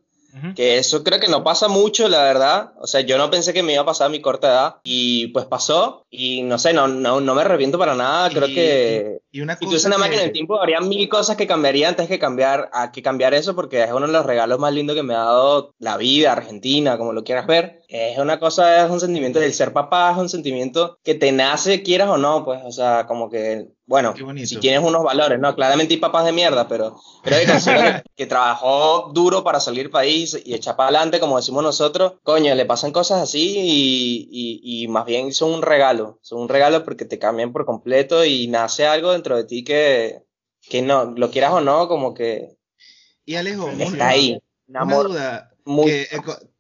Que 0.56 0.78
eso 0.78 1.04
creo 1.04 1.20
que 1.20 1.28
no 1.28 1.44
pasa 1.44 1.68
mucho, 1.68 2.08
la 2.08 2.22
verdad. 2.22 2.72
O 2.80 2.86
sea, 2.86 3.00
yo 3.02 3.18
no 3.18 3.30
pensé 3.30 3.52
que 3.52 3.62
me 3.62 3.74
iba 3.74 3.82
a 3.82 3.86
pasar 3.86 4.06
a 4.06 4.10
mi 4.10 4.20
corta 4.20 4.48
edad. 4.48 4.76
Y 4.82 5.26
pues 5.28 5.44
pasó. 5.46 6.06
Y 6.10 6.42
no 6.42 6.58
sé, 6.58 6.72
no, 6.72 6.88
no, 6.88 7.20
no 7.20 7.34
me 7.34 7.42
arrepiento 7.42 7.78
para 7.78 7.94
nada. 7.94 8.30
Creo 8.30 8.48
Y- 8.48 8.54
que 8.54 9.18
y 9.30 9.40
una 9.40 9.54
si 9.54 9.60
cosa 9.60 9.68
tuviese 9.70 9.86
una 9.88 9.98
máquina 9.98 10.16
que- 10.18 10.22
del 10.24 10.32
tiempo, 10.32 10.58
habría 10.60 10.80
mil 10.80 11.08
cosas 11.08 11.36
que 11.36 11.46
cambiaría 11.46 11.88
antes 11.88 12.08
que 12.08 12.18
cambiar, 12.18 12.70
a 12.72 12.92
que 12.92 13.02
cambiar 13.02 13.34
eso, 13.34 13.54
porque 13.54 13.82
es 13.82 13.90
uno 13.92 14.06
de 14.06 14.12
los 14.12 14.24
regalos 14.26 14.58
más 14.58 14.72
lindos 14.72 14.96
que 14.96 15.02
me 15.02 15.14
ha 15.14 15.18
dado 15.18 15.74
la 15.78 15.96
vida, 15.96 16.32
Argentina, 16.32 16.96
como 16.98 17.12
lo 17.12 17.24
quieras 17.24 17.46
ver. 17.46 17.81
Es 17.94 18.16
una 18.16 18.40
cosa, 18.40 18.86
es 18.86 18.90
un 18.90 19.00
sentimiento 19.00 19.38
del 19.38 19.52
ser 19.52 19.74
papá, 19.74 20.12
es 20.12 20.16
un 20.16 20.30
sentimiento 20.30 20.98
que 21.04 21.14
te 21.14 21.30
nace, 21.30 21.82
quieras 21.82 22.08
o 22.08 22.16
no, 22.16 22.42
pues, 22.42 22.62
o 22.64 22.72
sea, 22.72 23.06
como 23.06 23.28
que, 23.28 23.68
bueno, 23.84 24.14
si 24.46 24.56
tienes 24.56 24.82
unos 24.82 25.04
valores, 25.04 25.38
¿no? 25.38 25.54
Claramente 25.54 25.92
hay 25.92 26.00
papás 26.00 26.24
de 26.24 26.32
mierda, 26.32 26.66
pero 26.68 26.98
creo 27.22 27.40
que 27.40 27.46
que, 27.46 28.02
que 28.16 28.26
trabajó 28.26 29.10
duro 29.12 29.44
para 29.44 29.60
salir 29.60 29.90
país 29.90 30.40
y 30.42 30.54
echar 30.54 30.74
para 30.74 30.88
adelante, 30.88 31.20
como 31.20 31.36
decimos 31.36 31.62
nosotros, 31.62 32.14
coño, 32.22 32.54
le 32.54 32.64
pasan 32.64 32.92
cosas 32.92 33.20
así 33.20 33.58
y, 33.58 34.26
y, 34.30 34.84
y 34.84 34.88
más 34.88 35.04
bien 35.04 35.30
son 35.34 35.52
un 35.52 35.60
regalo, 35.60 36.18
son 36.22 36.40
un 36.40 36.48
regalo 36.48 36.86
porque 36.86 37.04
te 37.04 37.18
cambian 37.18 37.52
por 37.52 37.66
completo 37.66 38.24
y 38.24 38.46
nace 38.46 38.86
algo 38.86 39.12
dentro 39.12 39.36
de 39.36 39.44
ti 39.44 39.64
que, 39.64 40.22
que 40.66 40.80
no, 40.80 41.12
lo 41.14 41.30
quieras 41.30 41.52
o 41.52 41.60
no, 41.60 41.88
como 41.88 42.14
que 42.14 42.56
Y 43.26 43.34
Alejo, 43.34 43.68
Está 43.68 44.08
ahí. 44.08 44.40
Un 44.66 44.76
Una 44.78 44.94
duda 44.96 45.50
muy... 45.66 45.90
que, 45.90 46.06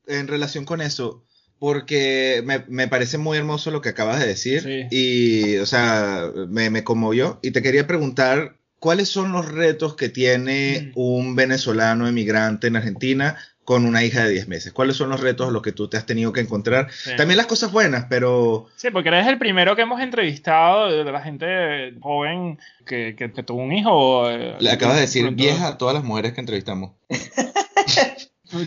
en 0.06 0.28
relación 0.28 0.64
con 0.64 0.80
eso, 0.80 1.22
porque 1.58 2.42
me, 2.44 2.64
me 2.68 2.88
parece 2.88 3.18
muy 3.18 3.38
hermoso 3.38 3.70
lo 3.70 3.80
que 3.80 3.90
acabas 3.90 4.18
de 4.20 4.26
decir 4.26 4.62
Sí. 4.62 4.86
y, 4.90 5.56
o 5.58 5.66
sea, 5.66 6.28
me, 6.48 6.70
me 6.70 6.82
conmovió 6.84 7.38
y 7.42 7.52
te 7.52 7.62
quería 7.62 7.86
preguntar 7.86 8.56
cuáles 8.80 9.08
son 9.08 9.30
los 9.30 9.46
retos 9.50 9.94
que 9.94 10.08
tiene 10.08 10.90
Mm. 10.94 10.98
un 10.98 11.36
venezolano 11.36 12.08
emigrante 12.08 12.66
en 12.66 12.74
Argentina 12.76 13.36
con 13.64 13.86
una 13.86 14.02
hija 14.02 14.24
de 14.24 14.30
10 14.32 14.48
meses? 14.48 14.72
¿Cuáles 14.72 14.96
son 14.96 15.08
los 15.10 15.20
retos 15.20 15.46
a 15.48 15.52
los 15.52 15.62
que 15.62 15.70
tú 15.70 15.86
te 15.88 15.96
has 15.96 16.04
tenido 16.04 16.32
que 16.32 16.40
encontrar? 16.40 16.88
Sí. 16.90 17.12
También 17.16 17.36
las 17.36 17.46
cosas 17.46 17.70
buenas, 17.70 18.06
pero 18.10 18.66
Sí, 18.74 18.90
porque 18.90 19.10
eres 19.10 19.28
el 19.28 19.38
primero 19.38 19.76
que 19.76 19.82
hemos 19.82 20.00
entrevistado 20.00 20.90
de 20.90 21.04
la 21.12 21.20
gente 21.22 21.94
joven 22.00 22.58
que, 22.84 23.14
que, 23.16 23.30
que 23.32 23.42
tuvo 23.44 23.62
un 23.62 23.72
hijo. 23.72 24.28
eh, 24.28 24.56
le 24.58 24.68
acabas 24.72 24.96
de 24.96 25.02
decir 25.02 25.22
pronto- 25.22 25.40
vieja 25.44 25.68
a 25.68 25.78
todas 25.78 25.94
las 25.94 26.02
mujeres 26.02 26.32
que 26.32 26.40
entrevistamos. 26.40 26.90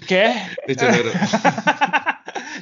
¿Qué? 0.07 0.33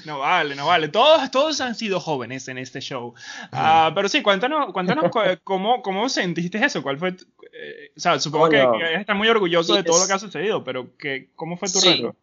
No 0.06 0.20
vale, 0.20 0.56
no 0.56 0.66
vale. 0.66 0.88
Todos, 0.90 1.32
todos 1.32 1.62
han 1.62 1.76
sido 1.76 2.00
jóvenes 2.00 2.48
en 2.48 2.58
este 2.58 2.82
show. 2.82 3.14
Ah, 3.52 3.92
pero 3.96 4.10
sí, 4.10 4.22
cuéntanos, 4.22 4.74
cuéntanos 4.74 5.06
cu- 5.12 5.20
cómo, 5.44 5.82
cómo 5.82 6.10
sentiste 6.10 6.64
eso. 6.64 6.82
¿Cuál 6.84 6.98
fue? 6.98 7.10
eh, 7.10 7.92
o 7.96 8.00
sea, 8.00 8.20
supongo 8.20 8.50
que, 8.50 8.66
estás 9.00 9.16
muy 9.16 9.30
orgulloso 9.30 9.74
Sí, 9.74 9.78
de 9.78 9.84
todo 9.84 9.98
es- 9.98 10.02
lo 10.04 10.08
que 10.08 10.14
ha 10.14 10.20
sucedido, 10.20 10.64
pero 10.64 10.98
que, 10.98 11.30
¿cómo 11.36 11.58
fue 11.58 11.70
tu 11.70 11.80
Sí. 11.80 11.90
reto? 11.90 12.16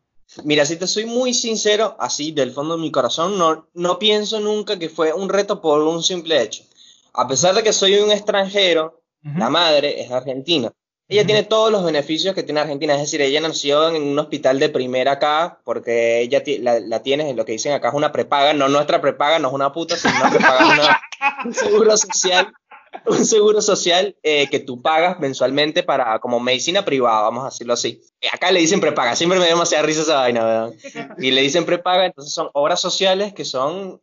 Mira, 0.45 0.65
si 0.65 0.77
te 0.77 0.87
soy 0.87 1.07
muy 1.07 1.33
sincero, 1.33 1.97
así 1.99 2.33
del 2.33 2.53
fondo 2.53 2.77
de 2.77 2.83
mi 2.83 2.93
corazón, 2.93 3.39
no, 3.39 3.67
no 3.75 3.99
pienso 3.99 4.39
nunca 4.41 4.79
que 4.79 4.89
fue 4.89 5.13
un 5.13 5.29
reto 5.29 5.61
por 5.61 5.81
un 5.83 6.03
simple 6.03 6.41
hecho. 6.43 6.65
A 7.15 7.27
pesar 7.27 7.55
de 7.55 7.63
que 7.63 7.73
soy 7.73 7.95
un 7.97 8.13
extranjero, 8.13 9.01
la 9.23 9.49
madre 9.51 10.03
es 10.03 10.11
argentina. 10.11 10.71
Ella 11.11 11.27
tiene 11.27 11.43
todos 11.43 11.73
los 11.73 11.85
beneficios 11.85 12.35
que 12.35 12.43
tiene 12.45 12.61
Argentina, 12.61 12.95
es 12.95 13.01
decir, 13.01 13.21
ella 13.21 13.41
nació 13.41 13.89
en 13.89 14.03
un 14.03 14.19
hospital 14.19 14.59
de 14.61 14.69
primera 14.69 15.13
acá, 15.13 15.59
porque 15.65 16.21
ella 16.21 16.43
la, 16.61 16.79
la 16.81 17.03
tiene, 17.03 17.35
lo 17.35 17.45
que 17.45 17.53
dicen 17.53 17.73
acá 17.73 17.89
es 17.89 17.95
una 17.95 18.13
prepaga, 18.13 18.53
no 18.53 18.69
nuestra 18.69 19.01
prepaga, 19.01 19.39
no 19.41 19.49
es 19.49 19.55
una 19.55 19.73
puta, 19.73 19.97
sino 19.97 20.15
una 20.21 20.31
prepaga, 20.31 20.67
una- 20.73 21.01
un 21.45 21.53
seguro 21.55 21.97
social, 21.97 22.53
un 23.07 23.25
seguro 23.25 23.61
social 23.61 24.17
eh, 24.23 24.49
que 24.51 24.61
tú 24.61 24.81
pagas 24.83 25.19
mensualmente 25.21 25.83
para, 25.83 26.19
como 26.21 26.39
medicina 26.41 26.85
privada, 26.85 27.23
vamos 27.23 27.43
a 27.45 27.49
decirlo 27.51 27.73
así. 27.75 28.01
Acá 28.33 28.51
le 28.53 28.61
dicen 28.61 28.81
prepaga, 28.81 29.17
siempre 29.17 29.39
me 29.39 29.47
da 29.47 29.51
demasiada 29.51 29.83
risa 29.85 30.03
esa 30.03 30.17
vaina, 30.17 30.45
¿verdad? 30.45 30.73
Y 31.19 31.31
le 31.33 31.41
dicen 31.43 31.67
prepaga, 31.67 32.07
entonces 32.07 32.33
son 32.33 32.51
obras 32.53 32.81
sociales 32.81 33.33
que 33.35 33.45
son 33.45 34.01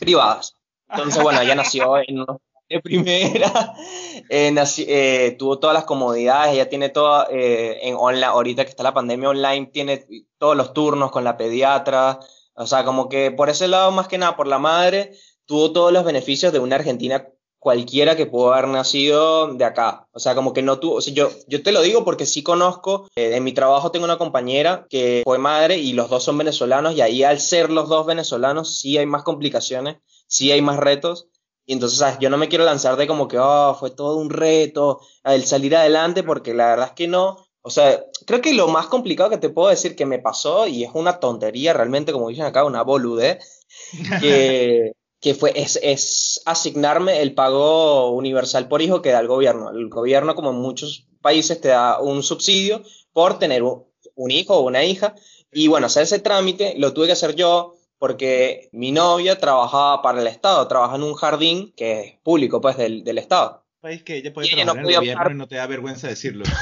privadas. 0.00 0.56
Entonces, 0.88 1.22
bueno, 1.22 1.40
ella 1.40 1.54
nació 1.54 1.96
en 1.98 2.18
un 2.18 2.22
hospital 2.22 2.49
de 2.70 2.80
primera, 2.80 3.74
eh, 4.30 4.50
naci- 4.52 4.86
eh, 4.88 5.36
tuvo 5.38 5.58
todas 5.58 5.74
las 5.74 5.84
comodidades, 5.84 6.54
ella 6.54 6.68
tiene 6.68 6.88
todo 6.88 7.26
eh, 7.30 7.80
en 7.82 7.96
online, 7.96 8.24
ahorita 8.26 8.64
que 8.64 8.70
está 8.70 8.84
la 8.84 8.94
pandemia 8.94 9.28
online, 9.30 9.66
tiene 9.72 10.06
todos 10.38 10.56
los 10.56 10.72
turnos 10.72 11.10
con 11.10 11.24
la 11.24 11.36
pediatra, 11.36 12.20
o 12.54 12.66
sea, 12.66 12.84
como 12.84 13.08
que 13.08 13.32
por 13.32 13.50
ese 13.50 13.68
lado, 13.68 13.90
más 13.90 14.06
que 14.08 14.18
nada, 14.18 14.36
por 14.36 14.46
la 14.46 14.58
madre, 14.58 15.12
tuvo 15.46 15.72
todos 15.72 15.92
los 15.92 16.04
beneficios 16.04 16.52
de 16.52 16.60
una 16.60 16.76
Argentina 16.76 17.26
cualquiera 17.58 18.16
que 18.16 18.24
pudo 18.26 18.54
haber 18.54 18.68
nacido 18.68 19.52
de 19.52 19.64
acá. 19.66 20.08
O 20.12 20.18
sea, 20.18 20.34
como 20.34 20.52
que 20.54 20.62
no 20.62 20.78
tuvo, 20.78 20.94
o 20.96 21.00
yo, 21.00 21.30
yo 21.46 21.62
te 21.62 21.72
lo 21.72 21.82
digo 21.82 22.04
porque 22.04 22.24
sí 22.24 22.42
conozco, 22.42 23.08
eh, 23.16 23.36
en 23.36 23.44
mi 23.44 23.52
trabajo 23.52 23.90
tengo 23.90 24.04
una 24.06 24.16
compañera 24.16 24.86
que 24.88 25.22
fue 25.24 25.38
madre 25.38 25.76
y 25.76 25.92
los 25.92 26.08
dos 26.08 26.22
son 26.24 26.38
venezolanos 26.38 26.94
y 26.94 27.02
ahí 27.02 27.22
al 27.24 27.38
ser 27.40 27.70
los 27.70 27.88
dos 27.88 28.06
venezolanos 28.06 28.78
sí 28.78 28.96
hay 28.96 29.04
más 29.06 29.24
complicaciones, 29.24 29.96
sí 30.28 30.52
hay 30.52 30.62
más 30.62 30.78
retos. 30.78 31.28
Y 31.70 31.74
entonces, 31.74 32.00
¿sabes? 32.00 32.18
Yo 32.18 32.30
no 32.30 32.36
me 32.36 32.48
quiero 32.48 32.64
lanzar 32.64 32.96
de 32.96 33.06
como 33.06 33.28
que, 33.28 33.38
oh, 33.38 33.76
fue 33.78 33.92
todo 33.92 34.16
un 34.16 34.28
reto, 34.28 34.98
el 35.22 35.44
salir 35.44 35.76
adelante, 35.76 36.24
porque 36.24 36.52
la 36.52 36.70
verdad 36.70 36.86
es 36.88 36.94
que 36.94 37.06
no. 37.06 37.46
O 37.62 37.70
sea, 37.70 38.04
creo 38.26 38.40
que 38.40 38.54
lo 38.54 38.66
más 38.66 38.86
complicado 38.88 39.30
que 39.30 39.38
te 39.38 39.50
puedo 39.50 39.68
decir 39.68 39.94
que 39.94 40.04
me 40.04 40.18
pasó, 40.18 40.66
y 40.66 40.82
es 40.82 40.90
una 40.94 41.20
tontería 41.20 41.72
realmente, 41.72 42.10
como 42.10 42.28
dicen 42.28 42.44
acá, 42.44 42.64
una 42.64 42.82
boludez, 42.82 43.62
que, 44.20 44.94
que 45.20 45.34
fue, 45.34 45.52
es, 45.54 45.78
es 45.80 46.42
asignarme 46.44 47.22
el 47.22 47.34
pago 47.34 48.10
universal 48.16 48.66
por 48.66 48.82
hijo 48.82 49.00
que 49.00 49.12
da 49.12 49.20
el 49.20 49.28
gobierno. 49.28 49.70
El 49.70 49.88
gobierno, 49.90 50.34
como 50.34 50.50
en 50.50 50.56
muchos 50.56 51.06
países, 51.22 51.60
te 51.60 51.68
da 51.68 52.00
un 52.00 52.24
subsidio 52.24 52.82
por 53.12 53.38
tener 53.38 53.62
un 53.62 54.30
hijo 54.32 54.56
o 54.56 54.66
una 54.66 54.82
hija. 54.82 55.14
Y 55.52 55.68
bueno, 55.68 55.86
hacer 55.86 56.02
ese 56.02 56.18
trámite 56.18 56.74
lo 56.78 56.92
tuve 56.94 57.06
que 57.06 57.12
hacer 57.12 57.36
yo 57.36 57.76
porque 58.00 58.68
mi 58.72 58.90
novia 58.92 59.38
trabajaba 59.38 60.00
para 60.02 60.20
el 60.20 60.26
Estado, 60.26 60.66
trabaja 60.66 60.96
en 60.96 61.02
un 61.04 61.14
jardín 61.14 61.72
que 61.76 62.00
es 62.00 62.14
público, 62.24 62.60
pues, 62.60 62.76
del, 62.76 63.04
del 63.04 63.18
Estado. 63.18 63.64
país 63.80 64.02
que 64.02 64.16
ella 64.16 64.32
puede 64.32 64.48
Y 64.48 64.54
ella 64.54 64.64
trabajar 64.64 64.82
no 64.82 64.88
en 64.88 64.94
el 64.94 64.96
gobierno 65.00 65.22
optar- 65.22 65.32
y 65.32 65.36
no 65.38 65.46
te 65.48 65.54
da 65.56 65.66
vergüenza 65.68 66.08
decirlo. 66.08 66.44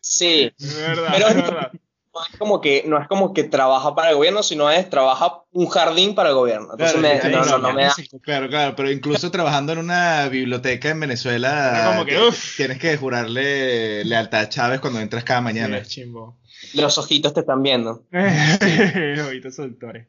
Sí, 0.00 0.50
Es 0.58 0.76
verdad, 0.76 1.08
Pero- 1.12 1.28
es 1.28 1.34
verdad. 1.36 1.72
no 2.14 2.20
es 2.24 2.38
como 2.38 2.60
que, 2.60 2.82
no 2.86 2.98
es 3.02 3.06
como 3.08 3.34
que 3.34 3.44
trabaja 3.44 3.94
para 3.94 4.10
el 4.10 4.16
gobierno, 4.16 4.42
sino 4.42 4.70
es 4.70 4.88
trabaja 4.88 5.42
un 5.52 5.66
jardín 5.68 6.14
para 6.14 6.30
el 6.30 6.34
gobierno. 6.36 6.68
Entonces 6.72 6.96
Claro, 6.98 7.14
me- 7.16 7.20
ahí 7.28 7.32
no, 7.34 7.44
no, 7.44 7.58
no 7.58 7.72
me 7.74 7.82
da. 7.84 7.94
Claro, 8.22 8.48
claro, 8.48 8.74
pero 8.76 8.90
incluso 8.90 9.30
trabajando 9.32 9.72
en 9.72 9.78
una 9.78 10.28
biblioteca 10.28 10.88
en 10.90 11.00
Venezuela, 11.00 11.72
Era 11.78 11.90
como 11.90 12.04
que, 12.06 12.14
ti- 12.14 12.22
uf. 12.22 12.56
tienes 12.56 12.78
que 12.78 12.96
jurarle 12.96 14.04
lealtad 14.04 14.40
a 14.42 14.48
Chávez 14.48 14.80
cuando 14.80 15.00
entras 15.00 15.24
cada 15.24 15.40
mañana. 15.42 15.84
Sí, 15.84 15.90
chimbo. 16.02 16.38
Los 16.74 16.96
ojitos 16.98 17.34
te 17.34 17.40
están 17.40 17.62
viendo. 17.62 18.04
Ojitos 19.28 19.54
seductores. 19.56 20.06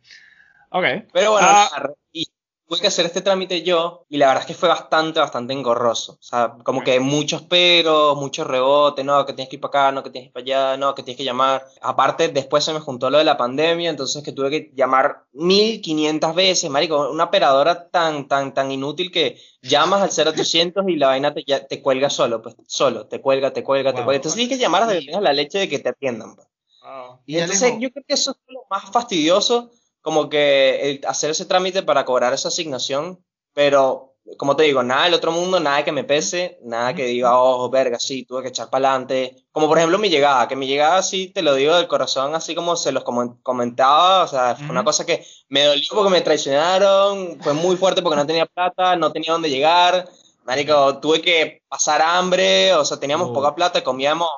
Ok. 0.71 0.84
Pero 1.13 1.32
bueno, 1.32 1.47
Ah. 1.49 1.89
y 2.12 2.25
tuve 2.67 2.79
que 2.82 2.88
hacer 2.88 3.05
este 3.08 3.21
trámite 3.21 3.63
yo 3.63 4.05
y 4.10 4.17
la 4.17 4.27
verdad 4.27 4.41
es 4.43 4.47
que 4.47 4.53
fue 4.53 4.69
bastante, 4.69 5.19
bastante 5.19 5.53
engorroso. 5.53 6.13
O 6.13 6.17
sea, 6.21 6.55
como 6.63 6.79
Ok. 6.79 6.86
que 6.86 6.99
muchos 6.99 7.41
peros, 7.41 8.15
muchos 8.17 8.45
rebotes, 8.45 9.03
no, 9.03 9.25
que 9.25 9.34
tienes 9.34 9.49
que 9.49 9.55
ir 9.55 9.60
para 9.62 9.86
acá, 9.88 9.91
no, 9.91 10.03
que 10.03 10.12
tienes 10.12 10.27
que 10.27 10.29
ir 10.29 10.34
para 10.34 10.43
allá, 10.73 10.77
no, 10.77 10.93
que 10.93 11.01
tienes 11.01 11.17
que 11.17 11.23
llamar. 11.23 11.65
Aparte, 11.82 12.27
después 12.29 12.63
se 12.63 12.73
me 12.73 12.79
juntó 12.79 13.10
lo 13.10 13.17
de 13.17 13.23
la 13.23 13.38
pandemia, 13.38 13.89
entonces 13.89 14.23
que 14.23 14.32
tuve 14.32 14.51
que 14.51 14.71
llamar 14.75 15.23
1500 15.34 16.36
veces, 16.36 16.69
marico, 16.69 17.10
una 17.10 17.23
operadora 17.25 17.89
tan, 17.89 18.27
tan, 18.27 18.53
tan 18.53 18.71
inútil 18.71 19.12
que 19.12 19.39
llamas 19.63 20.03
al 20.03 20.12
0800 20.12 20.86
y 20.88 20.95
la 20.97 21.08
vaina 21.08 21.34
te, 21.34 21.43
ya- 21.47 21.65
te 21.65 21.82
cuelga 21.82 22.12
solo, 22.12 22.41
pues, 22.43 22.55
solo, 22.67 23.08
te 23.08 23.19
cuelga, 23.19 23.51
te 23.51 23.63
cuelga, 23.63 23.91
te 23.91 23.97
Wow. 23.97 24.05
cuelga. 24.05 24.17
Entonces 24.17 24.38
tienes 24.38 24.55
que 24.58 24.62
llamar 24.62 24.84
hasta 24.84 24.93
que 24.99 25.05
tengas 25.05 25.23
la 25.23 25.34
leche 25.34 25.58
de 25.58 25.69
que 25.69 25.79
te 25.79 25.89
atiendan. 25.89 26.36
pues. 26.36 26.47
Wow. 26.84 27.19
Y 27.25 27.38
Entonces, 27.38 27.73
yo 27.79 27.91
creo 27.91 28.03
que 28.08 28.13
eso 28.13 28.32
es 28.32 28.38
lo 28.47 28.62
más 28.69 28.84
fastidioso, 28.91 29.71
como 30.01 30.29
que 30.29 30.91
el 30.91 31.01
hacer 31.07 31.29
ese 31.31 31.45
trámite 31.45 31.83
para 31.83 32.05
cobrar 32.05 32.33
esa 32.33 32.47
asignación, 32.49 33.23
pero 33.53 34.05
como 34.38 34.55
te 34.55 34.62
digo, 34.63 34.83
nada 34.83 35.05
del 35.05 35.15
otro 35.15 35.31
mundo, 35.31 35.59
nada 35.59 35.83
que 35.83 35.91
me 35.91 36.03
pese, 36.03 36.59
nada 36.63 36.93
que 36.93 37.05
diga, 37.05 37.39
oh, 37.41 37.67
verga, 37.71 37.97
sí, 37.99 38.25
tuve 38.25 38.43
que 38.43 38.49
echar 38.49 38.69
para 38.69 38.89
adelante. 38.89 39.35
Como 39.51 39.67
por 39.67 39.77
ejemplo 39.79 39.97
mi 39.97 40.09
llegada, 40.09 40.47
que 40.47 40.55
mi 40.55 40.67
llegada, 40.67 41.01
sí, 41.01 41.31
te 41.33 41.41
lo 41.41 41.55
digo 41.55 41.75
del 41.75 41.88
corazón, 41.88 42.35
así 42.35 42.53
como 42.53 42.75
se 42.75 42.91
los 42.91 43.03
comen- 43.03 43.41
comentaba, 43.41 44.23
o 44.25 44.27
sea, 44.27 44.55
fue 44.55 44.69
una 44.69 44.83
cosa 44.83 45.03
que 45.05 45.25
me 45.49 45.63
dolió 45.63 45.88
porque 45.95 46.12
me 46.12 46.21
traicionaron, 46.21 47.39
fue 47.41 47.53
muy 47.53 47.75
fuerte 47.75 48.01
porque 48.03 48.17
no 48.17 48.27
tenía 48.27 48.45
plata, 48.45 48.95
no 48.95 49.12
tenía 49.12 49.31
dónde 49.33 49.49
llegar. 49.49 50.07
Marico, 50.45 50.99
tuve 50.99 51.21
que 51.21 51.62
pasar 51.67 52.01
hambre, 52.03 52.73
o 52.75 52.85
sea, 52.85 52.99
teníamos 52.99 53.29
Oh. 53.29 53.33
poca 53.33 53.55
plata, 53.55 53.83
comíamos 53.83 54.29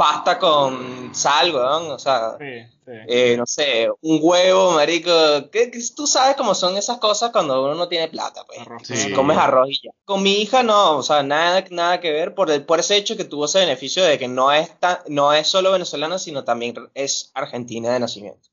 pasta 0.00 0.38
con 0.38 1.14
sal, 1.14 1.54
weón, 1.54 1.90
o 1.90 1.98
sea, 1.98 2.36
Sí, 2.38 2.62
sí. 2.86 2.92
eh, 3.06 3.34
no 3.36 3.44
sé, 3.44 3.90
un 4.00 4.18
huevo, 4.22 4.70
marico, 4.72 5.10
que, 5.52 5.70
tú 5.94 6.06
sabes 6.06 6.36
cómo 6.36 6.54
son 6.54 6.76
esas 6.78 6.96
cosas 6.96 7.30
cuando 7.32 7.62
uno 7.62 7.74
no 7.74 7.86
tiene 7.88 8.08
plata, 8.08 8.44
pues. 8.46 8.60
Arroz 8.60 8.82
Sí. 8.86 9.12
comes 9.12 9.36
arroz 9.36 9.68
y 9.68 9.80
ya. 9.86 9.90
Con 10.06 10.22
mi 10.22 10.40
hija 10.40 10.62
no, 10.62 10.96
o 10.96 11.02
sea, 11.02 11.22
nada, 11.22 11.62
nada 11.70 12.00
que 12.00 12.10
ver 12.12 12.34
por, 12.34 12.50
el, 12.50 12.64
por 12.64 12.80
ese 12.80 12.96
hecho 12.96 13.16
que 13.18 13.24
tuvo 13.24 13.44
ese 13.44 13.58
beneficio 13.58 14.02
de 14.02 14.18
que 14.18 14.26
no 14.26 14.50
es, 14.52 14.70
tan- 14.80 15.00
no 15.08 15.34
es 15.34 15.46
solo 15.48 15.70
venezolana, 15.72 16.18
sino 16.18 16.44
también 16.44 16.74
es 16.94 17.30
argentina 17.34 17.92
de 17.92 18.00
nacimiento. 18.00 18.48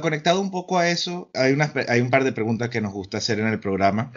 Conectado 0.00 0.40
un 0.40 0.50
poco 0.50 0.78
a 0.78 0.88
eso, 0.90 1.30
hay, 1.34 1.52
unas, 1.52 1.70
pe- 1.70 1.86
hay 1.88 2.00
un 2.00 2.10
par 2.10 2.24
de 2.24 2.32
preguntas 2.32 2.68
que 2.70 2.80
nos 2.80 2.92
gusta 2.92 3.18
hacer 3.18 3.38
en 3.40 3.46
el 3.46 3.60
programa. 3.60 4.12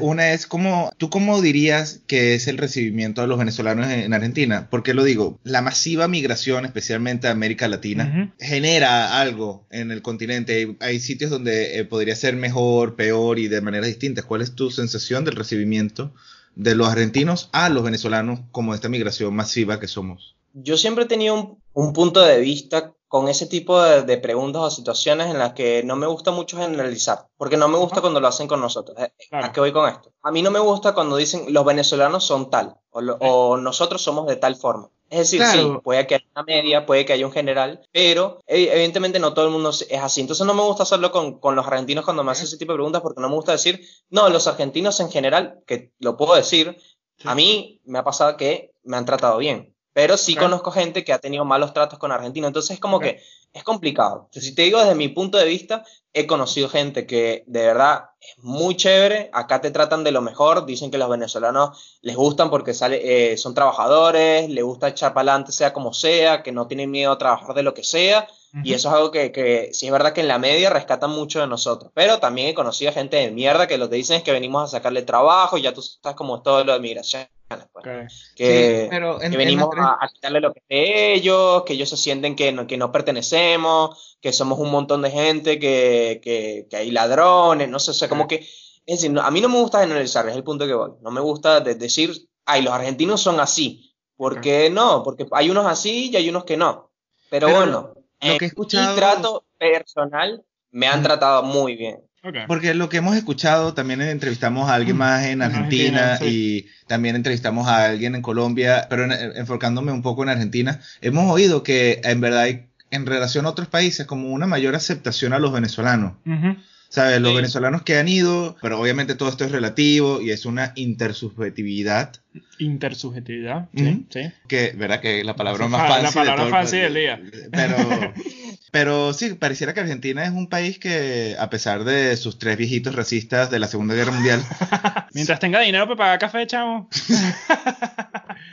Una 0.00 0.32
es, 0.32 0.46
¿cómo, 0.46 0.90
¿tú 0.96 1.10
cómo 1.10 1.40
dirías 1.40 2.00
que 2.06 2.34
es 2.34 2.48
el 2.48 2.58
recibimiento 2.58 3.20
de 3.20 3.26
los 3.26 3.38
venezolanos 3.38 3.86
en, 3.88 4.00
en 4.00 4.14
Argentina? 4.14 4.68
Porque 4.70 4.94
lo 4.94 5.04
digo, 5.04 5.38
la 5.44 5.62
masiva 5.62 6.08
migración, 6.08 6.64
especialmente 6.64 7.28
a 7.28 7.32
América 7.32 7.68
Latina, 7.68 8.34
genera 8.38 9.20
algo 9.20 9.66
en 9.70 9.90
el 9.90 10.02
continente. 10.02 10.54
Hay, 10.54 10.76
hay 10.80 11.00
sitios 11.00 11.30
donde 11.30 11.78
eh, 11.78 11.84
podría 11.84 12.16
ser 12.16 12.36
mejor, 12.36 12.96
peor 12.96 13.38
y 13.38 13.48
de 13.48 13.60
maneras 13.60 13.86
distintas. 13.88 14.24
¿Cuál 14.24 14.42
es 14.42 14.54
tu 14.54 14.70
sensación 14.70 15.24
del 15.24 15.36
recibimiento 15.36 16.14
de 16.56 16.74
los 16.74 16.88
argentinos 16.88 17.50
a 17.52 17.68
los 17.68 17.84
venezolanos 17.84 18.40
como 18.50 18.74
esta 18.74 18.88
migración 18.88 19.34
masiva 19.34 19.78
que 19.78 19.86
somos? 19.86 20.34
Yo 20.54 20.76
siempre 20.76 21.04
he 21.04 21.06
tenido 21.06 21.34
un, 21.34 21.58
un 21.72 21.92
punto 21.92 22.24
de 22.24 22.40
vista 22.40 22.92
con 23.08 23.28
ese 23.28 23.46
tipo 23.46 23.80
de, 23.82 24.02
de 24.02 24.18
preguntas 24.18 24.62
o 24.62 24.70
situaciones 24.70 25.28
en 25.28 25.38
las 25.38 25.54
que 25.54 25.82
no 25.82 25.96
me 25.96 26.06
gusta 26.06 26.30
mucho 26.30 26.58
generalizar, 26.58 27.26
porque 27.36 27.56
no 27.56 27.66
me 27.68 27.78
gusta 27.78 28.00
cuando 28.02 28.20
lo 28.20 28.28
hacen 28.28 28.46
con 28.48 28.60
nosotros. 28.60 28.96
Eh, 28.98 29.12
Claro. 29.30 29.46
¿A 29.46 29.52
qué 29.52 29.60
voy 29.60 29.72
con 29.72 29.88
esto? 29.88 30.12
A 30.22 30.30
mí 30.30 30.42
no 30.42 30.50
me 30.50 30.58
gusta 30.60 30.92
cuando 30.94 31.16
dicen 31.16 31.46
los 31.52 31.64
venezolanos 31.64 32.24
son 32.24 32.50
tal 32.50 32.76
o, 32.90 33.00
lo- 33.00 33.16
o 33.20 33.56
nosotros 33.56 34.02
somos 34.02 34.26
de 34.26 34.36
tal 34.36 34.56
forma. 34.56 34.90
Es 35.10 35.20
decir, 35.20 35.40
Claro. 35.40 35.58
sí, 35.76 35.80
puede 35.82 36.06
que 36.06 36.16
haya 36.16 36.24
una 36.34 36.42
media, 36.44 36.84
puede 36.84 37.06
que 37.06 37.14
haya 37.14 37.24
un 37.24 37.32
general, 37.32 37.80
pero 37.92 38.40
eh, 38.46 38.68
evidentemente 38.72 39.18
no 39.18 39.32
todo 39.32 39.46
el 39.46 39.50
mundo 39.52 39.70
es 39.70 39.86
así. 40.02 40.20
Entonces 40.20 40.46
no 40.46 40.52
me 40.52 40.60
gusta 40.62 40.82
hacerlo 40.82 41.10
con, 41.10 41.38
con 41.40 41.56
los 41.56 41.66
argentinos 41.66 42.04
cuando 42.04 42.22
me 42.24 42.32
hacen 42.32 42.44
ese 42.44 42.58
tipo 42.58 42.72
de 42.72 42.76
preguntas 42.76 43.00
porque 43.00 43.22
no 43.22 43.30
me 43.30 43.34
gusta 43.34 43.52
decir, 43.52 43.80
no, 44.10 44.28
los 44.28 44.46
argentinos 44.46 45.00
en 45.00 45.10
general, 45.10 45.60
que 45.66 45.92
lo 45.98 46.18
puedo 46.18 46.34
decir, 46.34 46.76
a 47.24 47.34
mí 47.34 47.80
me 47.86 47.98
ha 47.98 48.04
pasado 48.04 48.36
que 48.36 48.74
me 48.84 48.98
han 48.98 49.06
tratado 49.06 49.38
bien, 49.38 49.74
pero 49.92 50.16
sí 50.16 50.34
Ok. 50.34 50.40
conozco 50.40 50.70
gente 50.70 51.04
que 51.04 51.12
ha 51.12 51.18
tenido 51.18 51.44
malos 51.44 51.72
tratos 51.72 51.98
con 51.98 52.12
argentinos, 52.12 52.48
entonces 52.48 52.72
es 52.72 52.80
como 52.80 53.00
que 53.00 53.20
es 53.52 53.64
complicado. 53.64 54.26
Entonces, 54.26 54.44
si 54.44 54.54
te 54.54 54.62
digo 54.62 54.78
desde 54.78 54.94
mi 54.94 55.08
punto 55.08 55.38
de 55.38 55.46
vista, 55.46 55.84
he 56.12 56.26
conocido 56.26 56.68
gente 56.68 57.06
que 57.06 57.44
de 57.46 57.66
verdad 57.66 58.10
es 58.20 58.42
muy 58.44 58.76
chévere, 58.76 59.30
acá 59.32 59.60
te 59.60 59.70
tratan 59.70 60.04
de 60.04 60.12
lo 60.12 60.20
mejor, 60.20 60.66
dicen 60.66 60.90
que 60.90 60.98
los 60.98 61.08
venezolanos 61.08 61.98
les 62.02 62.16
gustan 62.16 62.50
porque 62.50 62.74
sale, 62.74 63.32
eh, 63.32 63.36
son 63.36 63.54
trabajadores, 63.54 64.48
les 64.50 64.64
gusta 64.64 64.88
echar 64.88 65.14
para 65.14 65.32
adelante 65.32 65.52
sea 65.52 65.72
como 65.72 65.92
sea, 65.92 66.42
que 66.42 66.52
no 66.52 66.66
tienen 66.66 66.90
miedo 66.90 67.12
a 67.12 67.18
trabajar 67.18 67.54
de 67.54 67.62
lo 67.62 67.74
que 67.74 67.84
sea, 67.84 68.28
Y 68.64 68.72
eso 68.72 68.88
es 68.88 68.94
algo 68.94 69.10
que, 69.10 69.30
que 69.30 69.70
sí 69.74 69.86
es 69.86 69.92
verdad 69.92 70.12
que 70.14 70.22
en 70.22 70.28
la 70.28 70.38
media 70.38 70.70
rescatan 70.70 71.10
mucho 71.10 71.38
de 71.40 71.46
nosotros. 71.46 71.92
Pero 71.94 72.18
también 72.18 72.48
he 72.48 72.54
conocido 72.54 72.92
gente 72.92 73.16
de 73.16 73.30
mierda 73.30 73.66
que 73.66 73.76
lo 73.78 73.90
que 73.90 73.96
dicen 73.96 74.16
es 74.16 74.22
que 74.22 74.32
venimos 74.32 74.64
a 74.64 74.78
sacarle 74.78 75.02
trabajo 75.02 75.58
y 75.58 75.62
ya 75.62 75.74
tú 75.74 75.82
sabes 75.82 76.16
como 76.16 76.40
todo 76.42 76.64
lo 76.64 76.72
de 76.72 76.80
migración. 76.80 77.26
Pues. 77.72 78.32
Que, 78.36 78.82
Sí, 78.84 78.86
pero 78.90 79.14
en- 79.14 79.18
que 79.20 79.26
en 79.26 79.32
venimos 79.38 79.68
la- 79.76 79.84
a, 80.00 80.04
a 80.04 80.08
quitarle 80.08 80.40
lo 80.40 80.52
que 80.52 80.60
es 80.60 80.66
de 80.68 81.12
ellos, 81.14 81.62
que 81.64 81.72
ellos 81.74 81.88
se 81.88 81.96
sienten 81.96 82.36
que 82.36 82.52
no, 82.52 82.66
que 82.66 82.76
no 82.76 82.90
pertenecemos, 82.92 84.16
que 84.20 84.32
somos 84.32 84.58
un 84.58 84.70
montón 84.70 85.02
de 85.02 85.10
gente, 85.10 85.58
que, 85.58 86.20
que, 86.22 86.66
que 86.70 86.76
hay 86.76 86.90
ladrones, 86.90 87.68
no 87.68 87.78
sé, 87.78 87.90
o 87.92 87.94
sea, 87.94 88.08
como 88.08 88.26
que, 88.28 88.36
es 88.36 88.96
decir, 89.00 89.10
no- 89.10 89.22
a 89.22 89.30
mí 89.30 89.40
no 89.40 89.48
me 89.48 89.60
gusta 89.60 89.80
generalizar, 89.80 90.28
es 90.28 90.36
el 90.36 90.44
punto 90.44 90.66
que 90.66 90.74
voy, 90.74 90.92
no 91.02 91.10
me 91.10 91.20
gusta 91.20 91.60
de- 91.60 91.74
decir, 91.74 92.12
ay, 92.46 92.62
los 92.62 92.72
argentinos 92.72 93.20
son 93.20 93.40
así, 93.40 93.94
porque 94.16 94.68
no, 94.70 95.02
porque 95.02 95.26
hay 95.32 95.50
unos 95.50 95.66
así 95.66 96.10
y 96.10 96.16
hay 96.16 96.28
unos 96.28 96.44
que 96.44 96.56
no, 96.56 96.90
pero, 97.30 97.46
Pero 97.46 97.58
bueno, 97.58 97.94
lo 98.22 98.38
que 98.38 98.44
he 98.44 98.48
escuchado- 98.48 98.94
mi 98.94 99.00
trato 99.00 99.44
personal 99.58 100.42
me 100.70 100.86
han 100.86 101.02
tratado 101.02 101.42
muy 101.42 101.76
bien. 101.76 101.96
Ok. 102.24 102.34
Porque 102.48 102.74
lo 102.74 102.88
que 102.88 102.96
hemos 102.96 103.16
escuchado, 103.16 103.74
también 103.74 104.00
entrevistamos 104.02 104.68
a 104.68 104.74
alguien 104.74 104.96
más 104.96 105.24
en 105.24 105.34
En 105.34 105.42
Argentina, 105.42 106.12
Argentina, 106.14 106.30
y 106.32 106.66
también 106.88 107.14
entrevistamos 107.16 107.68
a 107.68 107.84
alguien 107.84 108.16
en 108.16 108.22
Colombia, 108.22 108.86
pero 108.90 109.04
en- 109.04 109.12
enfocándome 109.36 109.92
un 109.92 110.02
poco 110.02 110.24
en 110.24 110.30
Argentina, 110.30 110.80
hemos 111.00 111.30
oído 111.32 111.62
que 111.62 112.00
en 112.02 112.20
verdad 112.20 112.40
hay, 112.42 112.66
en 112.90 113.06
relación 113.06 113.46
a 113.46 113.50
otros 113.50 113.68
países, 113.68 114.06
como 114.06 114.30
una 114.32 114.46
mayor 114.46 114.74
aceptación 114.74 115.32
a 115.32 115.38
los 115.38 115.52
venezolanos. 115.52 116.14
Ujú. 116.26 116.56
¿Sabes? 116.90 117.20
Los 117.20 117.30
Sí. 117.32 117.36
venezolanos 117.36 117.82
que 117.82 117.98
han 117.98 118.08
ido, 118.08 118.56
pero 118.62 118.80
obviamente 118.80 119.14
todo 119.14 119.28
esto 119.28 119.44
es 119.44 119.52
relativo 119.52 120.20
y 120.22 120.30
es 120.30 120.46
una 120.46 120.72
intersubjetividad, 120.74 122.14
Intersubjetividad. 122.58 123.68
Sí, 123.76 124.06
sí. 124.10 124.20
que, 124.48 124.72
¿verdad? 124.76 125.00
Que 125.00 125.22
la 125.24 125.36
palabra 125.36 125.66
Sí, 125.66 125.70
más 125.72 125.82
la 125.82 125.88
fácil. 125.88 126.06
de 126.08 126.12
palabra 126.14 126.36
todo 126.36 126.46
el- 126.46 126.52
fácil 126.64 126.80
del 126.80 126.94
día. 126.94 127.20
Pero, 127.50 127.76
pero 128.72 129.12
sí, 129.12 129.34
pareciera 129.34 129.74
que 129.74 129.80
Argentina 129.80 130.24
es 130.24 130.30
un 130.30 130.48
país 130.48 130.78
que, 130.78 131.36
a 131.38 131.50
pesar 131.50 131.84
de 131.84 132.16
sus 132.16 132.38
tres 132.38 132.56
viejitos 132.56 132.94
racistas 132.94 133.50
de 133.50 133.58
la 133.58 133.66
Segunda 133.68 133.94
Guerra 133.94 134.12
Mundial, 134.12 134.40
Mientras 135.14 135.40
tenga 135.40 135.60
dinero 135.60 135.84
para 135.86 135.96
pagar 135.96 136.18
café, 136.18 136.46
chamo. 136.46 136.88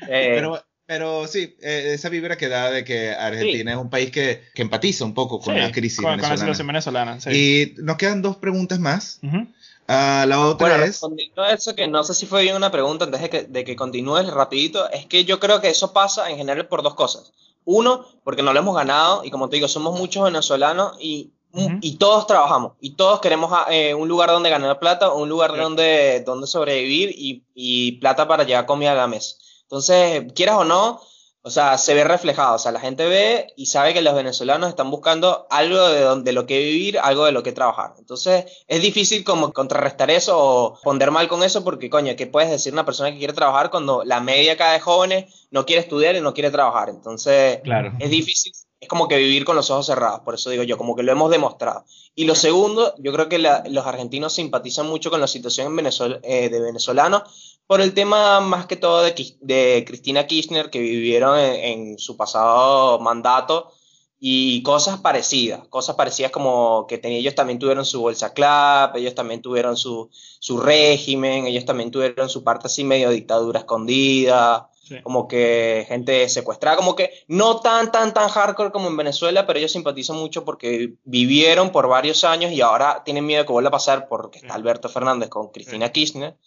Eh, 0.07 0.31
Pero, 0.35 0.63
pero 0.85 1.27
sí, 1.27 1.55
eh, 1.61 1.91
esa 1.93 2.09
vibra 2.09 2.37
que 2.37 2.47
da 2.47 2.69
de 2.71 2.83
que 2.83 3.11
Argentina 3.11 3.71
es 3.71 3.77
un 3.77 3.89
país 3.89 4.11
que, 4.11 4.43
que 4.53 4.61
empatiza 4.61 5.03
un 5.05 5.13
poco 5.13 5.39
con 5.39 5.53
Sí, 5.55 5.59
la 5.61 5.71
crisis 5.71 5.97
con, 5.97 6.05
con 6.05 6.11
la 6.11 6.15
venezolana. 6.17 6.37
situación 6.39 6.67
venezolana. 6.67 7.19
Sí. 7.21 7.29
Y 7.77 7.81
nos 7.81 7.97
quedan 7.97 8.21
dos 8.21 8.37
preguntas 8.37 8.79
más. 8.79 9.19
Ujú. 9.23 9.47
Ah, 9.87 10.25
la 10.27 10.39
otra 10.47 10.67
Bueno, 10.69 10.83
es... 10.83 10.89
respondiendo 10.91 11.43
a 11.43 11.51
eso, 11.53 11.75
que 11.75 11.87
no 11.87 12.03
sé 12.03 12.13
si 12.15 12.25
fue 12.25 12.41
bien 12.43 12.55
una 12.55 12.71
pregunta 12.71 13.05
antes 13.05 13.21
de 13.21 13.29
que, 13.29 13.43
de 13.43 13.63
que 13.63 13.75
continúes 13.75 14.27
rapidito, 14.27 14.89
es 14.91 15.05
que 15.05 15.25
yo 15.25 15.39
creo 15.39 15.61
que 15.61 15.69
eso 15.69 15.93
pasa 15.93 16.29
en 16.29 16.37
general 16.37 16.67
por 16.67 16.81
dos 16.81 16.95
cosas. 16.95 17.33
Uno, 17.65 18.05
porque 18.23 18.41
no 18.43 18.53
lo 18.53 18.59
hemos 18.59 18.75
ganado 18.75 19.23
y 19.23 19.31
como 19.31 19.49
te 19.49 19.57
digo, 19.57 19.67
somos 19.67 19.97
muchos 19.99 20.23
venezolanos 20.23 20.97
y, 20.99 21.31
Ujú. 21.51 21.77
y 21.81 21.97
todos 21.97 22.27
trabajamos 22.27 22.73
y 22.81 22.91
todos 22.95 23.21
queremos 23.21 23.49
ah, 23.53 23.67
eh, 23.71 23.93
un 23.93 24.07
lugar 24.07 24.29
donde 24.29 24.49
ganar 24.49 24.77
plata, 24.79 25.11
un 25.13 25.29
lugar 25.29 25.51
Claro. 25.51 25.63
donde, 25.65 26.21
donde 26.25 26.47
sobrevivir 26.47 27.11
y, 27.15 27.43
y 27.55 27.93
plata 27.93 28.27
para 28.27 28.43
llevar 28.43 28.65
comida 28.65 28.91
a 28.91 28.95
la 28.95 29.07
mesa. 29.07 29.35
Entonces, 29.79 30.31
quieras 30.33 30.55
o 30.59 30.63
no, 30.63 31.01
o 31.41 31.49
sea, 31.49 31.77
se 31.77 31.93
ve 31.93 32.05
reflejado. 32.05 32.55
O 32.55 32.57
sea, 32.59 32.71
la 32.71 32.79
gente 32.79 33.05
ve 33.05 33.47
y 33.57 33.65
sabe 33.65 33.93
que 33.93 34.01
los 34.01 34.15
venezolanos 34.15 34.69
están 34.69 34.89
buscando 34.89 35.47
algo 35.49 35.89
de, 35.89 35.99
donde, 35.99 36.31
de 36.31 36.33
lo 36.33 36.45
que 36.45 36.57
vivir, 36.59 36.97
algo 36.97 37.25
de 37.25 37.33
lo 37.33 37.43
que 37.43 37.51
trabajar. 37.51 37.93
Entonces, 37.99 38.45
es 38.67 38.81
difícil 38.81 39.25
como 39.25 39.51
contrarrestar 39.51 40.09
eso 40.11 40.37
o 40.39 40.73
responder 40.75 41.11
mal 41.11 41.27
con 41.27 41.43
eso 41.43 41.61
porque, 41.65 41.89
coño, 41.89 42.15
¿qué 42.15 42.25
puedes 42.25 42.49
decir 42.49 42.71
una 42.71 42.85
persona 42.85 43.11
que 43.11 43.17
quiere 43.17 43.33
trabajar 43.33 43.69
cuando 43.69 44.05
la 44.05 44.21
media 44.21 44.53
acá 44.53 44.71
de 44.71 44.79
jóvenes 44.79 45.25
no 45.51 45.65
quiere 45.65 45.81
estudiar 45.81 46.15
y 46.15 46.21
no 46.21 46.33
quiere 46.33 46.51
trabajar? 46.51 46.87
Entonces, 46.87 47.59
Claro. 47.63 47.91
es 47.99 48.09
difícil, 48.09 48.53
es 48.79 48.87
como 48.87 49.09
que 49.09 49.17
vivir 49.17 49.43
con 49.43 49.57
los 49.57 49.69
ojos 49.71 49.85
cerrados, 49.87 50.21
por 50.21 50.35
eso 50.35 50.49
digo 50.51 50.63
yo, 50.63 50.77
como 50.77 50.95
que 50.95 51.03
lo 51.03 51.11
hemos 51.11 51.29
demostrado. 51.29 51.83
Y 52.15 52.23
lo 52.25 52.33
segundo, 52.33 52.95
yo 52.97 53.11
creo 53.11 53.27
que 53.27 53.39
la- 53.39 53.61
los 53.67 53.85
argentinos 53.85 54.31
simpatizan 54.33 54.87
mucho 54.87 55.11
con 55.11 55.19
la 55.19 55.27
situación 55.27 55.67
en 55.67 55.75
Venezuela, 55.75 56.19
eh, 56.23 56.47
de 56.49 56.61
venezolanos 56.61 57.54
por 57.67 57.81
el 57.81 57.93
tema 57.93 58.39
más 58.41 58.65
que 58.67 58.75
todo 58.75 59.03
de, 59.03 59.13
de 59.41 59.83
Cristina 59.87 60.27
Kirchner, 60.27 60.69
que 60.69 60.79
vivieron 60.79 61.39
en, 61.39 61.55
en 61.91 61.99
su 61.99 62.15
pasado 62.17 62.99
mandato 62.99 63.71
y 64.19 64.63
cosas 64.63 64.99
parecidas, 64.99 65.67
cosas 65.67 65.95
parecidas 65.95 66.31
como 66.31 66.87
que 66.87 66.97
tenía, 66.97 67.19
ellos 67.19 67.35
también 67.35 67.59
tuvieron 67.59 67.85
su 67.85 68.01
bolsa 68.01 68.33
club, 68.33 68.95
ellos 68.95 69.13
también 69.13 69.41
tuvieron 69.41 69.77
su, 69.77 70.09
su 70.39 70.59
régimen, 70.59 71.45
ellos 71.47 71.65
también 71.65 71.91
tuvieron 71.91 72.29
su 72.29 72.43
parte 72.43 72.67
así 72.67 72.83
medio 72.83 73.09
dictadura 73.09 73.59
escondida, 73.59 74.69
Sí. 74.85 75.01
como 75.01 75.27
que 75.27 75.83
gente 75.87 76.29
secuestrada, 76.29 76.77
como 76.77 76.95
que 76.95 77.09
no 77.27 77.59
tan, 77.59 77.91
tan, 77.91 78.13
tan 78.13 78.29
hardcore 78.29 78.71
como 78.71 78.87
en 78.87 78.95
Venezuela, 78.95 79.47
pero 79.47 79.57
ellos 79.57 79.71
simpatizan 79.71 80.15
mucho 80.15 80.45
porque 80.45 80.93
vivieron 81.05 81.71
por 81.71 81.87
varios 81.87 82.23
años 82.23 82.51
y 82.51 82.61
ahora 82.61 83.01
tienen 83.03 83.25
miedo 83.25 83.47
que 83.47 83.51
vuelva 83.51 83.69
a 83.69 83.71
pasar 83.71 84.07
porque 84.07 84.37
está. 84.37 84.53
Alberto 84.53 84.87
Fernández 84.87 85.29
con 85.29 85.47
Cristina 85.49 85.91
Kirchner, 85.91 86.37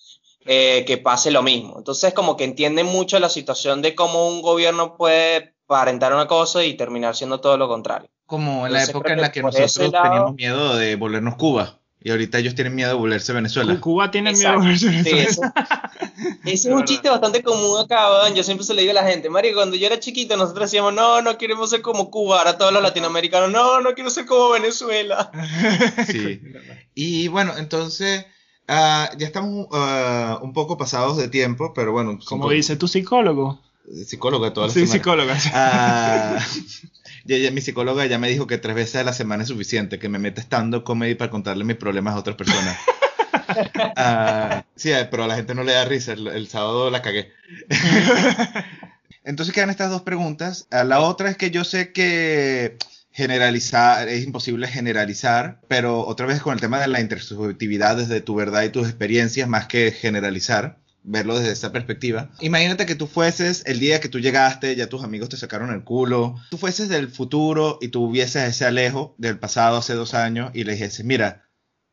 eh, 0.46 0.85
que 0.87 0.98
pase 0.98 1.31
lo 1.31 1.42
mismo. 1.42 1.74
Entonces, 1.79 2.14
como 2.14 2.37
que 2.37 2.44
entienden 2.44 2.87
mucho 2.87 3.18
la 3.18 3.29
situación 3.29 3.83
de 3.83 3.94
cómo 3.94 4.29
un 4.29 4.40
gobierno 4.42 4.96
puede 4.96 5.55
aparentar 5.66 6.14
una 6.14 6.27
cosa 6.27 6.64
y 6.64 6.74
terminar 6.74 7.14
siendo 7.16 7.40
todo 7.40 7.57
lo 7.59 7.68
contrario. 7.68 8.09
Como 8.27 8.66
en 8.66 8.72
la 8.72 8.81
Entonces, 8.81 8.88
época 8.90 9.12
en 9.12 9.20
la 9.20 9.33
que 9.33 9.42
nosotros 9.42 9.92
lado- 9.92 10.05
teníamos 10.05 10.35
miedo 10.35 10.77
de 10.77 10.96
volvernos 10.96 11.37
Cuba. 11.37 11.74
Y 12.01 12.11
ahorita 12.11 12.38
ellos 12.38 12.55
tienen 12.55 12.77
miedo 12.77 12.90
de 12.90 12.94
volverse 12.94 13.33
Venezuela. 13.33 13.74
Cu- 13.74 13.81
Cuba 13.81 14.11
tiene 14.11 14.31
Exacto. 14.31 14.61
miedo. 14.61 14.77
Sí, 14.79 14.87
eso, 15.18 15.42
ese 16.44 16.53
es 16.55 16.64
un 16.66 16.70
verdad. 16.74 16.85
chiste 16.87 17.11
bastante 17.11 17.42
común 17.42 17.81
acá, 17.81 18.09
weón. 18.11 18.35
Yo 18.37 18.44
siempre 18.44 18.64
se 18.64 18.72
lo 18.72 18.81
digo 18.81 18.92
a 18.92 18.94
la 18.94 19.03
gente, 19.03 19.29
Mario, 19.29 19.55
cuando 19.57 19.77
yo 19.77 19.87
era 19.88 19.98
chiquito, 19.98 20.37
nosotros 20.37 20.70
decíamos, 20.70 20.94
no, 20.94 21.20
no 21.22 21.37
queremos 21.38 21.70
ser 21.70 21.83
como 21.83 22.09
Cuba. 22.11 22.38
Ahora 22.38 22.57
todos 22.57 22.72
los 22.72 22.83
latinoamericanos, 22.83 23.51
no, 23.51 23.81
no 23.81 23.94
quiero 23.94 24.11
ser 24.11 24.27
como 24.27 24.51
Venezuela. 24.51 25.31
Sí. 26.07 26.40
Y 26.94 27.29
bueno, 27.29 27.55
entonces 27.59 28.27
ah, 28.68 29.11
ya 29.18 29.26
estamos 29.26 29.66
ah, 29.72 30.38
un 30.42 30.52
poco 30.52 30.76
pasados 30.78 31.16
de 31.16 31.28
tiempo, 31.28 31.72
pero 31.74 31.92
bueno, 31.92 32.18
Como 32.26 32.48
dice 32.50 32.76
tu 32.76 32.87
psicólogo. 32.88 33.61
psicóloga 34.07 34.52
toda 34.52 34.66
la 34.68 34.72
Sí, 34.72 34.81
semana. 34.81 34.92
psicóloga. 34.92 35.38
Ah, 35.54 36.38
ya- 37.24 37.38
ya 37.38 37.50
mi 37.50 37.61
psicóloga 37.61 38.07
ya 38.07 38.18
me 38.18 38.28
dijo 38.28 38.46
que 38.46 38.59
tres 38.59 38.76
veces 38.76 38.96
a 38.96 39.04
la 39.04 39.12
semana 39.12 39.42
es 39.42 39.48
suficiente, 39.48 39.98
que 39.98 40.09
me 40.09 40.18
mete 40.18 40.40
estando 40.40 40.85
comedy 40.85 41.14
para 41.14 41.31
contarle 41.31 41.64
mis 41.64 41.76
problemas 41.76 42.14
a 42.14 42.18
otras 42.18 42.37
personas. 42.37 42.76
Sí, 44.76 44.92
eh, 44.92 45.09
pero 45.11 45.24
a 45.24 45.26
la 45.26 45.35
gente 45.37 45.54
no 45.54 45.64
le 45.64 45.72
da 45.72 45.85
risa. 45.85 46.12
El, 46.12 46.26
el 46.28 46.48
sábado 46.48 46.90
la 46.90 47.02
cagué. 47.02 47.33
Entonces 49.24 49.54
quedan 49.54 49.70
estas 49.70 49.90
dos 49.90 50.02
preguntas. 50.02 50.66
La 50.70 51.00
otra 51.00 51.31
es 51.31 51.37
que 51.37 51.50
yo 51.50 51.64
sé 51.64 51.92
que 51.92 52.76
generalizar, 53.18 54.09
es 54.09 54.24
imposible 54.24 54.68
generalizar, 54.68 55.61
pero 55.66 56.07
otra 56.07 56.24
vez 56.24 56.40
con 56.40 56.54
el 56.54 56.61
tema 56.61 56.78
de 56.78 56.87
la 56.87 57.00
intersubjetividad 57.00 57.96
desde 57.96 58.20
tu 58.20 58.37
verdad 58.37 58.62
y 58.62 58.68
tus 58.68 58.87
experiencias, 58.87 59.48
más 59.48 59.66
que 59.66 59.90
generalizar, 59.90 60.78
verlo 61.02 61.37
desde 61.37 61.50
esa 61.50 61.72
perspectiva. 61.72 62.31
Imagínate 62.38 62.87
que 62.87 62.94
tú 62.94 63.09
fueses 63.09 63.64
el 63.66 63.81
día 63.81 63.98
que 63.98 64.09
tú 64.09 64.20
llegaste, 64.20 64.76
ya 64.76 64.88
tus 64.88 65.02
amigos 65.02 65.31
te 65.31 65.37
sacaron 65.37 65.72
el 65.72 65.83
culo, 65.83 66.37
tú 66.48 66.59
fueses 66.59 66.88
del 66.88 67.09
futuro 67.09 67.78
y 67.81 67.88
tuvieses 67.88 68.48
ese 68.48 68.66
alejo 68.66 69.16
del 69.18 69.37
pasado 69.37 69.78
hace 69.78 69.94
dos 69.94 70.14
años 70.14 70.52
y 70.54 70.62
le 70.62 70.74
dijese, 70.74 71.02
mira, 71.02 71.42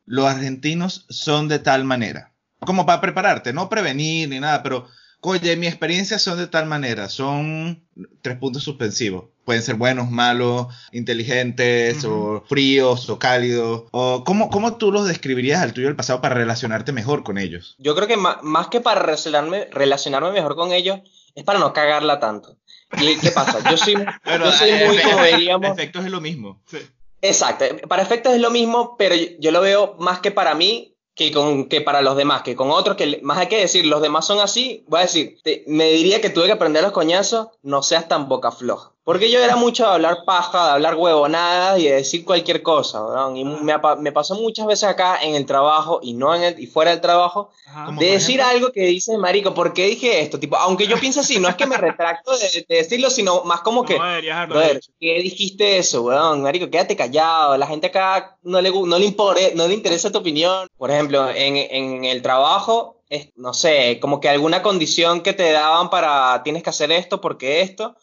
los 0.05 0.27
argentinos 0.27 1.07
son 1.09 1.47
de 1.47 1.57
tal 1.57 1.85
manera, 1.85 2.33
como 2.59 2.85
para 2.85 3.01
prepararte, 3.01 3.51
no 3.51 3.67
prevenir 3.67 4.29
ni 4.29 4.39
nada, 4.39 4.61
pero 4.61 4.88
Oye, 5.27 5.55
mi 5.55 5.65
experiencia 5.65 6.19
son 6.19 6.38
de 6.38 6.45
tal 6.45 6.67
manera, 6.67 7.09
son 7.09 7.83
tres 8.21 8.38
puntos 8.38 8.63
suspensivos. 8.63 9.25
Pueden 9.43 9.63
ser 9.63 9.73
buenos, 9.73 10.11
malos, 10.11 10.67
inteligentes, 10.91 12.05
o 12.05 12.43
fríos, 12.47 13.09
o 13.09 13.17
cálidos. 13.17 13.85
O 13.89 14.23
¿cómo, 14.23 14.51
¿Cómo 14.51 14.77
tú 14.77 14.91
los 14.91 15.07
describirías 15.07 15.63
al 15.63 15.73
tuyo 15.73 15.88
del 15.88 15.95
pasado 15.95 16.21
para 16.21 16.35
relacionarte 16.35 16.91
mejor 16.91 17.23
con 17.23 17.39
ellos? 17.39 17.75
Yo 17.79 17.95
creo 17.95 18.07
que 18.07 18.17
más 18.17 18.67
que 18.67 18.81
para 18.81 19.01
relacionarme, 19.01 19.67
relacionarme 19.71 20.31
mejor 20.31 20.55
con 20.55 20.71
ellos, 20.71 20.99
es 21.33 21.43
para 21.43 21.57
no 21.57 21.73
cagarla 21.73 22.19
tanto. 22.19 22.57
¿Y 23.01 23.17
qué 23.17 23.31
pasa? 23.31 23.67
Yo 23.71 23.77
soy, 23.77 23.95
yo 24.25 24.51
soy 24.51 24.71
muy, 24.85 24.97
como 24.99 25.23
diríamos, 25.23 25.71
efectos 25.71 26.05
es 26.05 26.11
lo 26.11 26.21
mismo. 26.21 26.61
Exacto, 27.23 27.65
para 27.88 28.03
efectos 28.03 28.35
es 28.35 28.41
lo 28.41 28.51
mismo, 28.51 28.95
pero 28.95 29.15
yo, 29.15 29.25
yo 29.39 29.51
lo 29.51 29.61
veo 29.61 29.95
más 29.97 30.19
que 30.19 30.29
para 30.29 30.53
mí 30.53 30.94
que, 31.15 31.32
con, 31.32 31.69
que 31.69 31.82
para 31.82 32.01
los 32.01 32.17
demás, 32.17 32.43
que 32.43 32.56
con 32.56 32.71
otros, 32.71 32.97
que 32.97 33.19
más 33.23 33.38
hay 33.39 33.47
que 33.49 33.60
decir, 33.60 33.86
los 33.86 34.01
demás 34.01 34.25
son 34.28 34.39
así, 34.39 34.86
voy 34.88 34.99
a 34.99 35.04
decir, 35.04 35.39
te- 35.43 35.63
me 35.67 35.91
diría 35.91 36.21
que 36.21 36.30
tuve 36.32 36.47
que 36.47 36.54
aprender 36.54 36.84
los 36.84 36.91
coñazos, 36.93 37.49
no 37.63 37.84
seas 37.84 38.08
tan 38.10 38.30
boca 38.30 38.51
floja. 38.51 38.94
Porque 39.06 39.30
yo 39.32 39.39
era 39.39 39.56
mucho 39.56 39.84
de 39.86 39.91
hablar 39.91 40.26
paja, 40.26 40.65
de 40.65 40.72
hablar 40.72 40.96
huevonadas 40.96 41.80
y 41.80 41.84
de 41.84 41.94
decir 41.94 42.26
cualquier 42.26 42.63
cosa, 42.63 43.04
¿verdad? 43.06 43.36
Y 43.36 43.44
me, 43.46 44.12
pasó 44.12 44.34
muchas 44.34 44.65
veces 44.65 44.86
acá 44.89 45.20
en 45.22 45.36
el 45.36 45.46
trabajo 45.46 46.00
y 46.02 46.13
no 46.13 46.34
en 46.34 46.41
el, 46.44 46.60
y 46.60 46.65
fuera 46.65 46.89
del 46.89 47.02
trabajo, 47.02 47.52
Ajá. 47.68 47.91
De 48.00 48.08
decir 48.12 48.39
ejemplo- 48.39 48.56
algo 48.58 48.72
que 48.72 48.82
dice 48.88 49.15
marico, 49.20 49.54
¿por 49.54 49.74
qué 49.74 49.86
dije 49.86 50.22
esto? 50.22 50.39
Tipo, 50.39 50.58
aunque 50.58 50.88
yo 50.88 51.00
pienso 51.00 51.20
así, 51.20 51.39
no 51.39 51.48
es 51.48 51.56
que 51.56 51.68
me 51.68 51.78
retracto 51.78 52.36
de, 52.36 52.66
de 52.68 52.76
decirlo, 52.78 53.10
sino 53.12 53.43
más 53.43 53.62
como 53.62 53.86
que, 53.86 53.95
No 53.97 54.03
haberlo 54.03 54.56
brother, 54.56 54.76
dicho. 54.78 54.91
¿qué 54.99 55.20
dijiste 55.22 55.78
eso, 55.78 56.01
weón? 56.01 56.41
Marico, 56.41 56.70
quédate 56.72 56.95
callado, 56.95 57.58
la 57.58 57.68
gente 57.68 57.88
acá 57.88 58.38
no 58.41 58.60
le, 58.60 58.72
no 58.72 58.97
le, 58.97 59.06
impore- 59.06 59.53
no 59.53 59.68
le 59.68 59.76
interesa 59.76 60.12
tu 60.12 60.18
opinión. 60.18 60.68
Por 60.80 60.89
ejemplo, 60.89 61.30
en, 61.30 61.58
en 61.58 62.06
el 62.06 62.24
trabajo, 62.24 63.03
es, 63.10 63.30
no 63.36 63.53
sé, 63.53 63.99
como 64.01 64.20
que 64.20 64.30
alguna 64.30 64.64
condición 64.64 65.22
que 65.22 65.34
te 65.34 65.51
daban 65.51 65.91
para, 65.91 66.41
tienes 66.43 66.64
que 66.64 66.72
hacer 66.72 66.91
esto 66.91 67.22
porque 67.22 67.62
esto, 67.62 67.95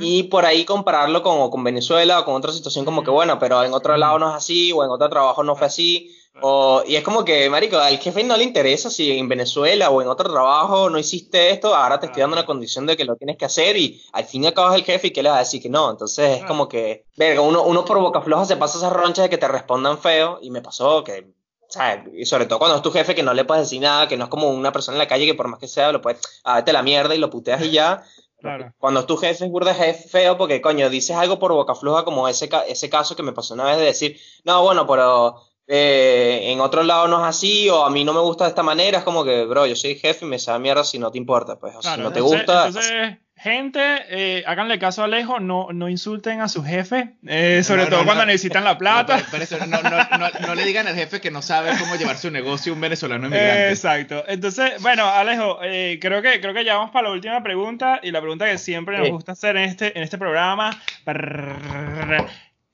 y 0.00 0.24
por 0.24 0.44
ahí 0.44 0.64
compararlo 0.64 1.22
con, 1.22 1.50
con 1.50 1.64
Venezuela 1.64 2.20
o 2.20 2.24
con 2.24 2.34
otra 2.34 2.52
situación 2.52 2.84
como 2.84 3.02
que 3.02 3.10
bueno, 3.10 3.38
pero 3.38 3.62
en 3.64 3.72
otro 3.72 3.96
lado 3.96 4.18
no 4.18 4.30
es 4.30 4.36
así 4.36 4.72
o 4.72 4.84
en 4.84 4.90
otro 4.90 5.08
trabajo 5.08 5.42
no 5.42 5.56
fue 5.56 5.66
así. 5.66 6.14
O, 6.40 6.82
y 6.86 6.94
es 6.94 7.02
como 7.02 7.24
que, 7.24 7.50
marico, 7.50 7.78
al 7.78 7.98
jefe 7.98 8.22
no 8.22 8.36
le 8.36 8.44
interesa 8.44 8.90
si 8.90 9.10
en 9.10 9.28
Venezuela 9.28 9.90
o 9.90 10.00
en 10.00 10.08
otro 10.08 10.30
trabajo 10.30 10.88
no 10.88 10.98
hiciste 10.98 11.50
esto, 11.50 11.74
ahora 11.74 11.98
te 11.98 12.06
estoy 12.06 12.20
dando 12.20 12.36
la 12.36 12.46
condición 12.46 12.86
de 12.86 12.96
que 12.96 13.04
lo 13.04 13.16
tienes 13.16 13.36
que 13.36 13.44
hacer 13.44 13.76
y 13.76 14.00
al 14.12 14.24
fin 14.24 14.44
y 14.44 14.46
al 14.46 14.54
cabo 14.54 14.70
es 14.70 14.76
el 14.76 14.84
jefe 14.84 15.08
y 15.08 15.10
que 15.10 15.22
le 15.22 15.30
va 15.30 15.36
a 15.36 15.40
decir 15.40 15.60
que 15.60 15.68
no. 15.68 15.90
Entonces 15.90 16.38
es 16.38 16.44
como 16.44 16.68
que, 16.68 17.06
verga, 17.16 17.40
uno, 17.40 17.62
uno 17.62 17.84
por 17.84 17.98
boca 17.98 18.20
floja 18.20 18.44
se 18.44 18.56
pasa 18.56 18.78
esas 18.78 18.92
ronchas 18.92 19.24
de 19.24 19.30
que 19.30 19.38
te 19.38 19.48
respondan 19.48 19.98
feo 19.98 20.38
y 20.40 20.50
me 20.50 20.62
pasó 20.62 21.02
que, 21.02 21.26
¿sabes? 21.68 22.04
Y 22.14 22.24
sobre 22.24 22.46
todo 22.46 22.60
cuando 22.60 22.76
es 22.76 22.82
tu 22.82 22.92
jefe 22.92 23.16
que 23.16 23.24
no 23.24 23.34
le 23.34 23.44
puedes 23.44 23.64
decir 23.64 23.80
nada, 23.80 24.06
que 24.06 24.16
no 24.16 24.24
es 24.24 24.30
como 24.30 24.48
una 24.48 24.70
persona 24.70 24.94
en 24.94 25.00
la 25.00 25.08
calle 25.08 25.26
que 25.26 25.34
por 25.34 25.48
más 25.48 25.58
que 25.58 25.66
sea 25.66 25.90
lo 25.90 26.00
puedes, 26.00 26.20
a 26.44 26.56
vete 26.56 26.72
la 26.72 26.82
mierda 26.82 27.16
y 27.16 27.18
lo 27.18 27.30
puteas 27.30 27.62
y 27.62 27.70
ya. 27.70 28.04
Claro. 28.38 28.72
Cuando 28.78 29.04
tu 29.04 29.16
jefe 29.16 29.44
es 29.44 29.50
burda 29.50 29.74
jefe 29.74 30.08
feo 30.08 30.38
porque, 30.38 30.60
coño, 30.60 30.88
dices 30.90 31.16
algo 31.16 31.38
por 31.38 31.52
boca 31.52 31.74
floja 31.74 32.04
como 32.04 32.28
ese, 32.28 32.48
ca- 32.48 32.64
ese 32.66 32.88
caso 32.88 33.16
que 33.16 33.22
me 33.22 33.32
pasó 33.32 33.54
una 33.54 33.64
vez 33.64 33.78
de 33.78 33.84
decir, 33.84 34.16
no, 34.44 34.62
bueno, 34.62 34.86
pero 34.86 35.36
eh, 35.66 36.40
en 36.52 36.60
otro 36.60 36.82
lado 36.82 37.08
no 37.08 37.18
es 37.18 37.24
así 37.24 37.68
o 37.68 37.84
a 37.84 37.90
mí 37.90 38.04
no 38.04 38.12
me 38.12 38.20
gusta 38.20 38.44
de 38.44 38.50
esta 38.50 38.62
manera, 38.62 38.98
es 38.98 39.04
como 39.04 39.24
que, 39.24 39.44
bro, 39.44 39.66
yo 39.66 39.74
soy 39.76 39.96
jefe 39.96 40.24
y 40.24 40.28
me 40.28 40.38
sabe 40.38 40.60
mierda 40.60 40.84
si 40.84 40.98
no 40.98 41.10
te 41.10 41.18
importa, 41.18 41.58
pues, 41.58 41.74
o 41.76 41.80
Claro, 41.80 41.96
si 41.96 42.02
no 42.02 42.12
te 42.12 42.18
entonces- 42.20 42.38
gusta. 42.46 42.66
Entonces, 42.68 43.18
gente, 43.38 43.80
eh, 44.10 44.44
háganle 44.46 44.78
caso 44.78 45.02
a 45.02 45.04
Alejo, 45.06 45.40
no, 45.40 45.68
no 45.72 45.88
insulten 45.88 46.40
a 46.40 46.48
su 46.48 46.62
jefe, 46.64 47.14
eh, 47.26 47.62
sobre 47.64 47.84
No, 47.84 47.88
todo 47.88 48.00
no, 48.00 48.04
cuando 48.06 48.24
no. 48.24 48.26
necesitan 48.26 48.64
la 48.64 48.76
plata. 48.78 49.20
Por 49.30 49.40
eso, 49.40 49.56
no, 49.66 49.80
no, 49.82 49.90
no- 50.18 50.46
no 50.46 50.54
le 50.54 50.64
digan 50.64 50.86
al 50.86 50.94
jefe 50.94 51.20
que 51.20 51.30
no 51.30 51.40
sabe 51.42 51.70
cómo 51.78 51.96
llevar 51.96 52.16
su 52.18 52.30
negocio 52.30 52.72
un 52.72 52.80
venezolano 52.80 53.26
emigrante. 53.28 53.70
Exacto. 53.70 54.24
Entonces, 54.28 54.80
bueno, 54.82 55.06
Alejo, 55.08 55.58
eh, 55.62 55.98
creo 56.00 56.20
que 56.22 56.40
creo 56.40 56.52
que 56.54 56.64
ya 56.64 56.74
vamos 56.76 56.90
para 56.90 57.08
la 57.08 57.14
última 57.14 57.42
pregunta 57.42 58.00
y 58.02 58.10
la 58.10 58.20
pregunta 58.20 58.46
que 58.46 58.58
siempre 58.58 58.98
nos 58.98 59.10
gusta 59.10 59.32
hacer 59.32 59.56
en 59.56 59.64
este 59.64 59.96
en 59.96 60.02
este 60.04 60.18
programa. 60.18 60.80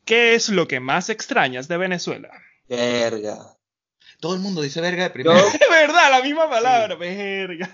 ¿Qué 0.04 0.34
es 0.34 0.48
lo 0.50 0.68
que 0.68 0.80
más 0.80 1.08
extrañas 1.10 1.66
de 1.68 1.76
Venezuela? 1.78 2.28
Verga. 2.68 3.38
Todo 4.20 4.34
el 4.34 4.40
mundo 4.40 4.62
dice 4.62 4.80
verga 4.80 5.04
de 5.04 5.10
primero. 5.10 5.36
Yo 5.38 5.44
De 5.58 5.68
verdad, 5.70 6.10
la 6.10 6.22
misma 6.22 6.48
palabra, 6.48 6.94
verga. 6.96 7.68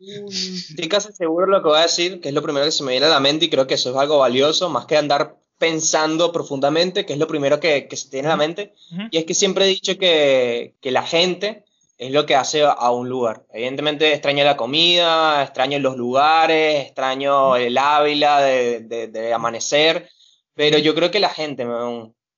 estoy 0.00 0.88
casi 0.88 1.12
seguro 1.12 1.46
de 1.46 1.52
lo 1.52 1.62
que 1.62 1.68
voy 1.68 1.78
a 1.78 1.82
decir, 1.82 2.20
que 2.20 2.28
es 2.28 2.34
lo 2.34 2.42
primero 2.42 2.64
que 2.64 2.72
se 2.72 2.82
me 2.84 2.92
viene 2.92 3.06
a 3.06 3.10
la 3.10 3.20
mente 3.20 3.46
y 3.46 3.50
creo 3.50 3.66
que 3.66 3.74
eso 3.74 3.90
es 3.90 3.96
algo 3.96 4.18
valioso, 4.18 4.68
más 4.70 4.86
que 4.86 4.96
andar 4.96 5.36
pensando 5.58 6.32
profundamente, 6.32 7.06
que 7.06 7.12
es 7.14 7.18
lo 7.18 7.26
primero 7.26 7.60
que, 7.60 7.86
que 7.88 7.96
se 7.96 8.08
tiene 8.10 8.26
en 8.26 8.30
la 8.30 8.36
mente. 8.36 8.74
Ujú. 8.92 9.02
Y 9.10 9.18
es 9.18 9.24
que 9.24 9.34
siempre 9.34 9.64
he 9.64 9.68
dicho 9.68 9.96
que, 9.98 10.74
que 10.80 10.90
la 10.90 11.02
gente 11.04 11.64
es 11.96 12.10
lo 12.10 12.26
que 12.26 12.34
hace 12.34 12.62
a 12.64 12.90
un 12.90 13.08
lugar. 13.08 13.44
Evidentemente 13.52 14.12
extraño 14.12 14.44
la 14.44 14.56
comida, 14.56 15.42
extraño 15.44 15.78
los 15.78 15.96
lugares, 15.96 16.86
extraño 16.86 17.56
el 17.56 17.78
Ávila 17.78 18.40
de, 18.42 18.80
de- 18.80 19.06
de 19.08 19.32
amanecer, 19.32 20.08
pero 20.54 20.78
yo 20.78 20.94
creo 20.94 21.10
que 21.10 21.20
la 21.20 21.28
gente, 21.30 21.64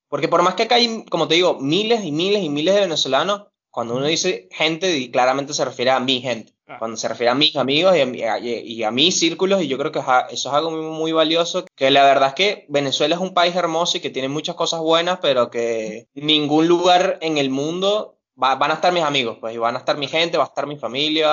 porque 0.08 0.28
por 0.28 0.42
más 0.42 0.54
que 0.54 0.64
acá 0.64 0.76
hay, 0.76 1.04
como 1.10 1.28
te 1.28 1.34
digo, 1.36 1.58
miles 1.60 2.04
y 2.04 2.12
miles 2.12 2.42
y 2.42 2.48
miles 2.48 2.74
de 2.74 2.80
venezolanos, 2.82 3.44
cuando 3.70 3.94
uno 3.96 4.06
dice 4.06 4.48
gente, 4.52 5.10
claramente 5.10 5.52
se 5.52 5.64
refiere 5.64 5.90
a 5.90 6.00
mi 6.00 6.20
gente. 6.22 6.54
Claro. 6.64 6.78
Cuando 6.80 6.96
se 6.96 7.06
refiere 7.08 7.30
a 7.30 7.34
mis 7.34 7.54
amigos 7.56 7.94
y 7.96 8.00
a, 8.22 8.38
y 8.38 8.82
a 8.82 8.90
mis 8.90 9.18
círculos, 9.18 9.62
y 9.62 9.68
yo 9.68 9.78
creo 9.78 9.92
que 9.92 10.00
eso 10.00 10.48
es 10.48 10.54
algo 10.54 10.70
muy, 10.70 10.80
muy 10.80 11.12
valioso, 11.12 11.64
que 11.76 11.90
la 11.90 12.02
verdad 12.04 12.28
es 12.30 12.34
que 12.34 12.66
Venezuela 12.68 13.14
es 13.14 13.20
un 13.20 13.34
país 13.34 13.54
hermoso 13.54 13.98
y 13.98 14.00
que 14.00 14.10
tiene 14.10 14.28
muchas 14.28 14.56
cosas 14.56 14.80
buenas, 14.80 15.18
pero 15.22 15.50
que 15.50 16.08
ningún 16.14 16.66
lugar 16.66 17.18
en 17.20 17.38
el 17.38 17.50
mundo 17.50 18.18
va- 18.42 18.56
van 18.56 18.70
a 18.72 18.74
estar 18.74 18.92
mis 18.92 19.04
amigos, 19.04 19.36
pues, 19.40 19.54
y 19.54 19.58
van 19.58 19.76
a 19.76 19.78
estar 19.78 19.96
mi 19.98 20.08
gente, 20.08 20.38
va 20.38 20.44
a 20.44 20.48
estar 20.48 20.66
mi 20.66 20.76
familia, 20.76 21.28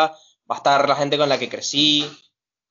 va 0.52 0.56
a 0.56 0.58
estar 0.58 0.88
la 0.88 0.96
gente 0.96 1.18
con 1.18 1.30
la 1.30 1.40
que 1.40 1.50
crecí, 1.50 2.06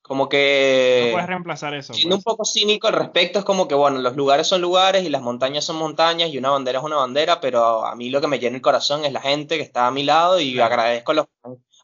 como 0.03 0.25
No 0.25 0.29
que... 0.29 1.09
puedes 1.13 1.27
reemplazar 1.27 1.73
eso. 1.73 1.93
Siendo 1.93 2.17
pues. 2.17 2.19
un 2.19 2.23
poco 2.23 2.45
cínico 2.45 2.87
al 2.87 2.93
respecto, 2.93 3.39
es 3.39 3.45
como 3.45 3.67
que, 3.67 3.73
bueno, 3.75 3.99
los 3.99 4.15
lugares 4.15 4.45
son 4.47 4.61
lugares 4.61 5.03
y 5.05 5.09
las 5.09 5.21
montañas 5.23 5.63
son 5.65 5.77
montañas 5.77 6.29
y 6.29 6.37
una 6.37 6.51
bandera 6.51 6.79
es 6.79 6.85
una 6.85 6.97
bandera, 6.97 7.39
pero 7.41 7.85
a 7.85 7.95
mí 7.95 8.09
lo 8.09 8.21
que 8.21 8.27
me 8.27 8.37
llena 8.37 8.57
el 8.57 8.61
corazón 8.61 9.05
es 9.05 9.13
la 9.13 9.21
gente 9.21 9.57
que 9.57 9.63
está 9.63 9.87
a 9.87 9.91
mi 9.91 10.03
lado 10.03 10.39
y 10.39 10.53
Claro. 10.53 10.73
agradezco 10.73 11.13
a 11.13 11.15
los, 11.15 11.25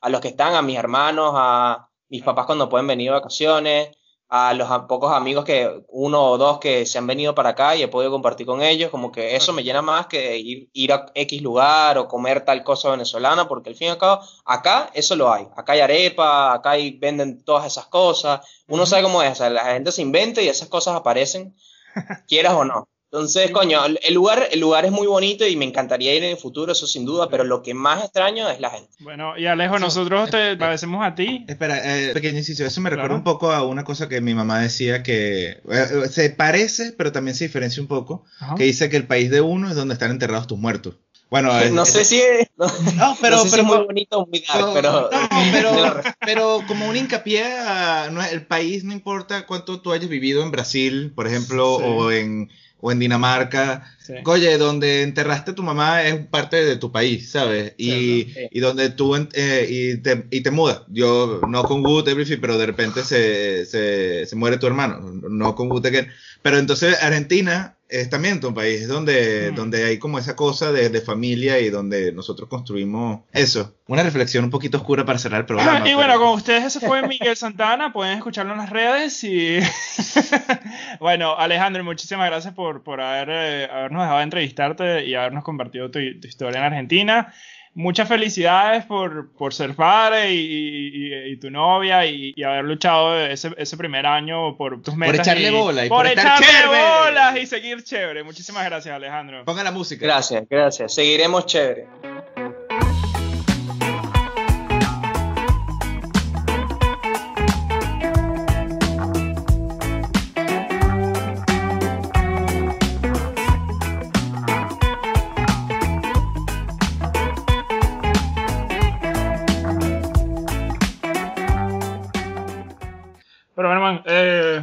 a 0.02 0.10
los 0.10 0.22
que 0.22 0.28
están, 0.28 0.54
a 0.54 0.62
mis 0.62 0.78
hermanos, 0.78 1.32
a 1.36 1.90
mis 2.10 2.22
papás 2.24 2.46
cuando 2.46 2.68
pueden 2.70 2.88
venir 2.88 3.08
de 3.08 3.14
vacaciones, 3.18 3.90
a 4.30 4.54
los 4.54 4.70
pocos 4.88 5.12
amigos 5.12 5.44
que, 5.44 5.84
uno 5.90 6.24
o 6.24 6.38
dos 6.38 6.60
que 6.60 6.86
se 6.86 7.00
han 7.00 7.08
venido 7.08 7.34
para 7.34 7.50
acá 7.50 7.76
y 7.76 7.82
he 7.82 7.88
podido 7.88 8.12
compartir 8.12 8.46
con 8.46 8.62
ellos, 8.62 8.92
como 8.92 9.12
que 9.12 9.36
eso 9.36 9.54
me 9.54 9.64
llena 9.64 9.82
más 9.82 10.06
que 10.06 10.38
ir, 10.38 10.70
ir 10.74 10.94
a 10.94 11.08
X 11.16 11.42
lugar 11.42 11.98
o 11.98 12.08
comer 12.08 12.46
tal 12.46 12.64
cosa 12.64 12.92
venezolana, 12.92 13.48
porque 13.48 13.70
al 13.70 13.76
fin 13.76 13.88
y 13.88 13.92
al 13.92 13.98
cabo, 13.98 14.22
acá 14.46 14.92
eso 14.94 15.16
lo 15.16 15.34
hay, 15.34 15.48
acá 15.56 15.74
hay 15.74 15.80
arepa, 15.80 16.54
acá 16.54 16.72
hay, 16.72 16.92
venden 16.92 17.44
todas 17.44 17.66
esas 17.66 17.88
cosas, 17.88 18.42
uno 18.68 18.86
sabe 18.86 19.04
cómo 19.04 19.24
es, 19.24 19.32
o 19.32 19.36
sea, 19.36 19.50
la 19.50 19.66
gente 19.66 19.92
se 19.92 20.04
inventa 20.04 20.42
y 20.42 20.48
esas 20.48 20.70
cosas 20.70 20.96
aparecen, 20.96 21.56
quieras 22.28 22.54
o 22.54 22.66
no. 22.66 22.88
Entonces, 23.12 23.50
coño, 23.52 23.84
el 23.86 24.00
el 24.04 24.14
lugar, 24.14 24.48
el 24.52 24.60
lugar 24.60 24.86
es 24.86 24.92
muy 24.92 25.08
bonito 25.08 25.46
y 25.48 25.56
me 25.56 25.66
encantaría 25.66 26.14
ir 26.14 26.24
en 26.24 26.30
el 26.32 26.38
futuro, 26.38 26.72
eso 26.72 26.86
sin 26.86 27.06
duda, 27.06 27.28
pero 27.30 27.44
lo 27.44 27.64
que 27.64 27.74
más 27.74 28.04
extraño 28.04 28.48
es 28.50 28.60
la 28.60 28.70
gente. 28.70 28.90
Bueno, 29.00 29.36
y 29.36 29.48
Alejo, 29.48 29.80
nosotros 29.80 30.30
te 30.30 30.38
agradecemos 30.52 31.04
a 31.04 31.16
ti. 31.16 31.44
Espera, 31.48 31.80
eh, 31.84 32.14
pequeño 32.14 32.38
inciso, 32.38 32.64
eso 32.66 32.82
me 32.82 32.90
recuerda 32.92 33.16
un 33.16 33.24
poco 33.24 33.52
a 33.52 33.64
una 33.66 33.84
cosa 33.84 34.08
que 34.08 34.22
mi 34.22 34.36
mamá 34.36 34.60
decía 34.60 35.02
que 35.02 35.58
eh, 35.70 36.08
se 36.12 36.30
parece, 36.30 36.92
pero 36.92 37.12
también 37.12 37.34
se 37.36 37.46
diferencia 37.46 37.82
un 37.82 37.88
poco, 37.88 38.26
Ajá. 38.40 38.54
que 38.56 38.66
dice 38.66 38.90
que 38.90 38.98
el 38.98 39.08
país 39.08 39.32
de 39.32 39.42
uno 39.42 39.70
es 39.70 39.76
donde 39.76 39.94
están 39.96 40.12
enterrados 40.12 40.46
tus 40.46 40.60
muertos. 40.60 40.96
Bueno, 41.32 41.58
es- 41.60 41.72
No 41.72 41.84
es- 41.84 41.90
sé 41.90 42.06
si 42.06 42.20
es, 42.22 42.48
no, 42.58 42.66
no, 42.96 43.18
pero, 43.22 43.38
no 43.38 43.44
sé 43.44 43.50
si 43.50 43.56
pero, 43.56 43.64
es 43.64 43.76
muy 43.78 43.86
bonito 43.86 44.20
o 44.20 44.28
muy 44.28 44.44
dark, 44.48 44.66
no, 44.68 44.74
pero... 44.74 45.10
pero, 46.20 46.62
como 46.68 46.88
un 46.88 46.96
hincapié 46.96 47.44
a 47.44 48.10
no, 48.12 48.24
el 48.24 48.46
país, 48.46 48.84
no 48.84 48.94
importa 48.94 49.46
cuánto 49.48 49.80
tú 49.82 49.92
hayas 49.94 50.10
vivido 50.10 50.44
en 50.44 50.52
Brasil, 50.52 51.12
por 51.16 51.26
ejemplo, 51.28 51.78
Sí. 51.80 51.84
o 51.88 52.12
en 52.12 52.50
o 52.82 52.92
en 52.92 53.00
Dinamarca, 53.00 53.84
Sí. 54.10 54.16
Oye, 54.26 54.58
donde 54.58 55.04
enterraste 55.04 55.52
a 55.52 55.56
tu 55.56 55.62
mamá 55.62 56.02
es 56.02 56.26
parte 56.26 56.66
de 56.66 56.78
tu 56.78 56.92
país, 56.92 57.30
¿sabes? 57.30 57.76
Y, 57.78 58.24
Sí. 58.24 58.36
y 58.50 58.60
donde 58.60 58.90
tú 58.90 59.16
eh, 59.16 59.68
y, 59.70 59.98
te, 59.98 60.26
y 60.32 60.42
te 60.42 60.50
mudas. 60.50 60.82
Yo, 60.88 61.42
no 61.48 61.64
con 61.64 61.86
Everything, 61.86 62.40
pero 62.42 62.58
de 62.58 62.66
repente 62.66 63.04
se, 63.04 63.68
se, 63.68 64.26
se 64.26 64.36
muere 64.36 64.58
tu 64.58 64.66
hermano. 64.66 65.00
No 65.30 65.54
con 65.54 65.70
Again. 65.86 66.08
Pero 66.42 66.58
entonces 66.58 67.02
Argentina 67.04 67.76
es 67.90 68.08
también 68.10 68.40
un 68.46 68.54
país 68.54 68.88
donde, 68.88 69.50
Mm. 69.52 69.56
donde 69.56 69.84
hay 69.86 69.98
como 69.98 70.20
esa 70.20 70.36
cosa 70.36 70.72
de, 70.72 70.90
de 70.90 71.02
familia 71.02 71.60
y 71.60 71.70
donde 71.72 72.12
nosotros 72.12 72.48
construimos 72.48 73.22
eso. 73.34 73.76
Una 73.88 74.04
reflexión 74.04 74.44
un 74.44 74.52
poquito 74.52 74.78
oscura 74.78 75.06
para 75.06 75.18
cerrar 75.18 75.40
el 75.42 75.46
programa. 75.48 75.80
y 75.90 75.96
bueno, 75.96 76.14
pero- 76.14 76.20
con 76.20 76.30
ustedes 76.36 76.66
ese 76.66 76.86
fue 76.86 77.02
Miguel 77.08 77.36
Santana, 77.36 77.92
pueden 77.92 78.18
escucharlo 78.18 78.52
en 78.54 78.60
las 78.60 78.70
redes 78.70 79.24
y 79.24 79.58
bueno, 81.00 81.36
Alejandro, 81.38 81.84
muchísimas 81.84 82.28
gracias 82.30 82.54
por, 82.54 82.84
por 82.84 83.02
haber, 83.02 83.30
eh, 83.32 83.68
habernos 83.72 84.04
dejado 84.04 84.22
entrevistarte 84.22 85.06
y 85.06 85.16
habernos 85.16 85.44
compartido 85.44 85.90
tu, 85.92 86.00
tu 86.20 86.28
historia 86.28 86.60
en 86.60 86.66
Argentina. 86.66 87.34
Muchas 87.80 88.10
felicidades 88.10 88.84
por, 88.86 89.32
por 89.32 89.54
ser 89.54 89.74
padre 89.74 90.34
y, 90.34 90.38
y- 90.38 91.32
y 91.32 91.38
tu 91.38 91.50
novia 91.50 92.06
y, 92.06 92.34
y 92.36 92.44
haber 92.44 92.66
luchado 92.66 93.18
ese, 93.26 93.52
ese 93.58 93.78
primer 93.78 94.06
año 94.06 94.58
por 94.58 94.82
tus 94.82 94.96
metas. 94.98 95.20
echarle 95.26 95.48
y- 95.48 95.52
bola 95.54 95.86
y 95.86 95.90
por, 95.90 96.00
por 96.00 96.08
estar 96.08 96.26
echarle 96.42 96.46
chévere. 96.46 96.84
bolas 97.06 97.38
y 97.38 97.46
seguir 97.46 97.82
chévere. 97.84 98.24
Muchísimas 98.24 98.66
gracias, 98.66 98.94
Alejandro. 98.94 99.46
Ponga 99.46 99.64
la 99.64 99.72
música. 99.72 100.06
Gracias, 100.06 100.44
gracias. 100.50 100.94
Seguiremos 100.94 101.46
chévere. 101.46 101.88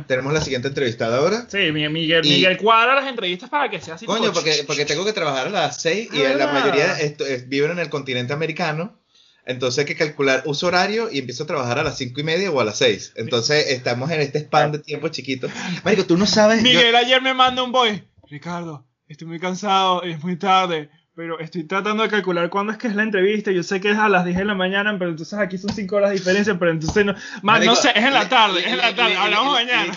Tenemos 0.06 0.32
la 0.32 0.40
siguiente 0.40 0.68
entrevistada 0.68 1.18
ahora. 1.18 1.46
sí, 1.48 1.72
Mi- 1.72 1.88
Miguel, 1.88 2.24
Y- 2.26 2.30
Miguel 2.30 2.56
cuadra 2.58 2.94
las 2.94 3.06
entrevistas 3.06 3.48
para 3.50 3.68
que 3.70 3.80
sea 3.80 3.94
así. 3.94 4.06
Coño, 4.06 4.32
porque, 4.32 4.64
porque 4.66 4.84
tengo 4.84 5.04
que 5.04 5.12
trabajar 5.12 5.48
a 5.48 5.50
las 5.50 5.80
6 5.82 6.08
y 6.12 6.22
Ah, 6.22 6.34
la 6.34 6.46
mayoría 6.52 6.98
es- 6.98 7.48
viven 7.48 7.72
en 7.72 7.78
el 7.78 7.88
continente 7.90 8.32
americano. 8.32 8.98
Entonces 9.48 9.78
hay 9.80 9.84
que 9.84 9.94
calcular 9.94 10.42
uso 10.44 10.66
horario 10.66 11.08
y 11.10 11.20
empiezo 11.20 11.44
a 11.44 11.46
trabajar 11.46 11.78
a 11.78 11.84
las 11.84 11.96
5 11.96 12.20
y 12.20 12.24
media 12.24 12.50
o 12.50 12.60
a 12.60 12.64
las 12.64 12.78
6. 12.78 13.12
Entonces 13.14 13.66
estamos 13.70 14.10
en 14.10 14.20
este 14.20 14.40
span 14.40 14.72
de 14.72 14.80
tiempo 14.80 15.06
chiquito. 15.08 15.48
Marico, 15.84 16.04
tú 16.04 16.16
no 16.16 16.26
sabes. 16.26 16.58
yo- 16.58 16.64
Miguel 16.64 16.96
ayer 16.96 17.22
me 17.22 17.32
manda 17.32 17.62
un 17.62 17.70
boy. 17.70 18.02
Ricardo, 18.28 18.84
estoy 19.08 19.28
muy 19.28 19.38
cansado, 19.38 20.02
es 20.02 20.20
muy 20.24 20.36
tarde, 20.36 20.90
pero 21.14 21.38
estoy 21.38 21.62
tratando 21.62 22.02
de 22.02 22.08
calcular 22.08 22.50
cuándo 22.50 22.72
es 22.72 22.78
que 22.78 22.88
es 22.88 22.96
la 22.96 23.04
entrevista. 23.04 23.52
Yo 23.52 23.62
sé 23.62 23.80
que 23.80 23.90
es 23.92 23.96
a 23.96 24.08
las 24.08 24.24
10 24.24 24.36
de 24.36 24.44
la 24.44 24.54
mañana, 24.56 24.96
pero 24.98 25.12
entonces 25.12 25.38
aquí 25.38 25.58
son 25.58 25.72
5 25.72 25.94
horas 25.94 26.10
de 26.10 26.16
diferencia, 26.16 26.58
pero 26.58 26.72
entonces 26.72 27.04
no. 27.06 27.12
Man, 27.12 27.22
Marico, 27.42 27.74
no 27.74 27.76
sé, 27.80 27.90
es 27.94 28.04
en 28.04 28.12
la 28.14 28.28
tarde, 28.28 28.54
le- 28.54 28.66
es 28.66 28.72
en 28.72 28.78
la 28.78 28.94
tarde. 28.96 29.10
le- 29.10 29.16
Hablamos 29.16 29.58
le- 29.60 29.64
mañana. 29.64 29.94